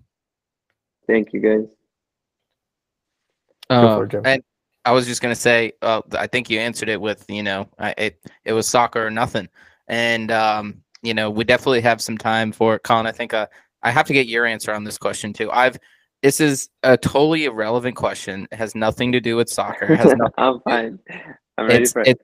Thank 1.08 1.34
you 1.34 1.40
guys. 1.40 1.68
Uh, 3.70 4.02
it, 4.02 4.22
and 4.24 4.44
I 4.86 4.92
was 4.92 5.08
just 5.08 5.22
gonna 5.22 5.36
say, 5.36 5.74
uh, 5.82 6.02
I 6.14 6.28
think 6.28 6.50
you 6.50 6.60
answered 6.60 6.90
it 6.90 7.02
with, 7.02 7.26
you 7.30 7.44
know, 7.44 7.68
I, 7.80 7.94
it 7.98 8.22
it 8.46 8.54
was 8.54 8.68
soccer 8.68 9.06
or 9.06 9.12
nothing, 9.12 9.50
and 9.88 10.32
um, 10.32 10.82
you 11.02 11.14
know, 11.14 11.30
we 11.30 11.44
definitely 11.44 11.82
have 11.82 12.02
some 12.02 12.18
time 12.18 12.52
for 12.52 12.76
it. 12.76 12.84
Colin. 12.84 13.06
I 13.06 13.12
think 13.12 13.34
uh, 13.34 13.48
I 13.86 13.92
have 13.92 14.08
to 14.08 14.14
get 14.14 14.28
your 14.28 14.46
answer 14.46 14.74
on 14.74 14.84
this 14.84 14.98
question 14.98 15.32
too. 15.32 15.50
I've 15.52 15.78
this 16.24 16.42
is 16.42 16.70
a 16.82 16.98
totally 16.98 17.46
irrelevant 17.46 17.96
question. 17.96 18.48
It 18.52 18.56
has 18.56 18.74
nothing 18.74 19.12
to 19.12 19.22
do 19.22 19.36
with 19.36 19.48
soccer. 19.48 19.96
Has. 19.96 20.14
I'm 20.38 20.60
fine. 20.62 21.00
I'm 21.58 21.68
ready 21.68 21.84
it's 21.84 21.94
for 21.94 22.02
it. 22.02 22.08
it, 22.08 22.22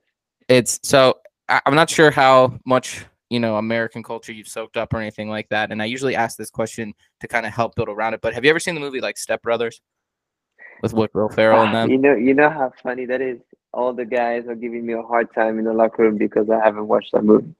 it's 0.48 0.80
so 0.82 1.20
I, 1.48 1.60
I'm 1.64 1.76
not 1.76 1.88
sure 1.88 2.10
how 2.10 2.58
much 2.66 3.06
you 3.30 3.38
know 3.38 3.56
American 3.56 4.02
culture 4.02 4.32
you've 4.32 4.48
soaked 4.48 4.76
up 4.76 4.92
or 4.92 4.98
anything 4.98 5.30
like 5.30 5.48
that. 5.50 5.70
And 5.70 5.80
I 5.80 5.84
usually 5.84 6.16
ask 6.16 6.36
this 6.36 6.50
question 6.50 6.92
to 7.20 7.28
kind 7.28 7.46
of 7.46 7.52
help 7.52 7.76
build 7.76 7.88
around 7.88 8.14
it. 8.14 8.20
But 8.20 8.34
have 8.34 8.44
you 8.44 8.50
ever 8.50 8.60
seen 8.60 8.74
the 8.74 8.80
movie 8.80 9.00
like 9.00 9.16
Step 9.16 9.40
Brothers 9.42 9.80
with 10.82 10.92
Will 10.92 11.08
Will 11.14 11.28
Ferrell 11.28 11.62
and 11.62 11.70
Ah, 11.70 11.82
them? 11.82 11.90
You 11.90 11.98
know, 11.98 12.14
you 12.16 12.34
know 12.34 12.50
how 12.50 12.72
funny 12.82 13.06
that 13.06 13.20
is. 13.20 13.38
All 13.72 13.92
the 13.94 14.04
guys 14.04 14.48
are 14.48 14.56
giving 14.56 14.84
me 14.84 14.94
a 14.94 15.02
hard 15.02 15.32
time 15.32 15.60
in 15.60 15.64
the 15.64 15.72
locker 15.72 16.02
room 16.02 16.18
because 16.18 16.50
I 16.50 16.58
haven't 16.58 16.88
watched 16.88 17.12
that 17.12 17.22
movie. 17.22 17.54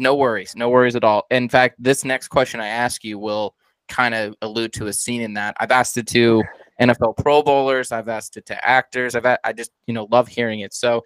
No 0.00 0.14
worries, 0.14 0.56
no 0.56 0.70
worries 0.70 0.96
at 0.96 1.04
all. 1.04 1.26
In 1.30 1.46
fact, 1.46 1.76
this 1.78 2.06
next 2.06 2.28
question 2.28 2.58
I 2.58 2.68
ask 2.68 3.04
you 3.04 3.18
will 3.18 3.54
kind 3.86 4.14
of 4.14 4.34
allude 4.40 4.72
to 4.72 4.86
a 4.86 4.92
scene 4.94 5.20
in 5.20 5.34
that. 5.34 5.54
I've 5.60 5.70
asked 5.70 5.98
it 5.98 6.06
to 6.08 6.42
NFL 6.80 7.18
Pro 7.18 7.42
Bowlers. 7.42 7.92
I've 7.92 8.08
asked 8.08 8.38
it 8.38 8.46
to 8.46 8.66
actors. 8.66 9.14
I've 9.14 9.26
I 9.26 9.52
just 9.52 9.72
you 9.86 9.92
know 9.92 10.08
love 10.10 10.26
hearing 10.26 10.60
it. 10.60 10.72
So 10.72 11.04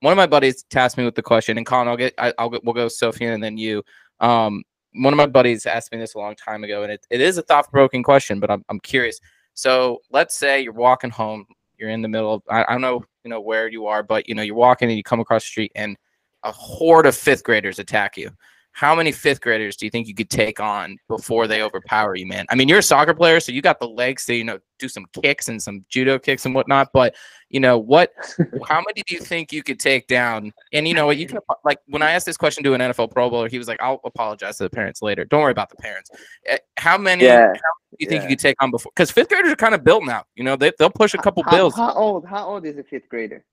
one 0.00 0.12
of 0.12 0.16
my 0.16 0.26
buddies 0.26 0.62
tasked 0.70 0.96
me 0.96 1.04
with 1.04 1.16
the 1.16 1.22
question, 1.22 1.58
and 1.58 1.66
Colin, 1.66 1.86
I'll 1.86 1.98
get 1.98 2.14
I, 2.16 2.32
I'll 2.38 2.48
get, 2.48 2.64
we'll 2.64 2.72
go 2.72 2.88
Sophia 2.88 3.34
and 3.34 3.44
then 3.44 3.58
you. 3.58 3.82
Um, 4.20 4.64
one 4.94 5.12
of 5.12 5.18
my 5.18 5.26
buddies 5.26 5.66
asked 5.66 5.92
me 5.92 5.98
this 5.98 6.14
a 6.14 6.18
long 6.18 6.34
time 6.34 6.64
ago, 6.64 6.82
and 6.82 6.90
it, 6.90 7.06
it 7.10 7.20
is 7.20 7.36
a 7.36 7.42
thought 7.42 7.70
provoking 7.70 8.02
question, 8.02 8.40
but 8.40 8.50
I'm 8.50 8.64
I'm 8.70 8.80
curious. 8.80 9.20
So 9.52 9.98
let's 10.10 10.34
say 10.34 10.62
you're 10.62 10.72
walking 10.72 11.10
home, 11.10 11.44
you're 11.76 11.90
in 11.90 12.00
the 12.00 12.08
middle 12.08 12.32
of 12.32 12.42
I, 12.48 12.62
I 12.62 12.72
don't 12.72 12.80
know 12.80 13.04
you 13.22 13.28
know 13.28 13.42
where 13.42 13.68
you 13.68 13.84
are, 13.84 14.02
but 14.02 14.30
you 14.30 14.34
know 14.34 14.40
you're 14.40 14.54
walking 14.54 14.88
and 14.88 14.96
you 14.96 15.02
come 15.02 15.20
across 15.20 15.42
the 15.42 15.48
street 15.48 15.72
and 15.74 15.98
a 16.42 16.52
horde 16.52 17.06
of 17.06 17.14
fifth 17.16 17.44
graders 17.44 17.78
attack 17.78 18.16
you. 18.16 18.30
How 18.72 18.94
many 18.94 19.10
fifth 19.10 19.40
graders 19.40 19.76
do 19.76 19.84
you 19.84 19.90
think 19.90 20.06
you 20.06 20.14
could 20.14 20.30
take 20.30 20.60
on 20.60 20.96
before 21.08 21.48
they 21.48 21.60
overpower 21.60 22.14
you, 22.14 22.24
man? 22.24 22.46
I 22.50 22.54
mean, 22.54 22.68
you're 22.68 22.78
a 22.78 22.82
soccer 22.82 23.12
player, 23.12 23.40
so 23.40 23.50
you 23.50 23.60
got 23.62 23.80
the 23.80 23.88
legs 23.88 24.24
to, 24.26 24.34
you 24.34 24.44
know, 24.44 24.60
do 24.78 24.88
some 24.88 25.06
kicks 25.22 25.48
and 25.48 25.60
some 25.60 25.84
judo 25.88 26.20
kicks 26.20 26.46
and 26.46 26.54
whatnot. 26.54 26.88
But 26.94 27.16
you 27.48 27.58
know, 27.58 27.78
what 27.78 28.12
how 28.68 28.76
many 28.76 29.02
do 29.06 29.14
you 29.14 29.20
think 29.20 29.52
you 29.52 29.64
could 29.64 29.80
take 29.80 30.06
down? 30.06 30.52
And 30.72 30.86
you 30.86 30.94
know 30.94 31.06
what, 31.06 31.16
you 31.18 31.26
can 31.26 31.40
like 31.64 31.80
when 31.88 32.00
I 32.00 32.12
asked 32.12 32.26
this 32.26 32.36
question 32.36 32.62
to 32.62 32.74
an 32.74 32.80
NFL 32.80 33.10
Pro 33.10 33.28
Bowler, 33.28 33.48
he 33.48 33.58
was 33.58 33.66
like, 33.66 33.82
I'll 33.82 34.00
apologize 34.04 34.56
to 34.58 34.62
the 34.62 34.70
parents 34.70 35.02
later. 35.02 35.24
Don't 35.24 35.42
worry 35.42 35.50
about 35.50 35.68
the 35.70 35.76
parents. 35.76 36.08
Eh, 36.46 36.58
How 36.76 36.96
many 36.96 37.24
Yeah. 37.24 37.52
do 37.52 37.58
you 37.98 38.06
think 38.06 38.22
yeah. 38.22 38.28
you 38.28 38.36
could 38.36 38.38
take 38.40 38.62
on 38.62 38.70
before? 38.70 38.92
Because 38.94 39.10
fifth 39.10 39.28
graders 39.30 39.50
are 39.52 39.56
kind 39.56 39.74
of 39.74 39.82
built 39.82 40.04
now. 40.04 40.22
You 40.36 40.44
know, 40.44 40.54
they 40.54 40.70
they'll 40.78 40.90
push 40.90 41.12
a 41.12 41.18
couple 41.18 41.42
How- 41.42 41.50
bills. 41.50 41.74
How 41.74 41.92
old? 41.92 42.24
How 42.24 42.46
old 42.46 42.64
is 42.64 42.78
a 42.78 42.84
fifth 42.84 43.08
grader? 43.08 43.44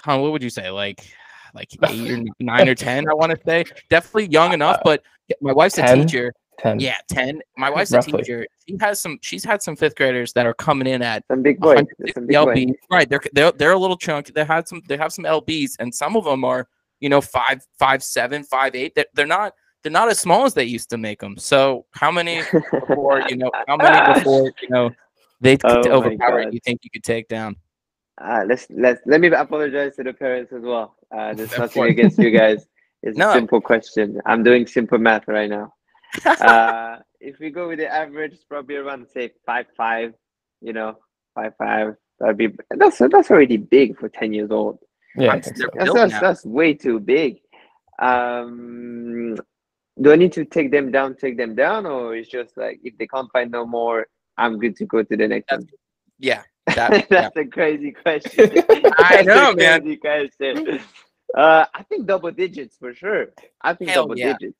Colin, 0.00 0.22
what 0.22 0.30
would 0.30 0.44
you 0.44 0.50
say? 0.50 0.70
Like, 0.70 1.04
like 1.54 1.70
eight 1.88 2.10
or 2.10 2.24
nine 2.40 2.68
or 2.68 2.74
ten? 2.74 3.08
I 3.08 3.14
want 3.14 3.32
to 3.32 3.38
say 3.46 3.64
definitely 3.90 4.26
young 4.26 4.52
enough. 4.52 4.76
Uh, 4.76 4.82
but 4.84 5.02
my 5.40 5.52
wife's 5.52 5.78
a 5.78 5.94
teacher. 5.94 6.32
10. 6.60 6.80
Yeah, 6.80 6.96
ten. 7.08 7.40
My 7.56 7.70
wife's 7.70 7.92
Roughly. 7.92 8.14
a 8.14 8.16
teacher. 8.16 8.46
She 8.68 8.76
has 8.80 9.00
some. 9.00 9.18
She's 9.22 9.44
had 9.44 9.62
some 9.62 9.76
fifth 9.76 9.94
graders 9.94 10.32
that 10.32 10.44
are 10.44 10.54
coming 10.54 10.88
in 10.88 11.02
at 11.02 11.22
Some 11.30 11.40
big 11.40 11.60
boys. 11.60 11.76
160 11.76 12.12
Some 12.14 12.26
big 12.26 12.34
boys. 12.36 12.56
lbs. 12.56 12.74
Right, 12.90 13.08
they're 13.08 13.20
they're 13.32 13.52
they're 13.52 13.72
a 13.72 13.78
little 13.78 13.96
chunk. 13.96 14.34
They 14.34 14.44
had 14.44 14.66
some. 14.66 14.82
They 14.88 14.96
have 14.96 15.12
some 15.12 15.24
lbs, 15.24 15.76
and 15.78 15.94
some 15.94 16.16
of 16.16 16.24
them 16.24 16.44
are 16.44 16.66
you 16.98 17.08
know 17.08 17.20
five 17.20 17.64
five 17.78 18.02
seven 18.02 18.42
five 18.42 18.74
eight. 18.74 18.96
They're, 18.96 19.06
they're 19.14 19.24
not 19.26 19.52
they're 19.84 19.92
not 19.92 20.08
as 20.08 20.18
small 20.18 20.46
as 20.46 20.54
they 20.54 20.64
used 20.64 20.90
to 20.90 20.98
make 20.98 21.20
them. 21.20 21.36
So 21.38 21.86
how 21.92 22.10
many 22.10 22.42
before 22.72 23.22
you 23.28 23.36
know 23.36 23.52
how 23.68 23.76
many 23.76 24.14
before 24.18 24.50
you 24.60 24.68
know 24.68 24.90
they 25.40 25.58
could 25.58 25.86
Oh 25.86 25.92
overpower 25.98 26.42
God. 26.42 26.52
you 26.54 26.58
think 26.64 26.80
you 26.82 26.90
could 26.90 27.04
take 27.04 27.28
down? 27.28 27.54
Uh, 28.20 28.44
let's 28.48 28.66
let's 28.70 29.00
let 29.06 29.20
me 29.20 29.28
apologize 29.28 29.94
to 29.96 30.02
the 30.02 30.12
parents 30.12 30.52
as 30.52 30.62
well. 30.62 30.96
Uh, 31.16 31.34
there's 31.34 31.52
Of 31.52 31.58
nothing 31.58 31.82
course. 31.82 31.90
against 31.90 32.18
you 32.18 32.30
guys. 32.30 32.66
It's 33.04 33.16
No. 33.16 33.30
a 33.30 33.34
simple 33.34 33.60
question. 33.60 34.20
I'm 34.26 34.42
doing 34.42 34.66
simple 34.66 34.98
math 34.98 35.28
right 35.28 35.48
now. 35.48 35.72
Uh, 36.26 36.98
if 37.20 37.38
we 37.38 37.50
go 37.50 37.68
with 37.68 37.78
the 37.78 37.86
average, 37.86 38.32
it's 38.32 38.44
probably 38.44 38.74
around 38.76 39.06
say 39.14 39.30
five 39.46 39.66
five. 39.76 40.14
You 40.60 40.72
know, 40.72 40.96
five 41.34 41.52
five. 41.58 41.94
That'd 42.18 42.36
be 42.36 42.48
that's 42.70 42.98
that's 42.98 43.30
already 43.30 43.56
big 43.56 43.96
for 44.00 44.08
ten 44.08 44.32
years 44.32 44.50
old. 44.50 44.78
Yeah, 45.16 45.28
I 45.28 45.30
I'm- 45.34 45.42
think 45.42 45.56
they're 45.58 45.86
so. 45.86 45.92
That's 45.94 46.10
that's, 46.12 46.20
that's 46.20 46.44
way 46.44 46.74
too 46.74 46.98
big. 46.98 47.38
Um, 48.00 49.36
do 50.00 50.12
I 50.12 50.16
need 50.16 50.32
to 50.32 50.44
take 50.44 50.70
them 50.70 50.90
down? 50.90 51.14
Take 51.16 51.36
them 51.36 51.54
down, 51.54 51.86
or 51.86 52.16
it's 52.16 52.28
just 52.28 52.56
like 52.56 52.80
if 52.82 52.96
they 52.98 53.06
can't 53.06 53.30
find 53.32 53.50
no 53.50 53.64
more, 53.66 54.06
I'm 54.36 54.58
good 54.58 54.74
to 54.76 54.86
go 54.86 55.02
to 55.02 55.16
the 55.16 55.28
next 55.28 55.46
That's- 55.50 55.64
one. 55.64 55.78
Yeah, 56.18 56.42
that. 56.74 57.08
That's 57.10 57.36
a 57.36 57.44
crazy 57.44 57.92
question. 57.92 58.50
I 58.98 59.22
know, 59.22 59.54
man. 59.54 59.96
question. 59.98 60.80
Uh, 61.34 61.64
I 61.74 61.82
think 61.84 62.06
double 62.06 62.30
digits 62.30 62.76
for 62.78 62.94
sure. 62.94 63.26
I 63.60 63.74
think 63.74 63.90
Hell 63.90 64.04
double 64.04 64.18
yeah. 64.18 64.34
digits. 64.38 64.58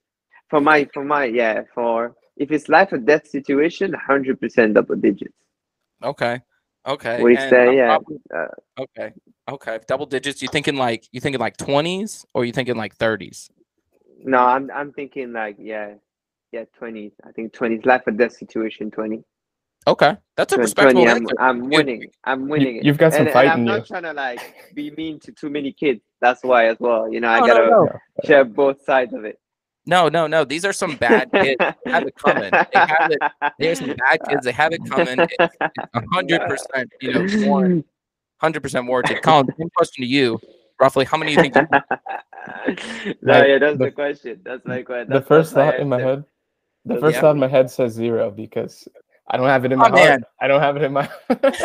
For 0.51 0.61
my, 0.61 0.89
for 0.93 1.05
my, 1.05 1.25
yeah, 1.25 1.63
for 1.75 2.15
if 2.37 2.51
it's 2.51 2.69
life 2.69 2.93
or 2.93 2.99
death 2.99 3.27
situation, 3.29 3.93
hundred 3.93 4.41
percent 4.41 4.75
double 4.75 4.97
digits. 4.97 5.35
Okay. 6.03 6.41
Okay. 6.87 7.21
What 7.23 7.29
do 7.29 7.35
you 7.35 7.39
and 7.39 7.51
say? 7.51 7.77
Yeah. 7.77 7.87
probably- 7.87 8.21
Uh, 8.35 8.83
okay. 8.83 9.13
Okay. 9.49 9.79
Double 9.87 10.07
digits. 10.07 10.41
You 10.41 10.49
thinking 10.49 10.77
like 10.77 11.07
you 11.13 11.21
thinking 11.21 11.41
like 11.41 11.57
twenties 11.57 12.25
or 12.35 12.45
you 12.45 12.53
thinking 12.53 12.77
like 12.77 12.95
thirties? 12.95 13.51
No, 14.25 14.39
I'm 14.39 14.71
I'm 14.71 14.93
thinking 14.93 15.33
like 15.33 15.57
yeah, 15.59 15.95
yeah, 16.53 16.65
twenties. 16.77 17.13
I 17.25 17.33
think 17.33 17.53
twenties. 17.53 17.85
Life 17.85 18.03
or 18.07 18.13
death 18.13 18.33
situation. 18.33 18.91
Twenty. 18.91 19.23
Okay, 19.87 20.17
that's 20.37 20.53
a 20.53 20.57
Twen- 20.57 20.65
respectable 20.65 21.05
20, 21.05 21.11
I'm. 21.11 21.27
I'm 21.39 21.71
winning. 21.71 22.07
I'm 22.25 22.49
winning. 22.49 22.77
it. 22.77 22.85
you've 22.85 22.99
got 22.99 23.13
some 23.15 23.23
and, 23.23 23.33
fight 23.33 23.45
and 23.45 23.53
I'm 23.53 23.59
in 23.61 23.65
not 23.65 23.79
you. 23.81 23.85
trying 23.87 24.03
to 24.03 24.13
like 24.13 24.55
be 24.75 24.91
mean 24.93 25.19
to 25.21 25.33
too 25.33 25.49
many 25.49 25.73
kids. 25.73 26.01
That's 26.21 26.43
why 26.43 26.67
as 26.67 26.77
well. 26.81 27.11
You 27.11 27.21
know, 27.21 27.29
I 27.29 27.41
No, 27.41 27.47
no, 27.47 27.55
gotta 27.55 27.71
no. 27.71 27.89
share 28.25 28.45
both 28.45 28.83
sides 28.85 29.15
of 29.15 29.25
it. 29.25 29.39
No, 29.87 30.09
no, 30.09 30.27
no. 30.27 30.45
These 30.45 30.67
are 30.67 30.75
some 30.75 30.97
bad 30.97 31.31
kids. 31.35 31.57
They 31.85 31.91
have 31.91 32.07
it 32.07 32.15
coming. 32.17 32.51
They 32.51 32.67
have 32.75 33.11
it. 33.11 33.19
There's 33.59 33.79
some 33.79 33.95
bad 33.95 34.21
kids. 34.29 34.45
They 34.45 34.53
have 34.53 34.73
it 34.75 34.81
coming. 34.91 35.17
It's 35.19 35.57
hundred 36.13 36.43
percent. 36.47 36.91
You 37.01 37.13
know. 37.47 37.83
Hundred 38.43 38.63
percent 38.63 38.87
warranted. 38.87 39.23
Colin, 39.23 39.47
same 39.59 39.71
question 39.75 40.03
to 40.03 40.09
you. 40.09 40.39
Roughly, 40.79 41.07
how 41.07 41.17
many 41.17 41.35
do 41.35 41.43
you 41.45 41.51
think? 41.51 41.57
You, 43.05 43.15
no, 43.23 43.33
My- 43.41 43.47
yeah, 43.47 43.59
that's 43.59 43.79
the- 43.79 43.85
the, 43.87 43.91
question. 43.91 44.41
That's 44.45 44.65
my 44.67 44.83
question. 44.83 45.11
the 45.13 45.23
first 45.23 45.55
thought 45.55 45.81
in 45.81 45.89
my 45.89 46.01
head, 46.01 46.25
the 46.85 46.99
first 47.01 47.15
Yeah. 47.17 47.21
thought 47.23 47.31
in 47.33 47.39
my 47.41 47.49
head 47.49 47.71
says 47.71 47.93
zero 47.95 48.31
because 48.31 48.87
I 49.31 49.37
don't 49.37 49.47
have 49.49 49.65
it 49.65 49.73
in 49.73 49.79
Oh, 49.79 49.83
my 49.83 49.89
heart. 49.91 50.09
man. 50.09 50.25
I 50.41 50.49
don't 50.49 50.61
have 50.61 50.77
it 50.77 50.83
in 50.83 50.93
my. 50.93 51.09
what? 51.29 51.39
Uh, 51.43 51.61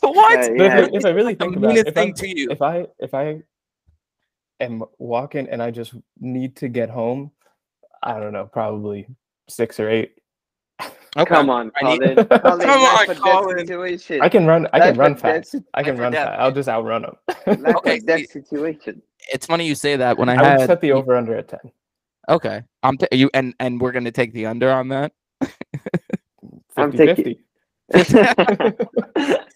But 0.00 0.56
yeah. 0.58 0.78
if, 0.80 0.88
if 0.94 1.04
I 1.04 1.10
really 1.10 1.34
think 1.34 1.56
about 1.56 1.76
it, 1.76 1.86
if, 1.86 1.94
thing 1.94 2.08
I'm- 2.08 2.14
to 2.14 2.28
you. 2.28 2.50
if 2.50 2.60
I 2.62 2.86
if 2.98 3.14
I 3.14 3.42
am 4.60 4.82
walking 4.98 5.48
and 5.48 5.62
I 5.62 5.70
just 5.70 5.94
need 6.20 6.56
to 6.56 6.68
get 6.68 6.90
home, 6.90 7.30
I 8.02 8.18
don't 8.18 8.32
know, 8.32 8.46
probably 8.46 9.06
six 9.48 9.78
or 9.78 9.88
eight. 9.88 10.12
Okay. 11.18 11.34
Come 11.34 11.48
on, 11.48 11.72
I 11.76 11.96
need- 11.96 12.00
Colin. 12.00 12.26
Colin 12.42 12.60
Come 12.60 12.80
on, 12.82 13.06
Colin. 13.16 13.58
Situation. 13.66 14.20
I 14.20 14.28
can 14.28 14.44
run. 14.46 14.66
I 14.72 14.78
Life 14.78 14.88
can 14.90 14.98
run 14.98 15.12
or 15.12 15.14
death 15.14 15.22
fast. 15.50 15.56
I 15.72 15.82
can 15.82 15.96
run 15.96 16.12
fast. 16.12 16.38
I'll 16.40 16.52
just 16.52 16.68
outrun 16.68 17.02
them. 17.02 17.16
Okay, 17.76 17.96
or 17.98 18.00
death 18.00 18.30
situation. 18.30 19.00
It's 19.32 19.46
funny 19.46 19.66
you 19.66 19.74
say 19.74 19.96
that. 19.96 20.18
When 20.18 20.28
I 20.28 20.34
I 20.34 20.56
would 20.58 20.66
set 20.66 20.80
the 20.80 20.92
over 20.92 21.16
under 21.16 21.34
at 21.36 21.48
ten. 21.48 21.60
okay, 22.28 22.62
I'm 22.82 22.98
t- 22.98 23.06
you 23.12 23.30
and 23.34 23.54
and 23.60 23.80
we're 23.80 23.92
gonna 23.92 24.10
take 24.12 24.32
the 24.34 24.46
under 24.46 24.70
on 24.72 24.88
that. 24.88 25.12
I'm 26.76 26.92
50 26.92 27.06
taking- 27.06 27.42
50. 27.92 28.76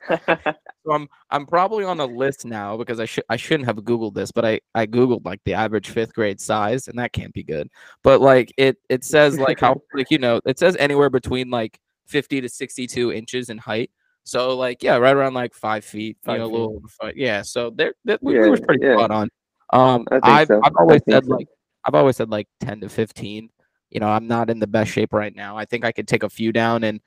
So 0.86 0.92
I'm 0.92 1.08
I'm 1.30 1.44
probably 1.46 1.84
on 1.84 2.00
a 2.00 2.06
list 2.06 2.46
now 2.46 2.76
because 2.76 3.00
I 3.00 3.04
should 3.04 3.24
I 3.28 3.36
shouldn't 3.36 3.66
have 3.66 3.76
googled 3.76 4.14
this, 4.14 4.32
but 4.32 4.44
I 4.46 4.60
I 4.74 4.86
googled 4.86 5.24
like 5.26 5.40
the 5.44 5.52
average 5.54 5.90
fifth 5.90 6.14
grade 6.14 6.40
size, 6.40 6.88
and 6.88 6.98
that 6.98 7.12
can't 7.12 7.34
be 7.34 7.42
good. 7.42 7.68
But 8.02 8.20
like 8.22 8.52
it 8.56 8.78
it 8.88 9.04
says 9.04 9.38
like 9.38 9.60
how 9.60 9.80
like 9.94 10.10
you 10.10 10.18
know 10.18 10.40
it 10.46 10.58
says 10.58 10.74
anywhere 10.76 11.10
between 11.10 11.50
like 11.50 11.78
50 12.06 12.40
to 12.40 12.48
62 12.48 13.12
inches 13.12 13.50
in 13.50 13.58
height. 13.58 13.90
So 14.24 14.56
like 14.56 14.82
yeah, 14.82 14.96
right 14.96 15.14
around 15.14 15.34
like 15.34 15.54
five 15.54 15.84
feet, 15.84 16.16
you 16.24 16.32
Five 16.32 16.38
know, 16.38 16.46
a 16.46 16.48
feet. 16.48 16.52
little 16.54 16.82
five. 17.00 17.16
Yeah, 17.16 17.42
so 17.42 17.70
there 17.70 17.92
that 18.06 18.22
we, 18.22 18.38
we 18.40 18.48
were 18.48 18.56
pretty 18.58 18.84
yeah. 18.84 18.96
spot 18.96 19.10
on. 19.10 19.28
Um, 19.72 20.06
I 20.10 20.40
I've, 20.40 20.48
so. 20.48 20.60
I've 20.64 20.76
always 20.78 21.02
said 21.08 21.26
so. 21.26 21.34
like 21.36 21.46
I've 21.84 21.94
always 21.94 22.16
said 22.16 22.30
like 22.30 22.48
10 22.60 22.80
to 22.80 22.88
15. 22.88 23.50
You 23.90 24.00
know, 24.00 24.08
I'm 24.08 24.26
not 24.26 24.50
in 24.50 24.58
the 24.58 24.66
best 24.66 24.90
shape 24.90 25.12
right 25.12 25.34
now. 25.34 25.56
I 25.56 25.64
think 25.64 25.84
I 25.84 25.92
could 25.92 26.08
take 26.08 26.22
a 26.22 26.30
few 26.30 26.52
down 26.52 26.84
and 26.84 27.00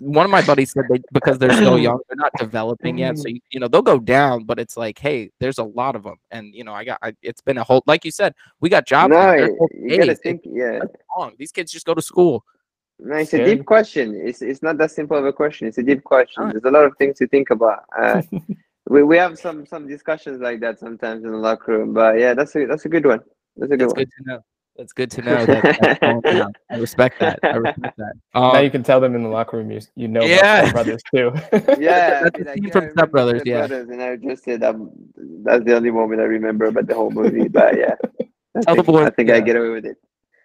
one 0.00 0.24
of 0.24 0.30
my 0.30 0.40
buddies 0.40 0.72
said 0.72 0.84
they 0.88 1.00
because 1.12 1.38
they're 1.38 1.52
so 1.52 1.76
young, 1.76 2.00
they're 2.08 2.16
not 2.16 2.32
developing 2.38 2.96
yet. 2.98 3.18
So 3.18 3.28
you, 3.28 3.40
you 3.50 3.60
know 3.60 3.68
they'll 3.68 3.82
go 3.82 3.98
down, 3.98 4.44
but 4.44 4.58
it's 4.58 4.76
like, 4.76 4.98
hey, 4.98 5.30
there's 5.38 5.58
a 5.58 5.64
lot 5.64 5.94
of 5.94 6.02
them, 6.02 6.16
and 6.30 6.54
you 6.54 6.64
know 6.64 6.72
I 6.72 6.84
got 6.84 6.98
I, 7.02 7.14
it's 7.22 7.42
been 7.42 7.58
a 7.58 7.64
whole 7.64 7.82
like 7.86 8.04
you 8.04 8.10
said, 8.10 8.34
we 8.60 8.70
got 8.70 8.86
jobs. 8.86 9.10
no, 9.10 9.34
you 9.74 9.98
gotta 9.98 10.16
think. 10.16 10.40
Yeah. 10.44 10.80
These 11.38 11.52
kids 11.52 11.70
just 11.70 11.84
go 11.84 11.94
to 11.94 12.00
school. 12.00 12.44
no, 12.98 13.16
it's 13.16 13.34
a 13.34 13.44
deep 13.44 13.66
question. 13.66 14.18
It's 14.24 14.40
it's 14.40 14.62
not 14.62 14.78
that 14.78 14.90
simple 14.90 15.18
of 15.18 15.26
a 15.26 15.34
question. 15.34 15.68
It's 15.68 15.78
a 15.78 15.82
deep 15.82 16.02
question. 16.02 16.40
Alright. 16.40 16.54
There's 16.54 16.64
a 16.64 16.70
lot 16.70 16.84
of 16.84 16.96
things 16.96 17.18
to 17.18 17.28
think 17.28 17.50
about. 17.50 17.84
Uh, 17.96 18.22
we 18.88 19.02
we 19.02 19.18
have 19.18 19.38
some 19.38 19.66
some 19.66 19.86
discussions 19.86 20.40
like 20.40 20.60
that 20.60 20.78
sometimes 20.78 21.24
in 21.24 21.30
the 21.30 21.36
locker 21.36 21.76
room. 21.76 21.92
But 21.92 22.18
yeah, 22.18 22.32
that's 22.32 22.56
a 22.56 22.64
that's 22.64 22.86
a 22.86 22.88
good 22.88 23.04
one. 23.04 23.20
That's 23.56 23.70
a 23.70 23.76
good 23.76 23.90
That's 23.90 23.92
one. 23.92 24.04
good 24.04 24.10
to 24.18 24.30
know. 24.30 24.40
That's 24.80 24.94
good 24.94 25.10
to 25.10 25.20
know. 25.26 25.44
That, 25.44 25.98
that's. 26.00 26.50
I 26.70 26.76
respect 26.78 27.20
that. 27.20 27.38
I 27.42 27.56
respect 27.56 27.98
that. 27.98 28.14
now 28.34 28.54
Um, 28.54 28.64
you 28.64 28.70
can 28.70 28.82
tell 28.82 28.98
them 28.98 29.14
in 29.14 29.22
the 29.22 29.28
locker 29.28 29.58
room 29.58 29.70
you, 29.70 29.80
you 29.94 30.08
know 30.08 30.22
Yeah. 30.22 30.62
Step 30.62 30.72
brothers 30.72 31.02
too. 31.14 31.32
Yeah, 31.78 32.22
That's 32.22 32.36
I'd 32.36 32.46
like, 32.46 32.54
scene 32.54 32.64
yeah, 32.64 32.70
from 32.72 32.84
I 32.84 32.90
Step 32.92 33.10
Brothers, 33.10 33.42
yeah. 33.44 33.58
Brothers, 33.66 33.88
and 33.90 34.02
I 34.02 34.16
just 34.16 34.42
said 34.42 34.62
um, 34.64 34.90
that's 35.44 35.64
the 35.66 35.76
only 35.76 35.90
moment 35.90 36.22
I 36.22 36.24
remember 36.24 36.64
about 36.64 36.86
the 36.86 36.94
whole 36.94 37.10
movie. 37.10 37.46
But 37.48 37.76
yeah, 37.76 37.94
I 38.56 38.60
Tell 38.62 38.74
the 38.74 38.82
boys- 38.82 39.06
I, 39.06 39.10
think 39.10 39.28
I 39.30 39.40
get 39.40 39.56
away 39.56 39.68
with 39.68 39.84
it. 39.84 39.98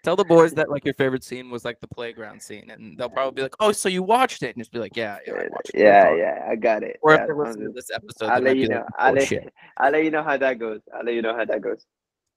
tell 0.04 0.18
the 0.18 0.26
boys 0.26 0.54
that 0.56 0.70
like 0.70 0.84
your 0.84 0.96
favorite 0.96 1.24
scene 1.24 1.50
was 1.50 1.64
like 1.64 1.80
the 1.80 1.88
playground 1.88 2.42
scene, 2.42 2.70
and 2.72 2.98
they'll 2.98 3.10
probably 3.10 3.36
be 3.38 3.42
like, 3.42 3.56
"Oh, 3.62 3.72
so 3.72 3.88
you 3.88 4.04
watched 4.04 4.44
it?" 4.44 4.54
And 4.54 4.60
just 4.60 4.74
be 4.74 4.80
like, 4.80 4.98
"Yeah, 4.98 5.18
yeah, 5.26 5.34
I 5.34 5.38
it." 5.38 5.52
Yeah, 5.74 6.14
yeah, 6.14 6.46
I 6.50 6.56
got 6.58 6.84
it. 6.84 7.00
Or 7.02 7.14
if 7.14 7.20
Yeah, 7.22 7.26
they 7.28 7.32
sounds 7.32 7.40
listen 7.48 7.62
to 7.64 7.70
this 7.72 7.90
episode, 7.90 8.26
I'll 8.30 8.42
let 8.42 8.58
you 8.58 8.68
know. 8.68 8.80
like, 8.80 8.86
I'll 8.98 9.12
"Oh 9.12 9.16
let. 9.16 9.54
I'll 9.78 9.92
let 9.94 10.04
you 10.04 10.12
know 10.12 10.24
how 10.24 10.36
that 10.36 10.60
goes. 10.60 10.82
I'll 10.94 11.06
let 11.06 11.16
you 11.16 11.22
know 11.22 11.36
how 11.38 11.46
that 11.46 11.62
goes. 11.62 11.86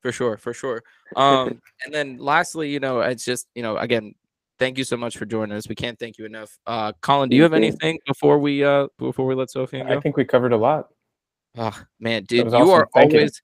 For 0.01 0.13
sure 0.13 0.37
for 0.37 0.53
sure. 0.53 0.83
Um 1.17 1.61
and 1.85 1.95
then 1.95 2.19
lastly 2.19 2.71
you 2.71 2.81
know 2.81 3.01
it's 3.01 3.25
just 3.25 3.47
you 3.55 3.63
know 3.63 3.79
again 3.79 4.15
thank 4.59 4.77
you 4.77 4.85
so 4.85 4.97
much 4.97 5.17
for 5.17 5.25
joining 5.25 5.57
us. 5.57 5.69
We 5.69 5.75
can't 5.75 5.99
thank 5.99 6.19
you 6.19 6.27
enough. 6.27 6.59
Uh 6.67 6.93
colin 7.01 7.29
do 7.31 7.37
you 7.37 7.43
have 7.43 7.55
anything 7.55 7.99
before 8.07 8.39
we 8.39 8.63
uh 8.65 8.89
before 8.99 9.27
we 9.27 9.35
let 9.35 9.51
sophie 9.51 9.83
I 9.83 9.99
think 10.01 10.17
we 10.17 10.25
covered 10.25 10.53
a 10.53 10.57
lot. 10.57 10.89
oh 11.57 11.79
man 11.99 12.25
dude 12.25 12.47
you 12.47 12.55
awesome. 12.55 12.71
are 12.71 12.89
Thank 12.95 13.15
always 13.15 13.43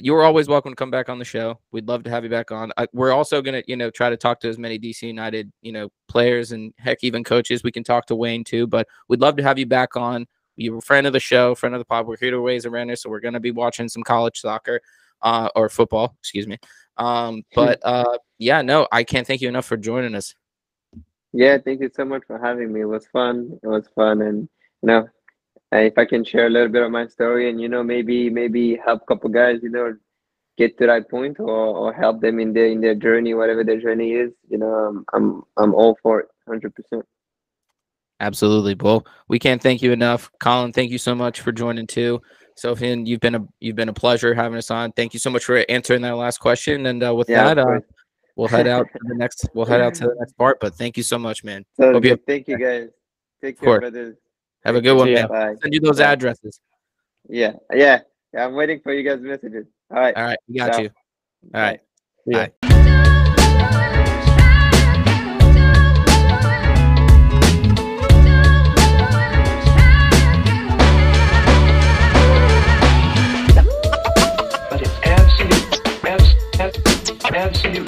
you 0.00 0.14
are 0.14 0.22
always 0.22 0.48
welcome 0.48 0.70
to 0.72 0.76
come 0.76 0.92
back 0.92 1.08
on 1.08 1.18
the 1.18 1.24
show. 1.24 1.58
We'd 1.72 1.88
love 1.88 2.04
to 2.04 2.10
have 2.10 2.22
you 2.22 2.30
back 2.30 2.52
on. 2.52 2.70
I, 2.76 2.86
we're 2.92 3.10
also 3.10 3.42
gonna 3.42 3.62
you 3.66 3.76
know 3.76 3.90
try 3.90 4.10
to 4.10 4.16
talk 4.16 4.40
to 4.40 4.48
as 4.48 4.58
many 4.58 4.78
dc 4.78 5.02
united 5.02 5.50
you 5.62 5.72
know 5.72 5.88
players 6.08 6.52
and 6.52 6.72
heck 6.78 6.98
even 7.02 7.24
coaches. 7.24 7.62
We 7.62 7.72
can 7.72 7.84
talk 7.84 8.06
to 8.06 8.14
wayne 8.14 8.44
too 8.44 8.66
but 8.66 8.86
we'd 9.08 9.20
love 9.20 9.36
to 9.36 9.42
have 9.42 9.58
you 9.58 9.66
back 9.66 9.96
on. 9.96 10.26
You're 10.56 10.78
a 10.78 10.82
friend 10.82 11.06
of 11.06 11.12
the 11.12 11.20
show 11.20 11.54
friend 11.54 11.74
of 11.74 11.78
the 11.78 11.84
pod. 11.84 12.06
We're 12.06 12.16
here 12.16 12.30
to 12.32 12.38
raise 12.40 12.64
awareness 12.64 13.02
so 13.02 13.10
we're 13.10 13.20
going 13.20 13.34
to 13.34 13.40
be 13.40 13.50
watching 13.50 13.88
some 13.88 14.02
college 14.02 14.40
soccer 14.40 14.80
uh, 15.22 15.48
or 15.54 15.68
football, 15.68 16.16
excuse 16.20 16.46
me. 16.46 16.58
Um, 16.96 17.42
but 17.54 17.80
uh, 17.84 18.18
yeah, 18.38 18.62
no, 18.62 18.88
I 18.90 19.04
can't 19.04 19.26
thank 19.26 19.40
you 19.40 19.48
enough 19.48 19.66
for 19.66 19.76
joining 19.76 20.14
us. 20.14 20.34
Yeah, 21.32 21.58
thank 21.58 21.80
you 21.80 21.90
so 21.94 22.04
much 22.04 22.22
for 22.26 22.38
having 22.38 22.72
me. 22.72 22.80
It 22.80 22.86
was 22.86 23.06
fun. 23.06 23.58
It 23.62 23.66
was 23.66 23.88
fun, 23.94 24.22
and 24.22 24.48
you 24.82 24.86
know, 24.86 25.08
if 25.72 25.96
I 25.98 26.04
can 26.04 26.24
share 26.24 26.46
a 26.46 26.50
little 26.50 26.68
bit 26.68 26.82
of 26.82 26.90
my 26.90 27.06
story, 27.06 27.50
and 27.50 27.60
you 27.60 27.68
know, 27.68 27.82
maybe 27.82 28.30
maybe 28.30 28.76
help 28.76 29.02
a 29.02 29.06
couple 29.06 29.30
guys, 29.30 29.60
you 29.62 29.68
know, 29.68 29.96
get 30.56 30.78
to 30.78 30.86
that 30.86 31.10
point, 31.10 31.38
or, 31.38 31.48
or 31.48 31.92
help 31.92 32.20
them 32.20 32.40
in 32.40 32.52
their 32.52 32.66
in 32.66 32.80
their 32.80 32.94
journey, 32.94 33.34
whatever 33.34 33.62
their 33.62 33.80
journey 33.80 34.12
is. 34.12 34.32
You 34.48 34.58
know, 34.58 34.72
I'm 34.72 35.04
I'm 35.12 35.42
I'm 35.56 35.74
all 35.74 35.98
for 36.02 36.20
it, 36.20 36.28
hundred 36.46 36.74
percent. 36.74 37.04
Absolutely, 38.20 38.74
Well, 38.74 39.06
We 39.28 39.38
can't 39.38 39.62
thank 39.62 39.80
you 39.80 39.92
enough, 39.92 40.30
Colin. 40.40 40.72
Thank 40.72 40.90
you 40.90 40.98
so 40.98 41.14
much 41.14 41.40
for 41.40 41.52
joining 41.52 41.86
too. 41.86 42.20
Sofiane, 42.58 43.06
you've 43.06 43.20
been 43.20 43.36
a 43.36 43.46
you've 43.60 43.76
been 43.76 43.88
a 43.88 43.92
pleasure 43.92 44.34
having 44.34 44.58
us 44.58 44.70
on. 44.70 44.90
Thank 44.92 45.14
you 45.14 45.20
so 45.20 45.30
much 45.30 45.44
for 45.44 45.64
answering 45.68 46.02
that 46.02 46.16
last 46.16 46.38
question. 46.38 46.86
And 46.86 47.02
uh, 47.04 47.14
with 47.14 47.28
Yeah, 47.28 47.54
that, 47.54 47.58
uh, 47.58 47.80
we'll 48.36 48.48
head 48.48 48.66
out 48.66 48.86
to 48.92 48.98
the 49.02 49.14
next. 49.16 49.48
We'll 49.54 49.66
head 49.66 49.80
out 49.80 49.94
to 49.94 50.06
the 50.08 50.16
next 50.18 50.32
part. 50.36 50.58
But 50.60 50.74
thank 50.74 50.96
you 50.96 51.02
so 51.02 51.18
much, 51.18 51.44
man. 51.44 51.64
So 51.76 51.92
Hope 51.92 52.04
you 52.04 52.18
thank 52.26 52.48
you 52.48 52.58
guys. 52.58 52.88
Take 53.40 53.60
care, 53.60 53.78
brothers. 53.78 54.16
Have 54.64 54.74
a 54.74 54.80
good 54.80 54.96
one, 54.96 55.08
ya. 55.08 55.14
man. 55.14 55.28
Bye. 55.28 55.54
Send 55.62 55.72
you 55.72 55.80
those 55.80 55.98
Bye. 55.98 56.04
addresses. 56.12 56.60
Yeah, 57.28 57.52
yeah, 57.72 58.00
yeah. 58.34 58.44
I'm 58.46 58.54
waiting 58.54 58.80
for 58.80 58.92
you 58.92 59.08
guys' 59.08 59.20
messages. 59.20 59.66
All 59.90 60.00
right. 60.00 60.16
All 60.16 60.24
right, 60.24 60.38
we 60.48 60.56
got 60.58 60.72
Ciao. 60.72 60.80
you. 60.80 60.90
All 61.54 61.60
right. 61.60 61.80
Yeah. 62.26 62.48
Bye. 62.60 62.67
absolute 77.48 77.87